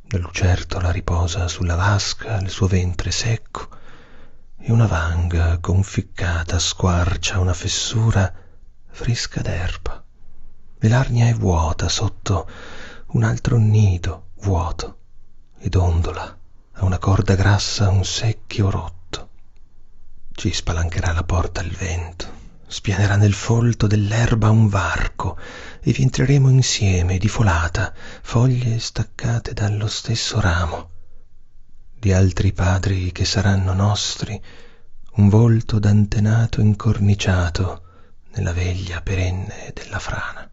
La 0.09 0.19
lucertola 0.19 0.91
riposa 0.91 1.47
sulla 1.47 1.77
vasca 1.77 2.39
il 2.41 2.51
suo 2.51 2.67
ventre 2.67 3.13
secco 3.13 3.69
e 4.59 4.73
una 4.73 4.87
vanga 4.87 5.59
conficcata 5.59 6.59
squarcia 6.59 7.39
una 7.39 7.55
fessura 7.55 8.33
fresca 8.89 9.41
d'erba 9.41 10.03
e 10.81 10.89
l'arnia 10.89 11.29
è 11.29 11.35
vuota 11.35 11.89
sotto 11.89 12.49
un 13.13 13.23
altro 13.23 13.57
nido 13.57 14.31
vuoto 14.41 14.99
ed 15.59 15.77
ondola 15.77 16.39
a 16.73 16.85
una 16.85 16.99
corda 16.99 17.35
grassa 17.37 17.89
un 17.89 18.05
secchio 18.05 18.69
rotto. 18.69 19.29
Ci 20.33 20.53
spalancherà 20.53 21.13
la 21.13 21.23
porta 21.23 21.61
il 21.61 21.71
vento, 21.71 22.27
spianerà 22.67 23.17
nel 23.17 23.35
folto 23.35 23.87
dell'erba 23.87 24.51
un 24.51 24.69
varco 24.69 25.39
e 25.83 25.93
vi 25.93 26.03
entreremo 26.03 26.51
insieme 26.51 27.19
di 27.19 27.29
folata, 27.29 27.93
foglie 28.23 28.79
staccate 28.79 29.53
dallo 29.53 29.87
stesso 29.87 30.41
ramo, 30.41 30.91
di 31.99 32.13
altri 32.13 32.53
padri 32.53 33.13
che 33.13 33.25
saranno 33.25 33.73
nostri, 33.73 34.41
un 35.17 35.29
volto 35.29 35.79
d'antenato 35.79 36.61
incorniciato 36.61 37.83
nella 38.35 38.53
veglia 38.53 39.01
perenne 39.01 39.73
della 39.75 39.99
frana. 39.99 40.50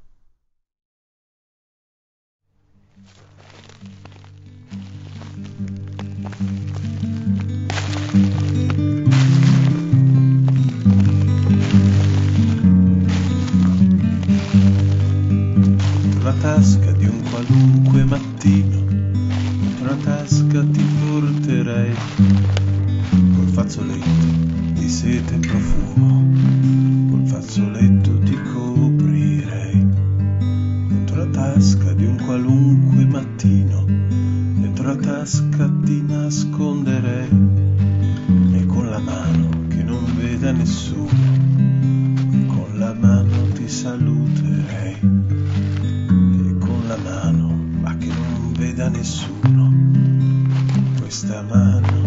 Tasca 16.47 16.93
di 16.93 17.05
un 17.05 17.21
qualunque 17.29 18.05
mattino, 18.05 18.81
la 19.81 19.95
tasca 19.95 20.63
ti 20.71 20.81
porterei 20.97 21.93
col 23.35 23.47
fazzoletto 23.47 24.25
di 24.71 24.87
sete 24.87 25.35
e 25.35 25.39
profumo, 25.39 26.23
col 27.09 27.25
fazzoletto 27.25 28.19
ti 28.19 28.37
coprirei. 28.53 29.85
Dentro 30.87 31.17
la 31.17 31.25
tasca 31.25 31.91
di 31.91 32.05
un 32.05 32.15
qualunque 32.15 33.05
mattino, 33.05 33.83
dentro 33.85 34.87
la 34.87 34.95
tasca 34.95 35.69
ti 35.83 36.01
nasconderei 36.01 37.27
e 38.53 38.65
con 38.67 38.89
la 38.89 38.99
mano 38.99 39.49
che 39.67 39.83
non 39.83 40.01
veda 40.15 40.53
nessuno, 40.53 41.11
con 42.47 42.69
la 42.77 42.93
mano 42.93 43.49
ti 43.53 43.67
saluterei 43.67 45.26
mano, 46.97 47.47
ma 47.79 47.95
che 47.97 48.07
non 48.07 48.53
veda 48.53 48.89
nessuno. 48.89 49.71
Questa 50.99 51.41
mano 51.41 52.05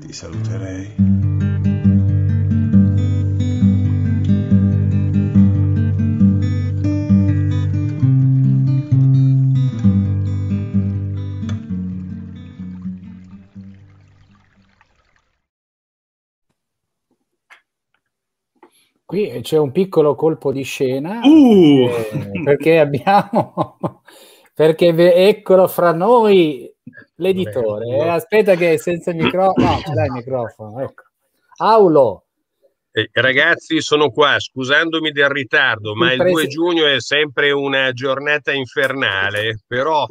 ti 0.00 0.12
saluterei. 0.12 1.21
Qui 19.04 19.40
c'è 19.42 19.58
un 19.58 19.72
piccolo 19.72 20.14
colpo 20.14 20.52
di 20.52 20.62
scena 20.62 21.20
Uh! 21.24 21.88
eh, 21.88 22.40
perché 22.44 22.78
abbiamo 22.78 24.02
perché 24.54 24.92
ve- 24.92 25.28
eccolo 25.28 25.66
fra 25.68 25.92
noi 25.92 26.70
l'editore. 27.16 27.86
eh, 27.88 28.08
aspetta 28.08 28.54
che 28.54 28.74
è 28.74 28.76
senza 28.76 29.10
il 29.10 29.16
microfono. 29.16 29.66
No, 29.70 29.78
ce 29.78 29.92
l'hai 29.94 30.06
il 30.06 30.12
microfono. 30.12 30.80
Ecco. 30.80 31.02
Aulo, 31.58 32.24
Eh, 32.92 33.08
ragazzi, 33.12 33.80
sono 33.80 34.10
qua, 34.10 34.38
scusandomi 34.38 35.10
del 35.12 35.28
ritardo, 35.30 35.94
ma 35.94 36.10
il 36.12 36.18
presi- 36.18 36.32
2 36.34 36.46
giugno 36.48 36.86
è 36.86 37.00
sempre 37.00 37.50
una 37.50 37.92
giornata 37.92 38.52
infernale, 38.52 39.60
però 39.66 40.04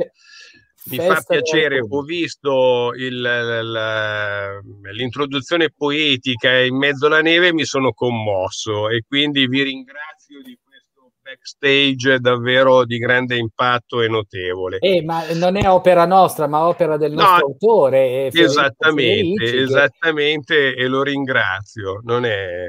mi 0.85 0.97
fa 0.97 1.21
piacere, 1.25 1.79
ho 1.87 2.01
visto 2.01 2.91
il- 2.95 3.21
la- 3.21 4.59
l'introduzione 4.93 5.69
poetica 5.75 6.57
in 6.59 6.75
mezzo 6.77 7.05
alla 7.05 7.21
neve 7.21 7.47
e 7.47 7.53
mi 7.53 7.65
sono 7.65 7.93
commosso 7.93 8.89
e 8.89 9.03
quindi 9.07 9.47
vi 9.47 9.61
ringrazio 9.63 10.41
di 10.41 10.57
questo 10.63 11.11
backstage 11.21 12.19
davvero 12.19 12.83
di 12.85 12.97
grande 12.97 13.37
impatto 13.37 14.01
e 14.01 14.07
notevole. 14.07 14.79
Eh, 14.79 15.03
ma 15.03 15.31
non 15.33 15.55
è 15.55 15.69
opera 15.69 16.05
nostra, 16.05 16.47
ma 16.47 16.67
opera 16.67 16.97
del 16.97 17.11
No, 17.11 17.21
nostro 17.21 17.45
autore. 17.45 17.99
eh, 17.99 18.29
Esattamente, 18.33 19.45
Federici, 19.45 19.55
che 19.55 19.61
esattamente, 19.61 20.75
e 20.75 20.87
lo 20.87 21.03
ringrazio. 21.03 21.99
Non 22.03 22.25
è... 22.25 22.65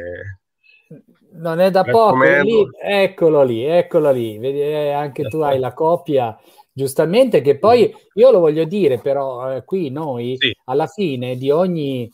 Non 1.34 1.60
è 1.60 1.70
da 1.70 1.82
poco, 1.82 2.22
lì, 2.42 2.68
eccolo 2.78 3.42
lì, 3.42 3.64
eccolo 3.64 4.10
lì. 4.12 4.36
Vedi, 4.36 4.60
eh, 4.60 4.90
anche 4.90 5.24
tu 5.28 5.38
hai 5.38 5.58
la 5.58 5.72
copia, 5.72 6.38
giustamente, 6.72 7.40
che 7.42 7.58
poi 7.58 7.92
io 8.14 8.30
lo 8.30 8.38
voglio 8.40 8.64
dire, 8.64 8.98
però 8.98 9.56
eh, 9.56 9.64
qui 9.64 9.90
noi 9.90 10.36
Sì. 10.38 10.54
alla 10.64 10.86
fine 10.86 11.36
di 11.36 11.50
ogni, 11.50 12.10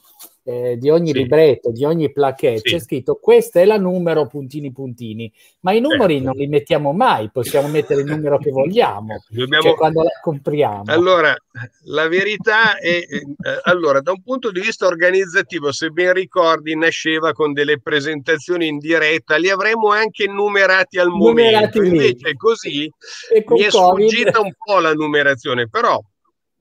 eh, 0.49 0.79
di 0.79 0.89
ogni 0.89 1.09
Sì. 1.09 1.19
libretto, 1.19 1.71
di 1.73 1.85
ogni 1.85 2.11
plaquette, 2.11 2.69
Sì. 2.71 2.75
c'è 2.77 2.81
scritto 2.81 3.17
questa 3.21 3.61
è 3.61 3.67
la 3.67 3.77
numero 3.77 4.27
puntini 4.27 4.73
puntini, 4.73 5.31
ma 5.61 5.73
i 5.73 5.81
numeri 5.81 6.17
Ecco. 6.17 6.25
non 6.25 6.35
li 6.37 6.47
mettiamo 6.47 6.93
mai, 6.93 7.29
possiamo 7.31 7.69
mettere 7.69 8.01
il 8.01 8.07
numero 8.07 8.39
che 8.39 8.51
vogliamo, 8.51 9.23
Dobbiamo... 9.29 9.63
cioè 9.63 9.75
quando 9.75 10.03
la 10.03 10.11
compriamo. 10.23 10.85
Allora, 10.87 11.37
la 11.85 12.09
verità 12.09 12.79
è, 12.79 12.89
eh, 12.89 13.23
allora, 13.65 14.01
da 14.01 14.13
un 14.13 14.23
punto 14.23 14.51
di 14.51 14.61
vista 14.61 14.87
organizzativo, 14.87 15.71
se 15.71 15.91
ben 15.91 16.15
ricordi, 16.15 16.75
nasceva 16.75 17.33
con 17.33 17.53
delle 17.53 17.79
presentazioni 17.81 18.69
in 18.69 18.79
diretta, 18.79 19.37
li 19.37 19.51
avremmo 19.51 19.91
anche 19.91 20.27
numerati 20.27 20.99
al 20.99 21.09
Numerati 21.09 21.79
momento. 21.79 21.81
lì. 21.81 21.89
Invece 21.89 22.35
così 22.37 22.93
e 23.35 23.45
mi 23.47 23.63
è 23.63 23.71
sfuggita 23.71 24.41
un 24.41 24.53
po' 24.57 24.79
la 24.81 24.93
numerazione, 24.95 25.69
però 25.69 26.01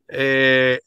eh, 0.10 0.82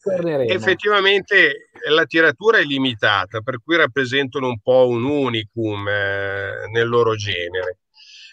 effettivamente 0.49 1.69
la 1.89 2.05
tiratura 2.07 2.59
è 2.59 2.65
limitata, 2.65 3.41
per 3.41 3.61
cui 3.63 3.77
rappresentano 3.77 4.47
un 4.49 4.59
po' 4.61 4.89
un 4.89 5.05
unicum 5.05 5.87
eh, 5.87 6.69
nel 6.73 6.89
loro 6.89 7.15
genere. 7.15 7.79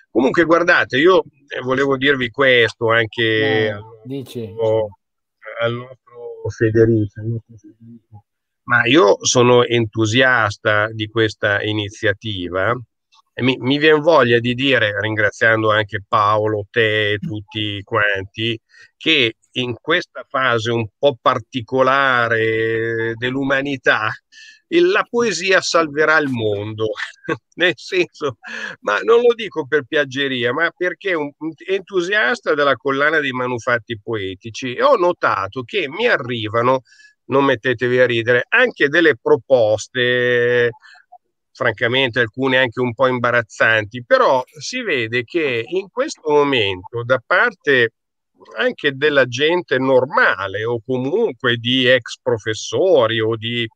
Comunque, 0.10 0.46
guardate, 0.46 0.98
io 0.98 1.24
eh, 1.48 1.60
volevo 1.62 1.98
dirvi 1.98 2.30
questo 2.30 2.90
anche 2.90 3.24
Eh, 3.24 3.70
al 3.70 3.84
dici? 4.04 4.48
nostro- 4.48 4.98
al 5.60 5.74
nostro 5.74 6.50
Federico, 6.50 7.20
al 7.20 7.26
nostro 7.28 7.56
Federico. 7.58 8.24
Ma 8.64 8.86
io 8.86 9.24
sono 9.26 9.64
entusiasta 9.64 10.92
di 10.92 11.08
questa 11.08 11.62
iniziativa 11.62 12.78
e 13.34 13.44
mi, 13.44 13.56
mi 13.60 13.78
viene 13.78 14.00
voglia 14.00 14.40
di 14.40 14.54
dire, 14.56 15.00
ringraziando 15.00 15.72
anche 15.72 16.04
Paolo, 16.06 16.66
te 16.70 17.12
e 17.12 17.18
tutti 17.20 17.82
quanti, 17.84 18.60
che 18.98 19.36
in 19.58 19.76
questa 19.80 20.26
fase 20.28 20.72
un 20.72 20.88
po' 20.98 21.18
particolare 21.20 23.14
dell'umanità, 23.16 24.10
la 24.70 25.06
poesia 25.10 25.62
salverà 25.62 26.18
il 26.18 26.30
mondo, 26.30 26.88
nel 27.56 27.74
senso, 27.76 28.38
ma 28.82 29.00
non 29.00 29.22
lo 29.22 29.34
dico 29.34 29.66
per 29.66 29.86
piaggeria, 29.88 30.52
ma 30.54 30.70
perché 30.76 31.14
un 31.14 31.32
entusiasta 31.68 32.54
della 32.54 32.76
collana 32.76 33.20
dei 33.20 33.32
manufatti 33.32 34.00
poetici 34.00 34.76
e 34.76 34.84
ho 34.84 34.96
notato 34.96 35.64
che 35.64 35.88
mi 35.88 36.08
arrivano, 36.08 36.82
non 37.26 37.46
mettetevi 37.46 38.00
a 38.00 38.06
ridere, 38.06 38.46
anche 38.50 38.90
delle 38.90 39.18
proposte 39.18 40.72
francamente 41.52 42.20
alcune 42.20 42.58
anche 42.58 42.80
un 42.80 42.94
po' 42.94 43.08
imbarazzanti, 43.08 44.04
però 44.06 44.44
si 44.60 44.84
vede 44.84 45.24
che 45.24 45.64
in 45.66 45.90
questo 45.90 46.30
momento 46.30 47.04
da 47.04 47.20
parte 47.26 47.94
anche 48.58 48.92
della 48.96 49.26
gente 49.26 49.78
normale 49.78 50.64
o 50.64 50.82
comunque 50.86 51.58
di 51.58 51.88
ex 51.88 52.20
professori 52.22 53.20
o 53.20 53.36
di 53.36 53.68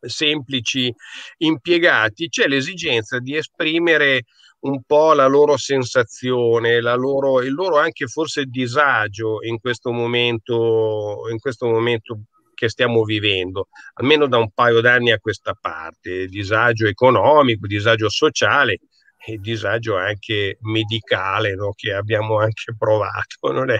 semplici 0.00 0.92
impiegati 1.38 2.28
c'è 2.28 2.46
l'esigenza 2.46 3.18
di 3.18 3.36
esprimere 3.36 4.24
un 4.60 4.82
po' 4.84 5.14
la 5.14 5.26
loro 5.26 5.56
sensazione, 5.56 6.80
la 6.80 6.94
loro, 6.94 7.40
il 7.42 7.52
loro 7.52 7.78
anche 7.78 8.06
forse 8.06 8.44
disagio 8.44 9.42
in 9.42 9.58
questo 9.58 9.90
momento, 9.90 11.22
in 11.30 11.38
questo 11.38 11.66
momento 11.66 12.20
che 12.54 12.68
stiamo 12.68 13.04
vivendo, 13.04 13.68
almeno 13.94 14.26
da 14.26 14.36
un 14.36 14.50
paio 14.52 14.82
d'anni 14.82 15.12
a 15.12 15.18
questa 15.18 15.56
parte, 15.58 16.26
disagio 16.26 16.86
economico, 16.86 17.66
disagio 17.66 18.10
sociale 18.10 18.80
e 19.24 19.36
disagio 19.38 19.96
anche 19.96 20.56
medicale 20.62 21.54
no? 21.54 21.72
che 21.74 21.92
abbiamo 21.92 22.38
anche 22.38 22.74
provato. 22.78 23.52
Non 23.52 23.70
è... 23.70 23.78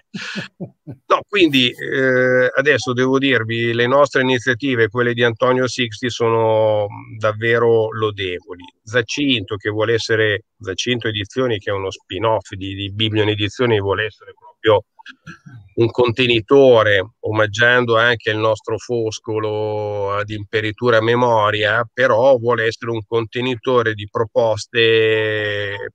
No, 0.59 1.21
quindi 1.29 1.71
eh, 1.71 2.51
adesso 2.55 2.93
devo 2.93 3.19
dirvi, 3.19 3.73
le 3.73 3.87
nostre 3.87 4.23
iniziative, 4.23 4.89
quelle 4.89 5.15
di 5.15 5.23
Antonio 5.23 5.67
Sixti, 5.67 6.11
sono 6.11 6.87
davvero 7.19 7.91
lodevoli. 7.93 8.65
Zacinto, 8.83 9.57
che 9.57 9.71
vuole 9.71 9.95
essere 9.95 10.45
Zacinto 10.59 11.09
Edizioni, 11.09 11.59
che 11.59 11.71
è 11.71 11.75
uno 11.75 11.91
spin-off 11.91 12.53
di, 12.55 12.75
di 12.75 12.93
Biblion 12.93 13.29
Edizioni, 13.29 13.81
vuole 13.81 14.07
essere 14.07 14.33
proprio 14.33 14.50
un 15.75 15.91
contenitore, 15.91 17.15
omaggiando 17.21 17.97
anche 17.97 18.31
il 18.31 18.39
nostro 18.39 18.77
Foscolo 18.79 20.13
ad 20.13 20.29
imperitura 20.31 21.01
memoria, 21.01 21.89
però 21.93 22.37
vuole 22.37 22.67
essere 22.67 22.91
un 22.91 23.01
contenitore 23.07 23.95
di 23.95 24.09
proposte 24.11 25.93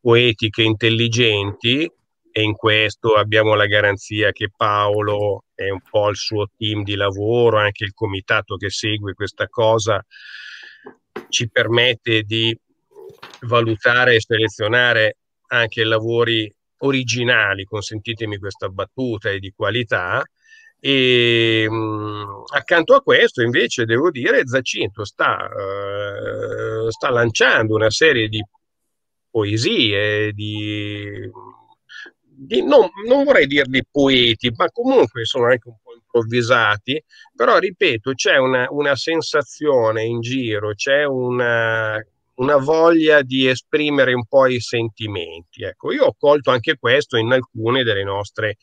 poetiche 0.00 0.62
intelligenti 0.62 1.90
e 2.32 2.42
in 2.42 2.54
questo 2.54 3.14
abbiamo 3.14 3.54
la 3.54 3.66
garanzia 3.66 4.30
che 4.30 4.50
Paolo 4.54 5.44
e 5.54 5.70
un 5.70 5.80
po' 5.88 6.08
il 6.08 6.16
suo 6.16 6.48
team 6.56 6.84
di 6.84 6.94
lavoro, 6.94 7.58
anche 7.58 7.84
il 7.84 7.92
comitato 7.92 8.56
che 8.56 8.70
segue 8.70 9.14
questa 9.14 9.48
cosa, 9.48 10.04
ci 11.28 11.50
permette 11.50 12.22
di 12.22 12.56
valutare 13.42 14.14
e 14.14 14.20
selezionare 14.20 15.16
anche 15.48 15.84
lavori 15.84 16.50
originali, 16.80 17.64
consentitemi 17.64 18.38
questa 18.38 18.68
battuta, 18.68 19.30
e 19.30 19.38
di 19.38 19.52
qualità. 19.54 20.22
E 20.78 21.66
mh, 21.68 21.74
mm, 21.74 22.42
accanto 22.54 22.94
a 22.94 23.02
questo, 23.02 23.42
invece, 23.42 23.84
devo 23.84 24.10
dire, 24.10 24.46
Zacinto 24.46 25.04
sta, 25.04 25.48
uh, 25.48 26.88
sta 26.90 27.10
lanciando 27.10 27.74
una 27.74 27.90
serie 27.90 28.28
di 28.28 28.42
poesie, 29.30 30.32
di, 30.32 31.30
di 32.24 32.62
non, 32.64 32.88
non, 33.06 33.24
vorrei 33.24 33.46
dirli 33.46 33.84
poeti, 33.90 34.50
ma 34.56 34.70
comunque 34.70 35.24
sono 35.24 35.46
anche 35.46 35.68
un 35.68 35.76
po' 35.82 35.94
improvvisati, 35.94 37.02
però 37.34 37.58
ripeto, 37.58 38.12
c'è 38.14 38.36
una, 38.38 38.66
una 38.70 38.96
sensazione 38.96 40.04
in 40.04 40.20
giro, 40.20 40.74
c'è 40.74 41.04
una 41.04 42.02
una 42.40 42.56
voglia 42.56 43.22
di 43.22 43.46
esprimere 43.46 44.12
un 44.12 44.26
po' 44.26 44.46
i 44.46 44.60
sentimenti. 44.60 45.62
Ecco, 45.62 45.92
io 45.92 46.06
ho 46.06 46.14
colto 46.18 46.50
anche 46.50 46.76
questo 46.78 47.16
in 47.16 47.32
alcune 47.32 47.82
delle 47.82 48.04
nostre 48.04 48.56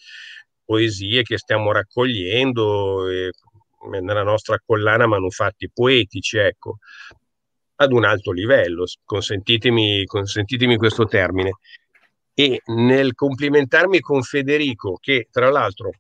poesie 0.66 1.22
che 1.24 1.38
stiamo 1.38 1.72
raccogliendo 1.72 3.08
eh, 3.08 3.32
nella 4.02 4.24
nostra 4.24 4.60
collana 4.66 5.08
Manufatti 5.08 5.70
Poetici, 5.72 6.38
ecco, 6.38 6.78
ad 7.76 7.92
un 7.92 8.04
alto 8.04 8.32
livello, 8.32 8.86
consentitemi, 9.04 10.06
consentitemi 10.06 10.78
questo 10.78 11.06
termine. 11.06 11.60
E 12.34 12.62
nel 12.66 13.14
complimentarmi 13.14 14.00
con 14.00 14.22
Federico, 14.24 14.98
che 15.00 15.28
tra 15.32 15.50
l'altro, 15.50 15.92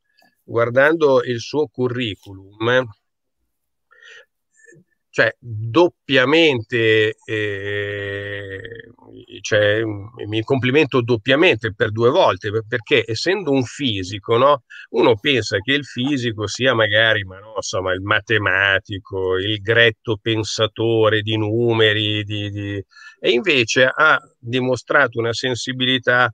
guardando 0.44 1.24
il 1.24 1.40
suo 1.40 1.68
curriculum, 1.68 2.84
cioè 5.18 5.36
doppiamente, 5.40 7.16
eh, 7.26 8.60
cioè, 9.42 9.82
mi 10.28 10.44
complimento 10.44 11.02
doppiamente 11.02 11.74
per 11.74 11.92
due 11.92 12.12
volte, 12.12 12.52
perché 12.68 13.04
essendo 13.04 13.50
un 13.50 13.64
fisico, 13.64 14.38
no, 14.38 14.62
uno 14.92 15.18
pensa 15.18 15.58
che 15.58 15.74
il 15.74 15.86
fisico 15.86 16.46
sia 16.46 16.76
magari, 16.76 17.24
ma 17.24 17.40
no, 17.40 17.54
insomma, 17.56 17.94
il 17.94 18.02
matematico, 18.02 19.38
il 19.38 19.60
gretto 19.60 20.20
pensatore 20.22 21.22
di 21.22 21.36
numeri, 21.36 22.24
di, 22.24 22.52
di... 22.52 22.86
e 23.20 23.32
invece 23.32 23.90
ha 23.92 24.20
dimostrato 24.38 25.18
una 25.18 25.34
sensibilità 25.34 26.32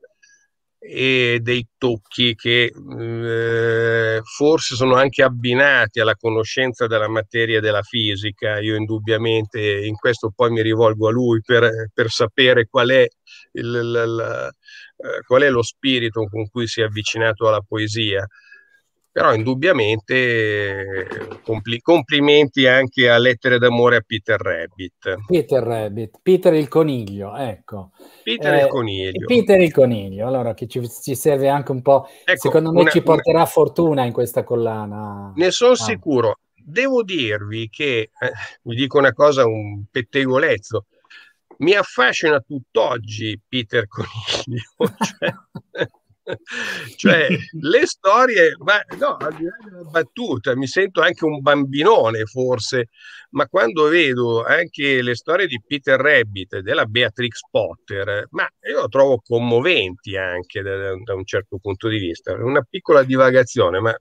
e 0.86 1.40
dei 1.42 1.66
tocchi 1.78 2.36
che 2.36 2.74
eh, 2.74 4.22
forse 4.22 4.76
sono 4.76 4.96
anche 4.96 5.24
abbinati 5.24 6.02
alla 6.02 6.16
conoscenza 6.16 6.88
della 6.88 7.08
materia 7.08 7.62
della 7.62 7.82
fisica. 7.82 8.60
Io 8.60 8.76
indubbiamente 8.76 9.60
in 9.86 9.96
questo 9.96 10.32
poi 10.36 10.52
mi 10.52 10.62
rivolgo 10.62 11.08
a 11.08 11.12
lui 11.12 11.42
per, 11.42 11.90
per 11.94 12.10
sapere 12.10 12.68
qual 12.68 12.90
è, 12.90 13.08
il, 13.54 13.66
il, 13.66 14.04
il, 14.06 14.50
eh, 14.98 15.22
qual 15.26 15.42
è 15.44 15.50
lo 15.50 15.64
spirito 15.64 16.26
con 16.28 16.50
cui 16.50 16.68
si 16.68 16.82
è 16.82 16.84
avvicinato 16.84 17.48
alla 17.48 17.62
poesia 17.62 18.28
però 19.14 19.32
indubbiamente 19.36 21.07
compli- 21.43 21.80
complimenti 21.82 22.66
anche 22.66 23.07
a 23.07 23.20
Lettere 23.20 23.59
d'amore 23.59 23.97
a 23.97 24.03
Peter 24.05 24.41
Rabbit. 24.41 25.18
Peter 25.28 25.61
Rabbit, 25.61 26.20
Peter 26.24 26.51
il 26.55 26.68
coniglio, 26.68 27.36
ecco. 27.36 27.91
Peter 28.24 28.55
eh, 28.55 28.64
il 28.64 28.68
coniglio. 28.70 29.26
Peter 29.28 29.61
il 29.61 29.72
coniglio, 29.72 30.26
allora 30.26 30.55
che 30.55 30.66
ci, 30.66 30.82
ci 30.89 31.14
serve 31.14 31.47
anche 31.47 31.72
un 31.72 31.84
po', 31.84 32.07
ecco, 32.26 32.39
secondo 32.39 32.72
me 32.72 32.82
una, 32.82 32.89
ci 32.89 33.03
porterà 33.03 33.38
una... 33.38 33.45
fortuna 33.45 34.03
in 34.03 34.11
questa 34.11 34.43
collana. 34.43 35.32
Ne 35.36 35.51
sono 35.51 35.74
ah. 35.74 35.76
sicuro. 35.76 36.39
Devo 36.55 37.03
dirvi 37.03 37.70
che, 37.70 38.09
eh, 38.20 38.32
vi 38.64 38.76
dico 38.76 38.97
una 38.97 39.14
cosa, 39.14 39.45
un 39.45 39.84
pettegolezzo, 39.91 40.86
mi 41.57 41.74
affascina 41.74 42.39
tutt'oggi 42.39 43.39
Peter 43.47 43.86
Coniglio. 43.88 44.64
Cioè, 45.70 45.88
cioè 46.95 47.28
le 47.59 47.86
storie, 47.86 48.55
ma 48.59 48.82
no, 48.97 49.17
al 49.17 49.36
di 49.36 49.43
là 49.43 49.55
della 49.63 49.89
battuta, 49.89 50.55
mi 50.55 50.67
sento 50.67 51.01
anche 51.01 51.26
un 51.26 51.41
bambinone 51.41 52.26
forse, 52.26 52.89
ma 53.32 53.47
quando 53.47 53.88
vedo 53.88 54.43
anche 54.43 55.01
le 55.01 55.15
storie 55.15 55.47
di 55.47 55.61
Peter 55.65 55.99
Rabbit 55.99 56.53
e 56.53 56.61
della 56.61 56.86
Beatrix 56.86 57.41
Potter, 57.49 58.28
ma 58.32 58.47
io 58.67 58.82
lo 58.82 58.88
trovo 58.88 59.21
commoventi 59.24 60.15
anche 60.15 60.61
da, 60.61 60.93
da 61.03 61.13
un 61.13 61.26
certo 61.26 61.57
punto 61.59 61.88
di 61.88 61.97
vista. 61.97 62.34
Una 62.34 62.65
piccola 62.67 63.03
divagazione, 63.03 63.80
ma 63.80 63.95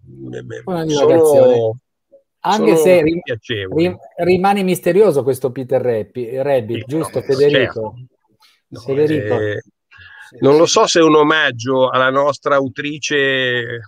Una 0.64 0.84
divagazione. 0.84 1.54
Sono, 1.54 1.78
anche 2.44 2.76
se 2.76 3.02
rim- 3.02 3.96
rimane 4.16 4.62
misterioso 4.62 5.22
questo 5.22 5.52
Peter 5.52 5.80
Rabbit, 5.80 6.78
sì, 6.78 6.84
giusto 6.86 7.20
no, 7.20 7.24
Federico? 7.24 7.94
Certo. 7.96 7.96
No, 8.68 8.80
Federico. 8.80 9.40
Eh, 9.40 9.62
non 10.40 10.56
lo 10.56 10.66
so 10.66 10.86
se 10.86 11.00
è 11.00 11.02
un 11.02 11.16
omaggio 11.16 11.88
alla 11.88 12.10
nostra 12.10 12.56
autrice 12.56 13.80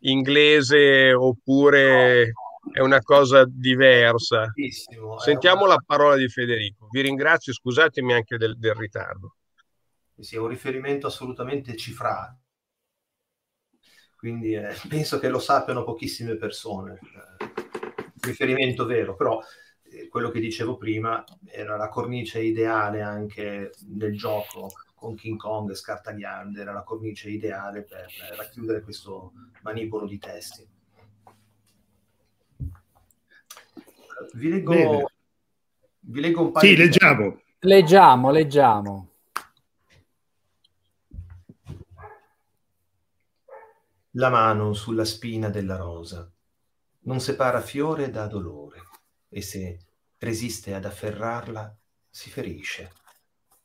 inglese 0.00 1.12
oppure 1.12 2.32
è 2.72 2.80
una 2.80 3.00
cosa 3.00 3.44
diversa. 3.46 4.52
Sentiamo 5.18 5.66
la 5.66 5.82
parola 5.84 6.16
di 6.16 6.28
Federico. 6.28 6.88
Vi 6.90 7.00
ringrazio, 7.00 7.52
scusatemi 7.52 8.12
anche 8.12 8.36
del, 8.36 8.58
del 8.58 8.74
ritardo. 8.74 9.36
Sì, 10.18 10.36
è 10.36 10.38
un 10.38 10.48
riferimento 10.48 11.06
assolutamente 11.06 11.76
cifrato. 11.76 12.40
Quindi 14.16 14.54
eh, 14.54 14.74
penso 14.88 15.18
che 15.18 15.28
lo 15.28 15.38
sappiano 15.38 15.84
pochissime 15.84 16.36
persone. 16.36 16.98
riferimento 18.20 18.84
vero, 18.84 19.14
però 19.14 19.40
eh, 19.84 20.08
quello 20.08 20.30
che 20.30 20.40
dicevo 20.40 20.76
prima 20.76 21.24
era 21.46 21.76
la 21.76 21.88
cornice 21.88 22.42
ideale 22.42 23.00
anche 23.00 23.70
del 23.80 24.16
gioco 24.16 24.70
con 24.98 25.14
King 25.14 25.38
Kong 25.38 25.70
e 25.70 25.74
Scartagliande 25.74 26.60
era 26.60 26.72
la 26.72 26.82
cornice 26.82 27.30
ideale 27.30 27.82
per 27.82 28.06
racchiudere 28.36 28.82
questo 28.82 29.32
manipolo 29.62 30.06
di 30.06 30.18
testi. 30.18 30.68
Vi 34.34 34.48
leggo, 34.48 35.10
vi 36.00 36.20
leggo 36.20 36.42
un 36.42 36.52
paio 36.52 36.68
sì, 36.68 36.74
di 36.74 36.82
leggiamo. 36.82 37.40
Leggiamo, 37.60 38.30
leggiamo. 38.30 39.10
La 44.12 44.30
mano 44.30 44.74
sulla 44.74 45.04
spina 45.04 45.48
della 45.48 45.76
rosa 45.76 46.28
non 47.00 47.20
separa 47.20 47.60
fiore 47.60 48.10
da 48.10 48.26
dolore 48.26 48.82
e 49.28 49.40
se 49.42 49.78
resiste 50.18 50.74
ad 50.74 50.84
afferrarla 50.84 51.76
si 52.10 52.30
ferisce. 52.30 52.92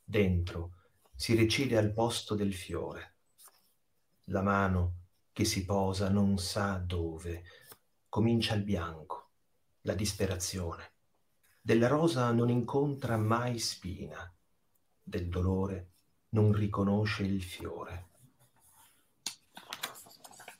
Dentro 0.04 0.83
si 1.14 1.34
recide 1.34 1.78
al 1.78 1.92
posto 1.92 2.34
del 2.34 2.52
fiore. 2.52 3.16
La 4.24 4.42
mano 4.42 5.02
che 5.32 5.44
si 5.44 5.64
posa 5.64 6.08
non 6.08 6.38
sa 6.38 6.76
dove, 6.76 7.44
comincia 8.08 8.54
il 8.54 8.62
bianco, 8.62 9.30
la 9.82 9.94
disperazione. 9.94 10.92
Della 11.60 11.88
rosa 11.88 12.30
non 12.30 12.50
incontra 12.50 13.16
mai 13.16 13.58
spina, 13.58 14.32
del 15.02 15.28
dolore 15.28 15.92
non 16.30 16.52
riconosce 16.52 17.22
il 17.22 17.42
fiore. 17.42 18.08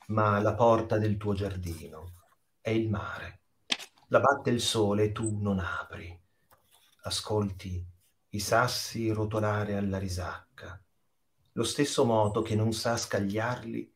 Ma 0.07 0.39
la 0.39 0.53
porta 0.53 0.97
del 0.97 1.17
tuo 1.17 1.33
giardino 1.33 2.23
è 2.61 2.69
il 2.69 2.89
mare, 2.89 3.41
la 4.07 4.19
batte 4.19 4.49
il 4.49 4.61
sole 4.61 5.05
e 5.05 5.11
tu 5.11 5.37
non 5.39 5.59
apri, 5.59 6.17
ascolti 7.03 7.93
i 8.35 8.39
sassi 8.39 9.09
rotolare 9.11 9.77
alla 9.77 9.97
risacca, 9.97 10.77
lo 11.53 11.63
stesso 11.63 12.03
moto 12.03 12.41
che 12.41 12.53
non 12.53 12.73
sa 12.73 12.97
scagliarli 12.97 13.93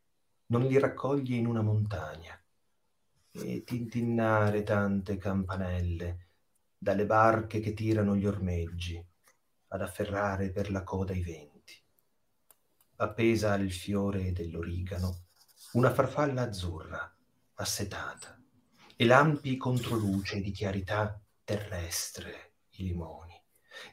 non 0.47 0.61
li 0.61 0.79
raccoglie 0.79 1.35
in 1.35 1.45
una 1.45 1.61
montagna, 1.61 2.41
e 3.31 3.63
tintinnare 3.65 4.63
tante 4.63 5.17
campanelle 5.17 6.27
dalle 6.77 7.05
barche 7.05 7.59
che 7.59 7.73
tirano 7.73 8.15
gli 8.15 8.25
ormeggi 8.25 9.05
ad 9.67 9.81
afferrare 9.81 10.51
per 10.51 10.71
la 10.71 10.83
coda 10.83 11.13
i 11.13 11.21
venti. 11.21 11.75
Appesa 12.95 13.51
al 13.51 13.69
fiore 13.69 14.31
dell'origano, 14.31 15.25
una 15.73 15.93
farfalla 15.93 16.43
azzurra, 16.43 17.13
assetata, 17.55 18.41
e 18.95 19.05
lampi 19.05 19.57
controluce 19.57 20.39
di 20.39 20.51
chiarità 20.51 21.21
terrestre 21.43 22.53
i 22.77 22.83
limoni, 22.83 23.38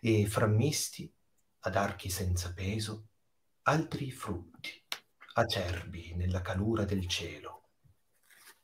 e 0.01 0.26
frammisti 0.26 1.12
ad 1.61 1.76
archi 1.76 2.11
senza 2.11 2.53
peso 2.53 3.09
altri 3.62 4.12
frutti, 4.12 4.70
acerbi 5.34 6.14
nella 6.14 6.41
calura 6.41 6.84
del 6.84 7.09
cielo. 7.09 7.70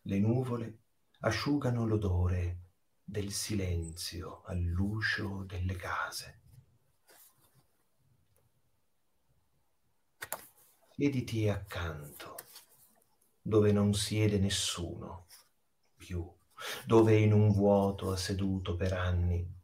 Le 0.02 0.18
nuvole 0.18 0.78
asciugano 1.20 1.86
l'odore 1.86 2.58
del 3.02 3.32
silenzio 3.32 4.42
all'uscio 4.44 5.44
delle 5.44 5.74
case. 5.74 6.40
Siediti 10.94 11.48
accanto, 11.48 12.36
dove 13.40 13.72
non 13.72 13.92
siede 13.92 14.38
nessuno 14.38 15.26
più, 15.96 16.24
dove 16.86 17.16
in 17.16 17.32
un 17.32 17.50
vuoto 17.50 18.12
ha 18.12 18.16
seduto 18.16 18.76
per 18.76 18.92
anni 18.92 19.61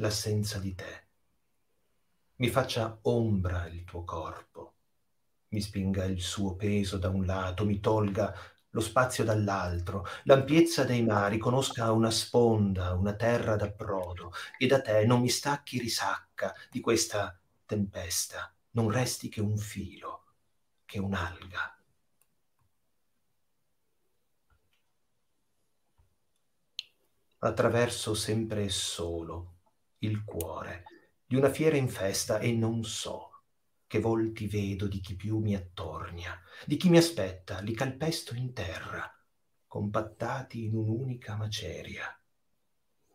l'assenza 0.00 0.58
di 0.58 0.74
te. 0.74 1.08
Mi 2.36 2.48
faccia 2.48 2.98
ombra 3.02 3.66
il 3.66 3.84
tuo 3.84 4.02
corpo, 4.04 4.74
mi 5.48 5.60
spinga 5.60 6.04
il 6.04 6.20
suo 6.20 6.56
peso 6.56 6.96
da 6.96 7.10
un 7.10 7.26
lato, 7.26 7.66
mi 7.66 7.80
tolga 7.80 8.34
lo 8.70 8.80
spazio 8.80 9.24
dall'altro, 9.24 10.06
l'ampiezza 10.24 10.84
dei 10.84 11.02
mari, 11.02 11.38
conosca 11.38 11.90
una 11.92 12.10
sponda, 12.10 12.94
una 12.94 13.14
terra 13.14 13.56
d'approdo, 13.56 14.32
e 14.58 14.66
da 14.66 14.80
te 14.80 15.04
non 15.04 15.20
mi 15.20 15.28
stacchi 15.28 15.78
risacca 15.78 16.54
di 16.70 16.80
questa 16.80 17.38
tempesta, 17.66 18.54
non 18.70 18.90
resti 18.90 19.28
che 19.28 19.40
un 19.40 19.58
filo, 19.58 20.24
che 20.84 20.98
un'alga. 20.98 21.74
Attraverso 27.40 28.14
sempre 28.14 28.64
e 28.64 28.68
solo 28.68 29.59
il 30.02 30.24
cuore 30.24 30.84
di 31.26 31.36
una 31.36 31.50
fiera 31.50 31.76
in 31.76 31.88
festa 31.88 32.38
e 32.38 32.52
non 32.52 32.84
so 32.84 33.30
che 33.86 34.00
volti 34.00 34.46
vedo 34.46 34.86
di 34.86 35.00
chi 35.00 35.16
più 35.16 35.38
mi 35.38 35.54
attornia, 35.54 36.40
di 36.64 36.76
chi 36.76 36.88
mi 36.88 36.96
aspetta, 36.96 37.60
li 37.60 37.74
calpesto 37.74 38.34
in 38.34 38.52
terra, 38.52 39.12
compattati 39.66 40.64
in 40.64 40.76
un'unica 40.76 41.36
maceria. 41.36 42.06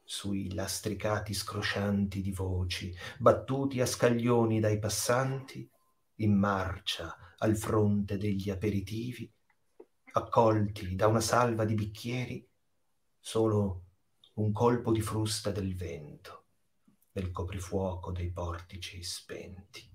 Sui 0.03 0.53
lastricati 0.53 1.33
scroscianti 1.33 2.21
di 2.21 2.31
voci, 2.31 2.93
battuti 3.17 3.79
a 3.79 3.85
scaglioni 3.85 4.59
dai 4.59 4.77
passanti, 4.77 5.69
in 6.19 6.37
marcia 6.37 7.15
al 7.37 7.55
fronte 7.57 8.17
degli 8.17 8.49
aperitivi, 8.49 9.31
accolti 10.11 10.95
da 10.95 11.07
una 11.07 11.21
salva 11.21 11.65
di 11.65 11.73
bicchieri, 11.73 12.47
solo 13.19 13.83
un 14.35 14.51
colpo 14.51 14.91
di 14.91 15.01
frusta 15.01 15.51
del 15.51 15.75
vento, 15.75 16.44
del 17.15 17.31
coprifuoco 17.31 18.11
dei 18.11 18.29
portici 18.29 19.01
spenti. 19.01 19.89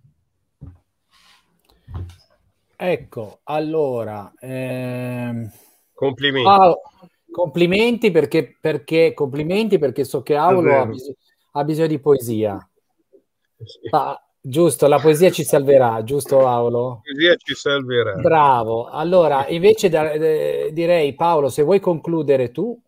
Ecco, 2.74 3.40
allora... 3.42 4.32
Ehm... 4.40 5.52
Complimenti. 5.92 6.48
Ah, 6.48 6.74
complimenti 7.30 8.10
perché, 8.10 8.56
perché, 8.58 9.12
complimenti 9.12 9.78
perché 9.78 10.04
so 10.04 10.22
che 10.22 10.34
Aulo 10.34 10.80
ha, 10.80 10.86
bis- 10.86 11.12
ha, 11.52 11.62
bisogno 11.62 11.88
di 11.88 11.98
poesia. 11.98 12.70
Sì. 13.64 13.88
Ah, 13.90 14.18
giusto, 14.40 14.86
la 14.86 14.98
poesia 14.98 15.30
ci 15.30 15.44
salverà, 15.44 16.02
giusto 16.02 16.46
Aulo? 16.46 17.02
La 17.04 17.12
poesia 17.12 17.36
ci 17.36 17.54
salverà. 17.54 18.14
Bravo. 18.14 18.86
Allora, 18.88 19.46
invece 19.48 19.90
da, 19.90 20.10
eh, 20.10 20.70
direi 20.72 21.14
Paolo, 21.14 21.50
se 21.50 21.60
vuoi 21.64 21.80
concludere 21.80 22.50
tu. 22.50 22.80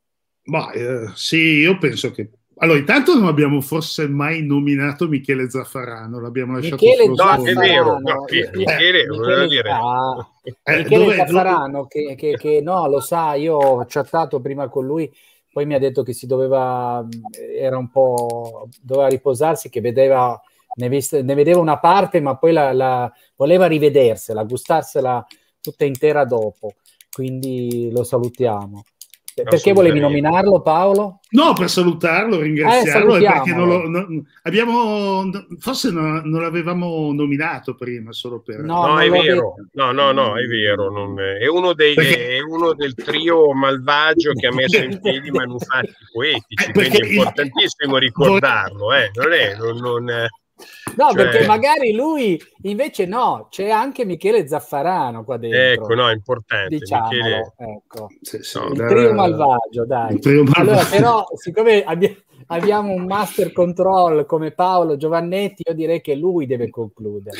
Ma 0.45 0.72
eh, 0.72 1.11
sì, 1.12 1.37
io 1.37 1.76
penso 1.76 2.11
che 2.12 2.30
allora, 2.57 2.78
intanto 2.78 3.14
non 3.14 3.26
abbiamo 3.26 3.61
forse 3.61 4.09
mai 4.09 4.42
nominato 4.44 5.09
Michele 5.09 5.50
Zaffarano, 5.50 6.20
l'abbiamo 6.20 6.55
lasciato 6.55 6.84
Michele 6.84 7.07
no, 7.07 7.14
Zaffarano, 7.16 7.48
è 7.48 7.55
vero, 7.55 7.98
no, 7.98 8.26
eh, 8.26 8.50
Michele, 8.55 9.09
Michele, 9.09 9.46
dire. 9.48 9.70
Eh, 10.62 10.76
Michele 10.76 11.05
dove, 11.05 11.16
Zaffarano, 11.16 11.72
dove... 11.72 11.88
Che, 11.88 12.14
che, 12.14 12.36
che, 12.36 12.61
no, 12.61 12.86
lo 12.88 13.00
sa, 13.00 13.34
io 13.34 13.57
ho 13.57 13.84
chattato 13.88 14.40
prima 14.40 14.68
con 14.68 14.86
lui, 14.86 15.11
poi 15.53 15.66
mi 15.66 15.74
ha 15.74 15.78
detto 15.78 16.03
che 16.03 16.12
si 16.12 16.26
doveva, 16.26 17.07
era 17.59 17.78
un 17.78 17.90
po', 17.90 18.68
doveva 18.80 19.09
riposarsi, 19.09 19.68
che 19.68 19.80
vedeva, 19.80 20.40
ne, 20.74 20.88
viste, 20.88 21.22
ne 21.22 21.34
vedeva 21.34 21.61
una 21.61 21.78
parte, 21.78 22.20
ma 22.20 22.36
poi 22.36 22.53
la, 22.53 22.72
la, 22.72 23.12
voleva 23.36 23.66
rivedersela, 23.66 24.44
gustarsela 24.44 25.26
tutta 25.61 25.84
intera 25.84 26.24
dopo, 26.24 26.74
quindi 27.11 27.90
lo 27.90 28.03
salutiamo. 28.05 28.84
Perché 29.35 29.72
volevi 29.72 29.99
nominarlo 29.99 30.61
Paolo? 30.61 31.20
No, 31.30 31.55
per 31.55 31.70
salutarlo, 31.70 32.41
ringraziarlo, 32.41 33.16
eh, 33.16 33.22
perché 33.22 33.55
non 33.55 33.66
lo, 33.66 33.89
no, 33.89 34.07
abbiamo, 34.43 35.30
forse 35.59 35.91
non, 35.91 36.20
non, 36.24 36.43
l'avevamo 36.43 37.11
nominato 37.12 37.74
prima, 37.74 38.12
solo 38.12 38.41
per... 38.41 38.61
No, 38.61 38.87
no 38.87 39.01
è 39.01 39.09
vero, 39.09 39.55
no, 39.72 39.93
no, 39.93 40.12
no, 40.12 40.39
è 40.39 40.45
vero, 40.45 40.91
non, 40.91 41.18
è, 41.18 41.47
uno 41.47 41.72
dei, 41.72 41.95
perché... 41.95 42.37
è, 42.37 42.41
uno 42.41 42.74
del 42.74 42.95
trio 42.95 43.55
malvagio 43.55 44.33
che 44.33 44.47
ha 44.47 44.53
messo 44.53 44.76
in 44.76 45.01
piedi 45.01 45.30
manufatti 45.30 45.95
poetici, 46.12 46.68
eh, 46.68 46.72
quindi 46.72 46.99
è 46.99 47.07
importantissimo 47.07 47.97
ricordarlo, 47.97 48.93
eh, 48.93 49.11
non 49.14 49.33
è... 49.33 49.57
Non, 49.57 49.76
non, 49.78 50.28
No, 50.96 51.11
cioè... 51.11 51.14
perché 51.14 51.46
magari 51.46 51.92
lui 51.92 52.40
invece 52.62 53.07
no, 53.07 53.48
c'è 53.50 53.70
anche 53.70 54.05
Michele 54.05 54.46
Zaffarano 54.46 55.24
qua 55.24 55.36
dentro. 55.36 55.84
Ecco, 55.84 55.94
no, 55.94 56.09
è 56.09 56.12
importante. 56.12 56.76
Diciamolo, 56.76 57.11
Michele... 57.11 57.55
ecco. 57.57 58.09
Sì, 58.20 58.38
sì, 58.42 58.59
no, 58.59 58.68
il 58.68 58.86
trio 58.88 59.14
malvagio, 59.14 59.86
dai. 59.86 60.18
Trio 60.18 60.44
malvagio. 60.44 60.70
Allora, 60.70 60.84
però, 60.84 61.24
siccome 61.36 61.82
abbiamo, 61.82 62.16
abbiamo 62.46 62.92
un 62.92 63.07
master 63.07 63.53
control 63.53 64.26
come 64.26 64.50
Paolo 64.53 64.96
Giovannetti, 64.96 65.62
io 65.66 65.74
direi 65.74 66.00
che 66.00 66.14
lui 66.14 66.46
deve 66.46 66.68
concludere. 66.70 67.38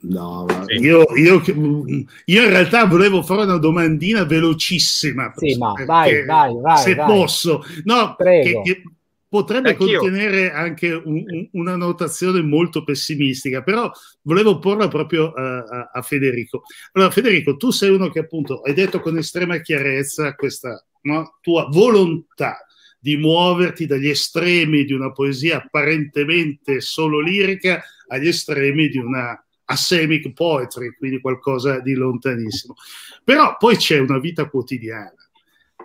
No, 0.00 0.46
sì. 0.66 0.74
io, 0.74 1.04
io, 1.16 1.42
io, 1.44 2.42
in 2.42 2.48
realtà 2.48 2.86
volevo 2.86 3.22
fare 3.22 3.42
una 3.42 3.58
domandina 3.58 4.24
velocissima. 4.24 5.32
Sì, 5.36 5.56
ma 5.56 5.72
vai, 5.84 6.24
vai, 6.24 6.56
vai. 6.60 6.78
Se 6.78 6.94
vai. 6.94 7.06
posso. 7.06 7.62
No, 7.84 8.14
Prego. 8.16 8.62
Che, 8.62 8.74
che 8.74 8.82
potrebbe 9.28 9.70
Anch'io. 9.70 10.00
contenere 10.00 10.50
anche 10.50 10.92
un, 10.92 11.22
un, 11.26 11.48
una 11.52 11.76
notazione 11.76 12.40
molto 12.42 12.82
pessimistica, 12.84 13.62
però 13.62 13.90
volevo 14.22 14.58
porla 14.58 14.88
proprio 14.88 15.32
a, 15.32 15.58
a, 15.58 15.90
a, 15.92 16.02
Federico. 16.02 16.62
Allora, 16.92 17.10
Federico, 17.10 17.56
tu 17.56 17.70
sei 17.70 17.90
uno 17.90 18.08
che 18.08 18.20
appunto 18.20 18.62
hai 18.62 18.74
detto 18.74 19.00
con 19.00 19.18
estrema 19.18 19.60
chiarezza 19.60 20.34
questa 20.34 20.84
no, 21.02 21.38
tua 21.40 21.68
volontà 21.70 22.64
di 22.98 23.16
muoverti 23.16 23.86
dagli 23.86 24.08
estremi 24.08 24.84
di 24.84 24.92
una 24.92 25.12
poesia 25.12 25.58
apparentemente 25.58 26.80
solo 26.80 27.20
lirica 27.20 27.82
agli 28.08 28.28
estremi 28.28 28.88
di 28.88 28.98
una 28.98 29.40
asemic 29.70 30.32
poetry, 30.32 30.94
quindi 30.96 31.20
qualcosa 31.20 31.80
di 31.80 31.92
lontanissimo. 31.92 32.74
Però 33.22 33.56
poi 33.58 33.76
c'è 33.76 33.98
una 33.98 34.18
vita 34.18 34.48
quotidiana 34.48 35.12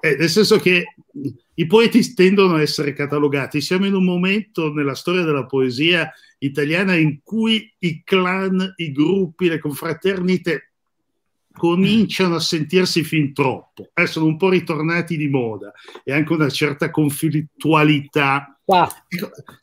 eh, 0.03 0.17
nel 0.17 0.29
senso 0.29 0.59
che 0.59 0.95
i 1.55 1.67
poeti 1.67 2.13
tendono 2.13 2.55
a 2.55 2.61
essere 2.61 2.93
catalogati. 2.93 3.61
Siamo 3.61 3.85
in 3.85 3.93
un 3.93 4.03
momento 4.03 4.73
nella 4.73 4.95
storia 4.95 5.23
della 5.23 5.45
poesia 5.45 6.11
italiana 6.39 6.95
in 6.95 7.19
cui 7.23 7.71
i 7.79 8.01
clan, 8.03 8.73
i 8.77 8.91
gruppi, 8.91 9.47
le 9.47 9.59
confraternite 9.59 10.73
cominciano 11.53 12.35
a 12.35 12.39
sentirsi 12.39 13.03
fin 13.03 13.33
troppo. 13.33 13.89
Eh, 13.93 14.07
sono 14.07 14.25
un 14.25 14.37
po' 14.37 14.49
ritornati 14.49 15.15
di 15.15 15.27
moda 15.27 15.71
e 16.03 16.11
anche 16.11 16.33
una 16.33 16.49
certa 16.49 16.89
conflittualità. 16.89 18.59
Ah. 18.65 18.91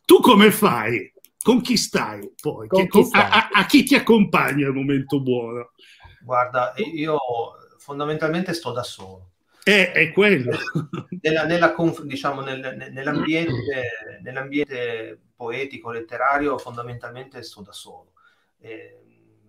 Tu 0.05 0.21
come 0.21 0.53
fai? 0.53 1.13
Con 1.43 1.61
chi 1.63 1.77
stai 1.77 2.31
poi? 2.41 2.69
Con 2.69 2.87
chi 2.87 3.03
stai? 3.03 3.23
A, 3.23 3.31
a, 3.31 3.49
a 3.53 3.67
chi 3.67 3.83
ti 3.83 3.95
accompagna 3.97 4.67
al 4.67 4.75
momento 4.75 5.21
buono? 5.21 5.73
Guarda, 6.23 6.73
io 6.95 7.19
fondamentalmente 7.79 8.53
sto 8.53 8.73
da 8.73 8.83
solo 8.83 9.30
è, 9.63 9.93
è 9.93 10.13
quello. 10.13 10.57
Nella, 11.21 11.45
nella, 11.45 11.75
diciamo, 12.05 12.41
nel, 12.41 12.91
nell'ambiente, 12.93 14.21
nell'ambiente, 14.23 15.21
poetico, 15.37 15.91
letterario, 15.91 16.59
fondamentalmente 16.59 17.43
sto 17.43 17.63
da 17.63 17.73
solo. 17.73 18.13
Eh, 18.59 18.99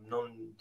non... 0.07 0.55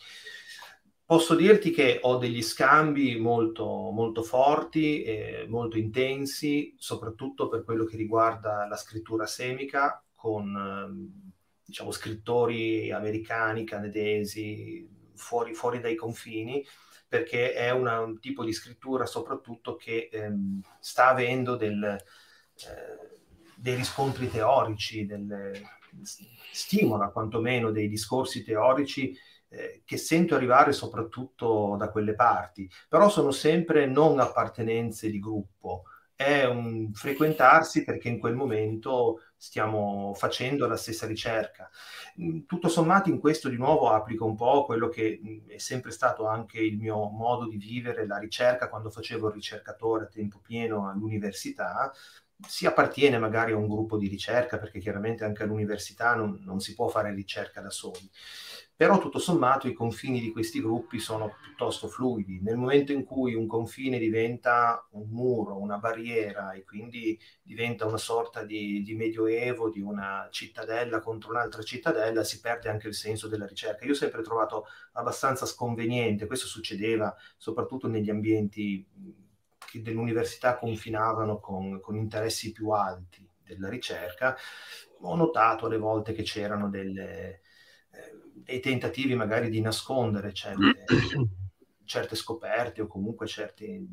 Posso 1.05 1.34
dirti 1.34 1.72
che 1.72 1.98
ho 2.03 2.18
degli 2.18 2.40
scambi 2.40 3.18
molto, 3.18 3.64
molto 3.90 4.22
forti, 4.22 5.03
e 5.03 5.44
molto 5.48 5.76
intensi, 5.76 6.74
soprattutto 6.78 7.48
per 7.48 7.64
quello 7.64 7.84
che 7.84 7.96
riguarda 7.96 8.66
la 8.68 8.76
scrittura 8.76 9.26
semica 9.26 10.05
con 10.14 11.28
diciamo, 11.64 11.90
scrittori 11.90 12.92
americani, 12.92 13.64
canadesi, 13.64 14.88
fuori, 15.14 15.55
fuori 15.55 15.80
dai 15.80 15.94
confini, 15.94 16.64
perché 17.11 17.55
è 17.55 17.71
una, 17.71 17.99
un 17.99 18.21
tipo 18.21 18.45
di 18.45 18.53
scrittura 18.53 19.05
soprattutto 19.05 19.75
che 19.75 20.09
ehm, 20.13 20.61
sta 20.79 21.09
avendo 21.09 21.57
del, 21.57 21.83
eh, 21.83 23.19
dei 23.57 23.75
riscontri 23.75 24.31
teorici, 24.31 25.07
del, 25.07 25.61
stimola 26.53 27.09
quantomeno 27.09 27.73
dei 27.73 27.89
discorsi 27.89 28.45
teorici 28.45 29.13
eh, 29.49 29.83
che 29.85 29.97
sento 29.97 30.37
arrivare 30.37 30.71
soprattutto 30.71 31.75
da 31.77 31.91
quelle 31.91 32.15
parti, 32.15 32.71
però 32.89 33.09
sono 33.09 33.33
sempre 33.33 33.87
non 33.87 34.21
appartenenze 34.21 35.11
di 35.11 35.19
gruppo, 35.19 35.83
è 36.15 36.45
un 36.45 36.93
frequentarsi 36.93 37.83
perché 37.83 38.09
in 38.09 38.21
quel 38.21 38.37
momento 38.37 39.23
stiamo 39.41 40.12
facendo 40.14 40.66
la 40.66 40.76
stessa 40.76 41.07
ricerca. 41.07 41.70
Mm, 42.20 42.41
tutto 42.47 42.68
sommato 42.68 43.09
in 43.09 43.18
questo 43.18 43.49
di 43.49 43.57
nuovo 43.57 43.88
applico 43.88 44.26
un 44.26 44.36
po' 44.36 44.66
quello 44.66 44.88
che 44.88 45.18
mm, 45.24 45.49
è 45.49 45.57
sempre 45.59 45.93
stato 45.93 46.26
anche 46.26 46.61
il 46.61 46.76
mio 46.76 47.09
modo 47.09 47.49
di 47.49 47.57
vivere 47.57 48.07
la 48.07 48.18
ricerca 48.18 48.68
quando 48.68 48.91
facevo 48.91 49.28
il 49.28 49.34
ricercatore 49.34 50.05
a 50.05 50.09
tempo 50.09 50.41
pieno 50.41 50.91
all'università, 50.91 51.91
si 52.47 52.66
appartiene 52.66 53.18
magari 53.18 53.53
a 53.53 53.57
un 53.57 53.68
gruppo 53.68 53.97
di 53.97 54.09
ricerca, 54.09 54.59
perché 54.59 54.78
chiaramente 54.78 55.24
anche 55.24 55.43
all'università 55.43 56.14
non, 56.14 56.41
non, 56.45 56.61
si 56.61 56.74
può 56.74 56.88
fare 56.88 57.12
ricerca 57.14 57.61
da 57.61 57.70
soli, 57.70 58.09
però 58.74 58.99
tutto 58.99 59.18
sommato 59.18 59.68
i 59.68 59.74
confini 59.74 60.20
di 60.20 60.32
questi 60.32 60.61
gruppi 60.61 60.99
sono 60.99 61.34
piuttosto 61.43 61.88
fluidi. 61.88 62.41
Nel 62.41 62.57
momento 62.57 62.93
in 62.93 63.05
cui 63.05 63.34
un 63.34 63.47
confine 63.47 63.99
diventa 63.99 64.86
un 64.93 65.09
muro, 65.11 65.59
una 65.59 65.76
barriera 65.76 66.53
e 66.53 66.64
quindi 66.64 67.18
diventa 67.43 67.84
una 67.84 67.99
sorta 67.99 68.43
di, 68.43 68.82
di 68.82 68.95
medioevo, 68.95 69.68
di 69.68 69.80
una 69.80 70.28
cittadella 70.30 71.01
contro 71.01 71.30
un'altra 71.30 71.62
cittadella, 71.62 72.24
si 72.24 72.41
perde 72.41 72.70
anche 72.70 72.88
il 72.88 72.95
senso 72.95 73.28
della 73.28 73.47
ricerca. 73.47 73.84
Io 73.84 73.93
ho 73.93 73.97
sempre 73.97 74.22
trovato 74.22 74.64
abbastanza 74.93 75.45
sconveniente, 75.45 76.26
questo 76.26 76.47
succedeva 76.47 77.14
soprattutto 77.36 77.86
negli 77.86 78.09
ambienti 78.09 78.86
che 79.71 79.83
dell'università 79.83 80.57
confinavano 80.57 81.39
con, 81.39 81.81
con 81.81 81.97
interessi 81.97 82.51
più 82.51 82.71
alti 82.71 83.25
della 83.43 83.68
ricerca, 83.68 84.37
ho 85.03 85.14
notato 85.14 85.66
alle 85.66 85.79
volte 85.79 86.12
che 86.12 86.23
c'erano 86.23 86.68
delle, 86.68 87.41
eh, 87.91 88.21
dei 88.35 88.61
tentativi 88.61 89.14
magari 89.14 89.49
di 89.49 89.61
nascondere 89.61 90.33
certe, 90.33 90.85
certe 91.85 92.16
scoperte 92.16 92.83
o 92.83 92.87
comunque 92.87 93.27
certe, 93.27 93.85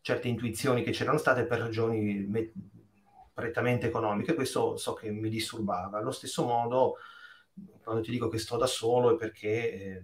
certe, 0.00 0.28
intuizioni 0.28 0.82
che 0.82 0.90
c'erano 0.90 1.18
state 1.18 1.46
per 1.46 1.60
ragioni 1.60 2.26
me- 2.26 2.52
prettamente 3.32 3.86
economiche. 3.86 4.34
Questo 4.34 4.76
so 4.76 4.94
che 4.94 5.10
mi 5.10 5.28
disturbava. 5.28 5.98
Allo 5.98 6.10
stesso 6.10 6.44
modo, 6.44 6.96
quando 7.82 8.02
ti 8.02 8.10
dico 8.10 8.28
che 8.28 8.38
sto 8.38 8.56
da 8.56 8.66
solo 8.66 9.14
è 9.14 9.16
perché 9.16 9.72
eh, 9.72 10.02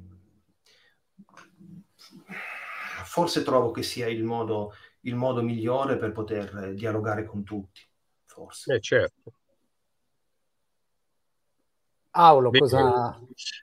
forse 3.05 3.43
trovo 3.43 3.71
che 3.71 3.83
sia 3.83 4.09
il 4.09 4.25
modo 4.25 4.73
il 5.03 5.15
modo 5.15 5.43
migliore 5.43 5.97
per 5.97 6.13
poter 6.13 6.75
dialogare 6.75 7.25
con 7.25 7.45
tutti, 7.45 7.81
forse. 8.25 8.75
Eh, 8.75 8.81
certo. 8.81 9.33
Aulo, 12.11 12.51
cosa... 12.51 13.17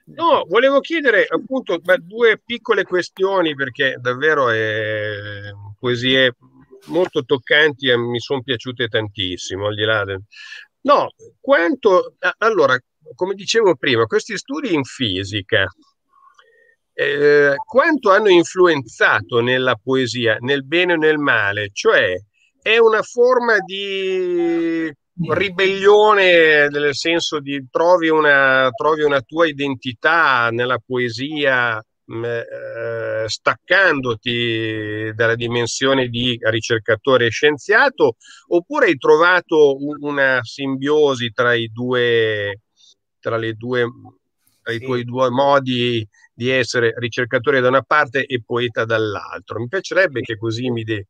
No, 0.06 0.44
volevo 0.48 0.80
chiedere 0.80 1.26
appunto 1.28 1.78
due 1.98 2.40
piccole 2.42 2.84
questioni 2.84 3.54
perché 3.54 3.96
davvero 4.00 4.48
è 4.48 5.50
poesie 5.78 6.36
molto 6.86 7.24
toccanti 7.24 7.88
e 7.88 7.98
mi 7.98 8.18
sono 8.18 8.42
piaciute 8.42 8.88
tantissimo, 8.88 9.66
al 9.66 9.74
di 9.74 9.84
là 9.84 10.04
del... 10.04 10.22
No, 10.82 11.10
quanto... 11.40 12.14
Allora, 12.38 12.78
come 13.14 13.34
dicevo 13.34 13.74
prima, 13.76 14.06
questi 14.06 14.38
studi 14.38 14.72
in 14.72 14.84
fisica 14.84 15.66
eh, 16.98 17.56
quanto 17.62 18.10
hanno 18.10 18.30
influenzato 18.30 19.40
nella 19.40 19.78
poesia, 19.80 20.38
nel 20.40 20.64
bene 20.64 20.94
o 20.94 20.96
nel 20.96 21.18
male, 21.18 21.68
cioè 21.72 22.18
è 22.62 22.78
una 22.78 23.02
forma 23.02 23.58
di 23.58 24.90
ribellione 25.28 26.68
nel 26.68 26.94
senso 26.94 27.38
di 27.40 27.66
trovi 27.70 28.08
una, 28.08 28.70
trovi 28.74 29.02
una 29.02 29.20
tua 29.20 29.46
identità 29.46 30.48
nella 30.50 30.78
poesia 30.78 31.82
mm, 32.10 32.24
eh, 32.24 33.24
staccandoti 33.26 35.12
dalla 35.14 35.34
dimensione 35.34 36.08
di 36.08 36.38
ricercatore 36.40 37.26
e 37.26 37.30
scienziato 37.30 38.16
oppure 38.48 38.86
hai 38.86 38.96
trovato 38.96 39.76
una 40.00 40.40
simbiosi 40.42 41.30
tra 41.32 41.52
i 41.54 41.68
due 41.70 42.60
tra 43.20 43.36
le 43.36 43.52
due 43.54 43.84
tra 44.66 44.74
i 44.74 44.80
tuoi 44.80 45.04
due 45.04 45.30
modi 45.30 46.06
di 46.34 46.50
essere 46.50 46.92
ricercatore 46.96 47.60
da 47.60 47.68
una 47.68 47.82
parte 47.82 48.26
e 48.26 48.42
poeta 48.44 48.84
dall'altro. 48.84 49.60
Mi 49.60 49.68
piacerebbe 49.68 50.22
che 50.22 50.36
così 50.36 50.70
mi 50.70 50.82
dei. 50.82 51.06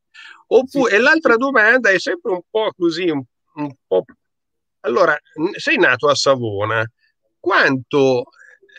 Oppure. 0.49 0.95
E 0.95 0.99
l'altra 0.99 1.37
domanda 1.37 1.89
è 1.89 1.99
sempre 1.99 2.33
un 2.33 2.43
po' 2.51 2.71
così, 2.77 3.09
un, 3.09 3.23
un 3.55 3.75
po'... 3.87 4.05
Allora, 4.81 5.19
sei 5.57 5.79
nato 5.79 6.09
a 6.09 6.15
Savona, 6.15 6.85
quanto 7.41 8.25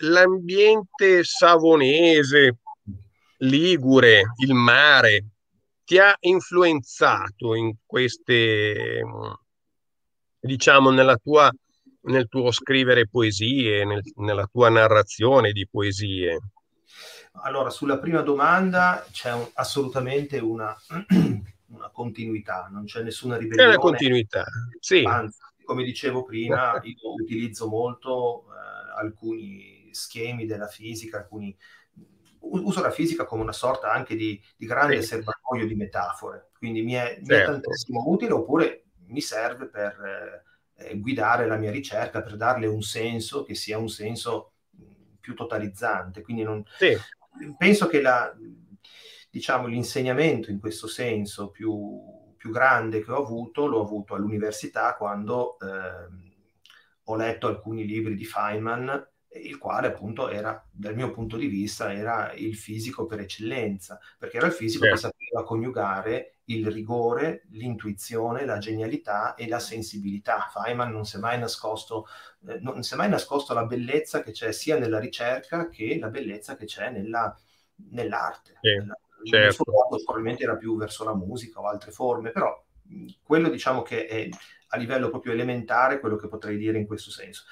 l'ambiente 0.02 1.24
savonese, 1.24 2.60
ligure, 3.38 4.22
il 4.44 4.54
mare, 4.54 5.26
ti 5.84 5.98
ha 5.98 6.16
influenzato 6.20 7.56
in 7.56 7.74
queste, 7.84 9.02
diciamo, 10.40 10.92
nella 10.92 11.18
tua 11.18 11.52
nel 12.08 12.28
tuo 12.28 12.52
scrivere 12.52 13.08
poesie, 13.08 13.86
nel, 13.86 14.02
nella 14.16 14.46
tua 14.46 14.70
narrazione 14.70 15.52
di 15.52 15.68
poesie? 15.68 16.40
Allora, 17.44 17.70
sulla 17.70 18.00
prima 18.00 18.22
domanda 18.22 19.06
c'è 19.12 19.34
un, 19.34 19.48
assolutamente 19.54 20.40
una, 20.40 20.76
una, 21.68 21.90
continuità, 21.90 22.68
non 22.72 22.86
c'è 22.86 23.04
nessuna 23.04 23.38
ribellione. 23.38 23.72
C'è 23.72 23.76
una 23.76 23.84
continuità, 23.84 24.46
sì. 24.80 25.04
Anzi, 25.04 25.40
come 25.64 25.84
dicevo 25.84 26.24
prima, 26.24 26.80
io 26.84 27.14
utilizzo 27.22 27.68
molto 27.68 28.46
eh, 28.50 29.00
alcuni 29.00 29.90
schemi 29.92 30.46
della 30.46 30.68
fisica, 30.68 31.18
alcuni 31.18 31.56
uso 32.40 32.82
la 32.82 32.92
fisica 32.92 33.26
come 33.26 33.42
una 33.42 33.52
sorta 33.52 33.92
anche 33.92 34.16
di, 34.16 34.42
di 34.56 34.66
grande 34.66 35.02
sì. 35.02 35.08
serbatoio 35.10 35.68
di 35.68 35.76
metafore, 35.76 36.50
quindi 36.58 36.82
mi 36.82 36.94
è, 36.94 37.06
certo. 37.06 37.22
mi 37.22 37.28
è 37.28 37.38
certo. 37.38 37.52
tantissimo 37.52 38.04
utile 38.08 38.32
oppure 38.34 38.86
mi 39.08 39.22
serve 39.22 39.68
per, 39.68 40.00
eh, 40.02 40.47
eh, 40.78 40.98
guidare 41.00 41.48
la 41.48 41.58
mia 41.58 41.72
ricerca, 41.72 42.22
per 42.22 42.36
darle 42.36 42.68
un 42.68 42.82
senso 42.82 43.44
che 43.44 43.56
sia 43.56 43.78
un 43.78 43.90
senso 43.90 44.54
più 45.20 45.34
totalizzante. 45.34 46.22
Quindi 46.22 46.44
non, 46.44 46.64
sì. 46.78 46.96
penso 47.58 47.88
che 47.88 48.02
la, 48.02 48.34
diciamo, 49.30 49.68
l'insegnamento 49.68 50.52
in 50.52 50.60
questo 50.60 50.88
senso 50.88 51.50
più, 51.50 52.34
più, 52.38 52.52
grande 52.52 53.04
che 53.04 53.12
ho 53.12 53.22
avuto 53.22 53.66
l'ho 53.66 53.82
avuto 53.82 54.16
all'università 54.16 54.96
quando 54.96 55.58
eh, 55.60 56.26
ho 57.04 57.16
letto 57.16 57.48
alcuni 57.48 57.86
libri 57.86 58.16
di 58.16 58.26
Feynman 58.26 59.06
il 59.34 59.58
quale 59.58 59.88
appunto 59.88 60.30
era, 60.30 60.66
dal 60.72 60.96
mio 60.96 61.12
punto 61.12 61.38
di 61.38 61.48
vista, 61.48 61.94
era 61.94 62.34
il 62.34 62.56
fisico 62.56 63.06
per 63.06 63.20
eccellenza, 63.20 64.00
perché 64.18 64.38
era 64.38 64.48
il 64.48 64.54
fisico 64.54 64.86
sì. 64.86 64.92
che 64.92 64.98
sapeva 64.98 65.44
coniugare 65.44 66.37
il 66.50 66.72
rigore, 66.72 67.44
l'intuizione, 67.50 68.46
la 68.46 68.58
genialità 68.58 69.36
e 69.36 69.48
la 69.48 69.60
sensibilità. 69.60 70.50
Feynman 70.52 70.92
non 70.92 71.06
si 71.06 71.18
è 71.18 71.20
mai 71.20 71.40
nascosto, 71.40 72.08
eh, 72.48 72.60
non 72.60 72.84
si 72.84 72.94
è 72.94 72.98
mai 72.98 73.10
nascosto 73.10 73.54
la 73.54 73.66
bellezza 73.66 74.22
che 74.22 74.32
c'è 74.32 74.52
sia 74.52 74.78
nella 74.78 75.00
ricerca 75.00 75.68
che 75.70 75.98
la 76.00 76.10
bellezza 76.10 76.56
che 76.56 76.66
c'è 76.66 76.90
nella, 76.90 77.36
nell'arte. 77.92 78.58
Sì, 78.62 78.70
nella, 78.78 78.98
certo. 79.24 79.48
Il 79.48 79.54
suo 79.54 79.72
modo 79.72 80.04
probabilmente 80.04 80.44
era 80.44 80.56
più 80.56 80.78
verso 80.78 81.04
la 81.04 81.16
musica 81.16 81.60
o 81.60 81.68
altre 81.68 81.92
forme, 81.92 82.32
però 82.32 82.64
quello 83.22 83.50
diciamo 83.50 83.82
che 83.82 84.06
è 84.06 84.30
a 84.70 84.78
livello 84.78 85.10
proprio 85.10 85.34
elementare 85.34 86.00
quello 86.00 86.16
che 86.16 86.28
potrei 86.28 86.58
dire 86.58 86.78
in 86.78 86.88
questo 86.88 87.12
senso. 87.12 87.44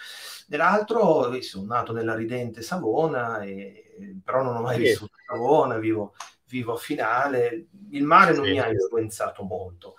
Nell'altro 0.48 1.42
sono 1.42 1.66
nato 1.66 1.92
nella 1.92 2.16
ridente 2.16 2.62
Savona, 2.62 3.42
e, 3.42 4.20
però 4.24 4.42
non 4.42 4.56
ho 4.56 4.62
mai 4.62 4.78
sì. 4.78 4.82
vissuto 4.84 5.16
a 5.16 5.34
Savona, 5.34 5.78
vivo, 5.78 6.14
vivo, 6.48 6.74
a 6.74 6.78
Finale. 6.78 7.68
Il 7.92 8.04
mare 8.04 8.34
non 8.34 8.46
sì. 8.46 8.52
mi 8.52 8.60
ha 8.60 8.70
influenzato 8.70 9.44
molto, 9.44 9.96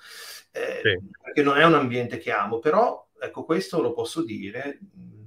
eh, 0.53 0.81
sì. 0.83 0.99
perché 1.23 1.43
non 1.43 1.59
è 1.59 1.65
un 1.65 1.75
ambiente 1.75 2.19
che 2.19 2.33
amo, 2.33 2.59
però 2.59 3.09
ecco 3.19 3.45
questo 3.45 3.81
lo 3.81 3.93
posso 3.93 4.23
dire, 4.23 4.79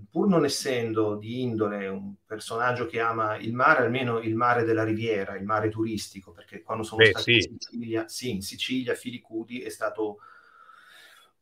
pur 0.10 0.28
non 0.28 0.46
essendo 0.46 1.16
di 1.16 1.42
indole 1.42 1.88
un 1.88 2.16
personaggio 2.26 2.86
che 2.86 3.00
ama 3.00 3.38
il 3.38 3.54
mare, 3.54 3.84
almeno 3.84 4.20
il 4.20 4.36
mare 4.36 4.64
della 4.64 4.84
riviera, 4.84 5.36
il 5.36 5.46
mare 5.46 5.70
turistico, 5.70 6.32
perché 6.32 6.62
quando 6.62 6.84
sono 6.84 7.04
Beh, 7.04 7.10
stato 7.10 7.24
sì. 7.24 7.36
in 7.36 7.58
Sicilia, 7.60 8.08
sì, 8.08 8.32
in 8.32 8.42
Sicilia, 8.42 8.96
Filicudi 8.96 9.62
è 9.62 9.70
stato 9.70 10.18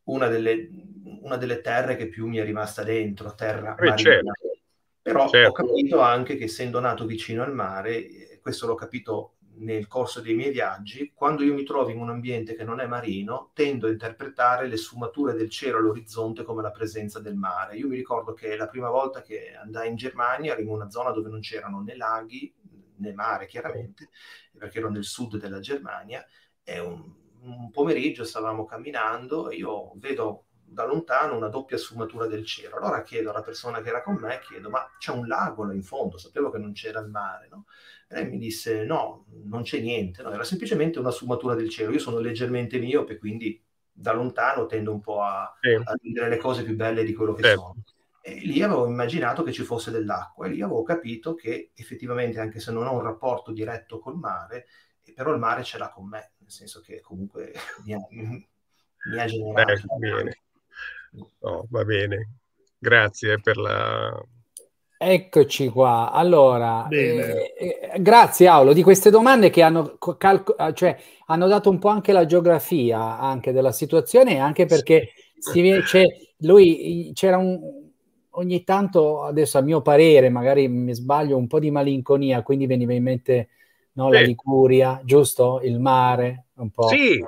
una 0.03 0.27
delle, 0.27 0.69
una 1.21 1.37
delle 1.37 1.61
terre 1.61 1.95
che 1.95 2.07
più 2.07 2.27
mi 2.27 2.37
è 2.37 2.43
rimasta 2.43 2.83
dentro, 2.83 3.35
terra 3.35 3.75
eh, 3.75 3.85
marina. 3.85 3.95
Certo. 3.95 4.31
Però 5.01 5.29
certo. 5.29 5.49
ho 5.49 5.51
capito 5.53 5.99
anche 6.01 6.35
che 6.35 6.45
essendo 6.45 6.81
nato 6.81 7.05
vicino 7.05 7.41
al 7.41 7.53
mare, 7.53 8.39
questo 8.41 8.67
l'ho 8.67 8.75
capito 8.75 9.36
nel 9.59 9.87
corso 9.87 10.21
dei 10.21 10.35
miei 10.35 10.51
viaggi, 10.51 11.11
quando 11.13 11.43
io 11.43 11.53
mi 11.53 11.63
trovo 11.63 11.89
in 11.89 11.99
un 11.99 12.09
ambiente 12.09 12.55
che 12.55 12.63
non 12.63 12.79
è 12.79 12.87
marino, 12.87 13.51
tendo 13.53 13.87
a 13.87 13.91
interpretare 13.91 14.67
le 14.67 14.77
sfumature 14.77 15.33
del 15.33 15.49
cielo 15.49 15.77
all'orizzonte 15.77 16.43
come 16.43 16.61
la 16.61 16.71
presenza 16.71 17.19
del 17.19 17.35
mare. 17.35 17.77
Io 17.77 17.87
mi 17.87 17.95
ricordo 17.95 18.33
che 18.33 18.55
la 18.55 18.67
prima 18.67 18.89
volta 18.89 19.21
che 19.21 19.55
andai 19.55 19.89
in 19.89 19.95
Germania 19.95 20.53
ero 20.53 20.61
in 20.61 20.69
una 20.69 20.89
zona 20.89 21.11
dove 21.11 21.29
non 21.29 21.39
c'erano 21.39 21.81
né 21.81 21.95
laghi 21.95 22.53
né 22.97 23.13
mare, 23.13 23.45
chiaramente, 23.45 24.09
perché 24.57 24.79
ero 24.79 24.89
nel 24.89 25.03
sud 25.03 25.37
della 25.37 25.59
Germania, 25.59 26.25
e 26.63 26.79
un, 26.79 27.13
un 27.41 27.71
pomeriggio 27.71 28.23
stavamo 28.23 28.65
camminando 28.65 29.49
e 29.49 29.57
io 29.57 29.93
vedo 29.95 30.45
da 30.69 30.85
lontano 30.85 31.37
una 31.37 31.47
doppia 31.47 31.77
sfumatura 31.77 32.27
del 32.27 32.45
cielo. 32.45 32.75
Allora 32.75 33.01
chiedo 33.01 33.29
alla 33.29 33.41
persona 33.41 33.81
che 33.81 33.89
era 33.89 34.03
con 34.03 34.15
me, 34.15 34.39
chiedo, 34.39 34.69
ma 34.69 34.85
c'è 34.97 35.11
un 35.11 35.25
lago 35.27 35.63
là 35.63 35.73
in 35.73 35.83
fondo? 35.83 36.17
Sapevo 36.17 36.49
che 36.49 36.57
non 36.57 36.73
c'era 36.73 36.99
il 36.99 37.07
mare, 37.07 37.47
no? 37.49 37.65
E 38.07 38.15
lei 38.15 38.29
mi 38.29 38.37
disse, 38.37 38.83
no, 38.85 39.25
non 39.43 39.63
c'è 39.63 39.79
niente, 39.79 40.23
no? 40.23 40.31
era 40.31 40.43
semplicemente 40.43 40.99
una 40.99 41.11
sfumatura 41.11 41.55
del 41.55 41.69
cielo. 41.69 41.91
Io 41.91 41.99
sono 41.99 42.19
leggermente 42.19 42.79
miope, 42.79 43.17
quindi 43.17 43.61
da 43.91 44.13
lontano 44.13 44.65
tendo 44.67 44.91
un 44.91 45.01
po' 45.01 45.21
a, 45.21 45.57
sì. 45.59 45.73
a 45.73 45.95
vedere 46.01 46.29
le 46.29 46.37
cose 46.37 46.63
più 46.63 46.75
belle 46.75 47.03
di 47.03 47.13
quello 47.13 47.33
che 47.33 47.43
sì. 47.43 47.53
sono. 47.53 47.75
E 48.21 48.39
lì 48.41 48.61
avevo 48.61 48.87
immaginato 48.87 49.41
che 49.41 49.51
ci 49.51 49.63
fosse 49.63 49.89
dell'acqua 49.89 50.45
e 50.45 50.49
lì 50.49 50.61
avevo 50.61 50.83
capito 50.83 51.33
che 51.33 51.71
effettivamente, 51.73 52.39
anche 52.39 52.59
se 52.59 52.71
non 52.71 52.85
ho 52.85 52.93
un 52.93 53.01
rapporto 53.01 53.51
diretto 53.51 53.99
col 53.99 54.17
mare, 54.17 54.67
però 55.15 55.31
il 55.31 55.39
mare 55.39 55.63
ce 55.63 55.77
l'ha 55.77 55.89
con 55.89 56.07
me, 56.07 56.33
nel 56.39 56.51
senso 56.51 56.81
che 56.81 57.01
comunque 57.01 57.53
mi 57.85 57.93
ha, 57.93 57.99
mi 58.09 59.19
ha 59.19 59.25
generato. 59.25 59.71
Eh, 59.71 59.97
bene. 59.97 60.41
Oh, 61.39 61.65
va 61.69 61.83
bene, 61.83 62.29
grazie 62.77 63.39
per 63.39 63.57
la... 63.57 64.23
Eccoci 64.99 65.69
qua. 65.69 66.11
Allora, 66.11 66.87
eh, 66.87 67.53
eh, 67.55 68.01
grazie 68.01 68.47
Aulo 68.47 68.73
di 68.73 68.81
queste 68.81 69.11
domande 69.11 69.51
che 69.51 69.61
hanno, 69.61 69.97
calco- 70.17 70.55
cioè, 70.73 70.97
hanno 71.27 71.47
dato 71.47 71.69
un 71.69 71.77
po' 71.77 71.89
anche 71.89 72.11
la 72.11 72.25
geografia 72.25 73.19
anche 73.19 73.51
della 73.51 73.71
situazione 73.71 74.33
e 74.33 74.37
anche 74.39 74.65
perché 74.65 75.09
si, 75.37 75.81
c'è, 75.83 76.03
lui 76.37 77.11
c'era 77.13 77.37
un, 77.37 77.59
ogni 78.31 78.63
tanto, 78.63 79.21
adesso 79.21 79.59
a 79.59 79.61
mio 79.61 79.81
parere, 79.81 80.29
magari 80.29 80.67
mi 80.67 80.95
sbaglio, 80.95 81.37
un 81.37 81.45
po' 81.45 81.59
di 81.59 81.69
malinconia, 81.69 82.41
quindi 82.41 82.65
veniva 82.65 82.93
in 82.93 83.03
mente 83.03 83.49
no, 83.93 84.11
la 84.11 84.21
Liguria, 84.21 84.99
giusto? 85.03 85.59
Il 85.63 85.79
mare, 85.79 86.45
un 86.55 86.71
po'. 86.71 86.87
Sì, 86.87 87.23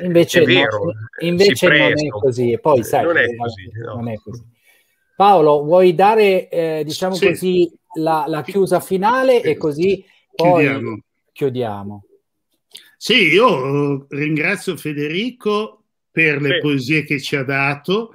invece, 0.00 0.42
è 0.42 0.44
vero, 0.44 0.84
no, 0.84 0.92
invece 1.20 1.66
non 1.66 1.92
è 1.92 2.08
così. 2.08 2.56
Poi, 2.60 2.84
sai, 2.84 3.04
non 3.04 3.16
è 3.16 3.34
così. 3.34 3.70
No. 3.84 3.94
Non 3.94 4.08
è 4.08 4.14
così. 4.16 4.52
Paolo, 5.16 5.62
vuoi 5.62 5.94
dare, 5.94 6.48
eh, 6.48 6.82
diciamo 6.84 7.14
sì. 7.14 7.26
così, 7.26 7.72
la, 7.98 8.24
la, 8.26 8.42
chiusa 8.42 8.80
finale 8.80 9.42
e 9.42 9.56
così 9.56 10.04
poi 10.34 10.64
chiudiamo. 10.64 11.00
chiudiamo. 11.32 12.04
Sì, 12.96 13.28
io 13.28 14.02
eh, 14.02 14.06
ringrazio 14.08 14.76
Federico 14.76 15.84
per 16.10 16.40
le 16.40 16.54
sì. 16.54 16.60
poesie 16.60 17.04
che 17.04 17.20
ci 17.20 17.36
ha 17.36 17.44
dato, 17.44 18.14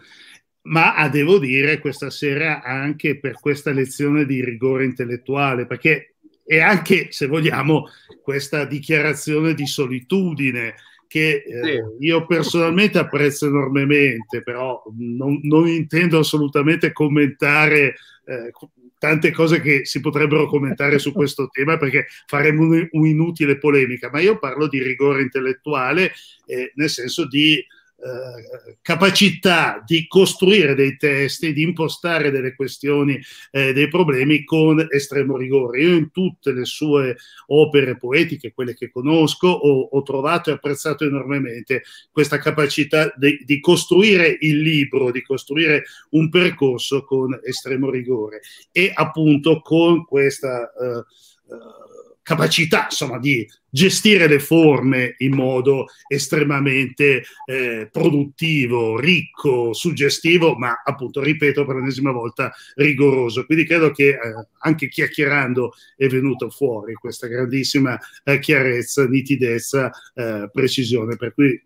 ma 0.63 1.07
devo 1.07 1.37
dire 1.37 1.79
questa 1.79 2.09
sera 2.09 2.61
anche 2.61 3.17
per 3.19 3.39
questa 3.39 3.71
lezione 3.71 4.25
di 4.25 4.43
rigore 4.43 4.85
intellettuale, 4.85 5.65
perché 5.65 6.15
e 6.51 6.61
anche, 6.61 7.11
se 7.11 7.27
vogliamo, 7.27 7.89
questa 8.23 8.65
dichiarazione 8.65 9.53
di 9.53 9.67
solitudine 9.67 10.73
che 11.09 11.43
eh, 11.43 11.83
io 11.99 12.27
personalmente 12.27 12.99
apprezzo 12.99 13.47
enormemente, 13.47 14.43
però 14.43 14.83
non, 14.95 15.39
non 15.41 15.67
intendo 15.67 16.19
assolutamente 16.19 16.91
commentare 16.91 17.95
eh, 18.25 18.51
tante 18.99 19.31
cose 19.31 19.59
che 19.59 19.85
si 19.85 20.01
potrebbero 20.01 20.45
commentare 20.45 20.99
su 20.99 21.11
questo 21.13 21.49
tema 21.51 21.77
perché 21.77 22.05
faremo 22.27 22.87
un'inutile 22.91 23.57
polemica, 23.57 24.11
ma 24.13 24.19
io 24.19 24.37
parlo 24.37 24.67
di 24.67 24.83
rigore 24.83 25.23
intellettuale 25.23 26.11
eh, 26.45 26.73
nel 26.75 26.89
senso 26.89 27.27
di 27.27 27.59
eh, 28.01 28.77
capacità 28.81 29.83
di 29.85 30.07
costruire 30.07 30.73
dei 30.73 30.95
testi, 30.95 31.51
di 31.51 31.63
impostare 31.63 32.31
delle 32.31 32.55
questioni, 32.55 33.19
eh, 33.51 33.73
dei 33.73 33.89
problemi 33.89 34.45
con 34.45 34.87
estremo 34.89 35.35
rigore. 35.35 35.81
Io 35.81 35.95
in 35.95 36.09
tutte 36.09 36.53
le 36.53 36.63
sue 36.63 37.17
opere 37.47 37.97
poetiche, 37.97 38.53
quelle 38.53 38.73
che 38.73 38.89
conosco, 38.89 39.47
ho, 39.47 39.89
ho 39.91 40.01
trovato 40.03 40.49
e 40.49 40.53
apprezzato 40.53 41.03
enormemente 41.03 41.83
questa 42.09 42.37
capacità 42.37 43.13
di, 43.17 43.43
di, 43.43 43.59
costruire 43.59 44.37
il 44.39 44.61
libro, 44.61 45.11
di 45.11 45.21
costruire 45.21 45.83
un 46.11 46.29
percorso 46.29 47.03
con 47.03 47.37
estremo 47.43 47.89
rigore 47.89 48.39
e 48.71 48.91
appunto 48.93 49.59
con 49.59 50.05
questa... 50.05 50.71
Uh, 50.77 51.53
uh, 51.53 51.89
capacità 52.29 52.83
insomma, 52.83 53.17
di 53.17 53.47
gestire 53.71 54.27
le 54.27 54.39
forme 54.39 55.15
in 55.19 55.33
modo 55.33 55.87
estremamente 56.07 57.23
eh, 57.45 57.89
produttivo, 57.91 58.99
ricco, 58.99 59.73
suggestivo, 59.73 60.53
ma 60.53 60.79
appunto, 60.85 61.23
ripeto 61.23 61.65
per 61.65 61.77
l'ennesima 61.77 62.11
volta, 62.11 62.53
rigoroso. 62.75 63.45
Quindi 63.45 63.65
credo 63.65 63.89
che 63.89 64.09
eh, 64.09 64.19
anche 64.59 64.89
chiacchierando 64.89 65.73
è 65.95 66.05
venuta 66.05 66.47
fuori 66.49 66.93
questa 66.93 67.25
grandissima 67.25 67.97
eh, 68.23 68.37
chiarezza, 68.37 69.07
nitidezza, 69.07 69.89
eh, 70.13 70.51
precisione. 70.53 71.15
Per 71.15 71.33
cui 71.33 71.59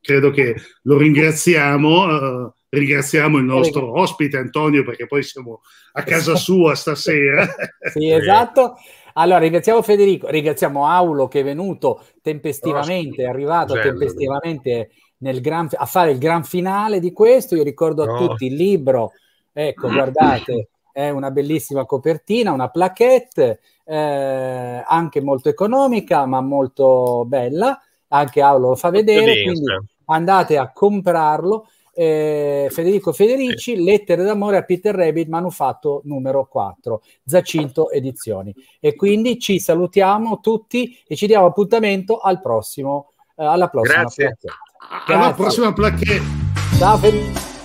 credo 0.00 0.30
che 0.30 0.56
lo 0.84 0.96
ringraziamo. 0.96 2.46
Eh, 2.48 2.50
ringraziamo 2.68 3.38
il 3.38 3.44
nostro 3.44 3.98
ospite 3.98 4.36
Antonio 4.36 4.84
perché 4.84 5.06
poi 5.06 5.22
siamo 5.22 5.62
a 5.92 6.02
casa 6.02 6.34
sua 6.34 6.74
stasera. 6.74 7.46
sì, 7.92 8.10
esatto. 8.10 8.76
Allora, 9.18 9.38
ringraziamo 9.38 9.80
Federico, 9.80 10.28
ringraziamo 10.28 10.86
Aulo 10.86 11.26
che 11.26 11.40
è 11.40 11.44
venuto 11.44 12.02
tempestivamente, 12.20 13.22
è 13.22 13.26
arrivato 13.26 13.72
Bello. 13.72 13.90
tempestivamente 13.90 14.90
gran, 15.18 15.68
a 15.72 15.86
fare 15.86 16.10
il 16.10 16.18
gran 16.18 16.44
finale 16.44 17.00
di 17.00 17.12
questo. 17.12 17.56
Io 17.56 17.62
ricordo 17.62 18.02
a 18.02 18.16
tutti 18.16 18.46
il 18.46 18.54
libro, 18.54 19.12
ecco, 19.52 19.88
guardate, 19.88 20.68
è 20.92 21.08
una 21.08 21.30
bellissima 21.30 21.86
copertina, 21.86 22.52
una 22.52 22.68
plaquette, 22.68 23.60
eh, 23.84 24.84
anche 24.86 25.20
molto 25.22 25.48
economica, 25.48 26.26
ma 26.26 26.42
molto 26.42 27.24
bella. 27.26 27.80
Anche 28.08 28.42
Aulo 28.42 28.68
lo 28.68 28.76
fa 28.76 28.90
vedere, 28.90 29.42
quindi 29.42 29.64
andate 30.06 30.58
a 30.58 30.70
comprarlo 30.70 31.68
eh, 31.98 32.68
Federico 32.70 33.12
Federici, 33.12 33.74
sì. 33.74 33.82
Lettere 33.82 34.22
d'amore 34.22 34.58
a 34.58 34.62
Peter 34.62 34.94
Rabbit, 34.94 35.28
manufatto 35.28 36.02
numero 36.04 36.46
4, 36.46 37.02
Zacinto 37.24 37.90
Edizioni. 37.90 38.54
E 38.78 38.94
quindi 38.94 39.38
ci 39.40 39.58
salutiamo 39.58 40.40
tutti 40.40 40.98
e 41.06 41.16
ci 41.16 41.26
diamo 41.26 41.46
appuntamento 41.46 42.18
al 42.18 42.42
prossimo, 42.42 43.12
eh, 43.34 43.44
alla 43.46 43.68
prossima 43.68 44.00
Grazie. 44.00 44.36
Alla 45.06 45.32
prossima 45.32 45.72
plaquette. 45.72 46.20
Ciao 46.76 46.98
Federico. 46.98 47.55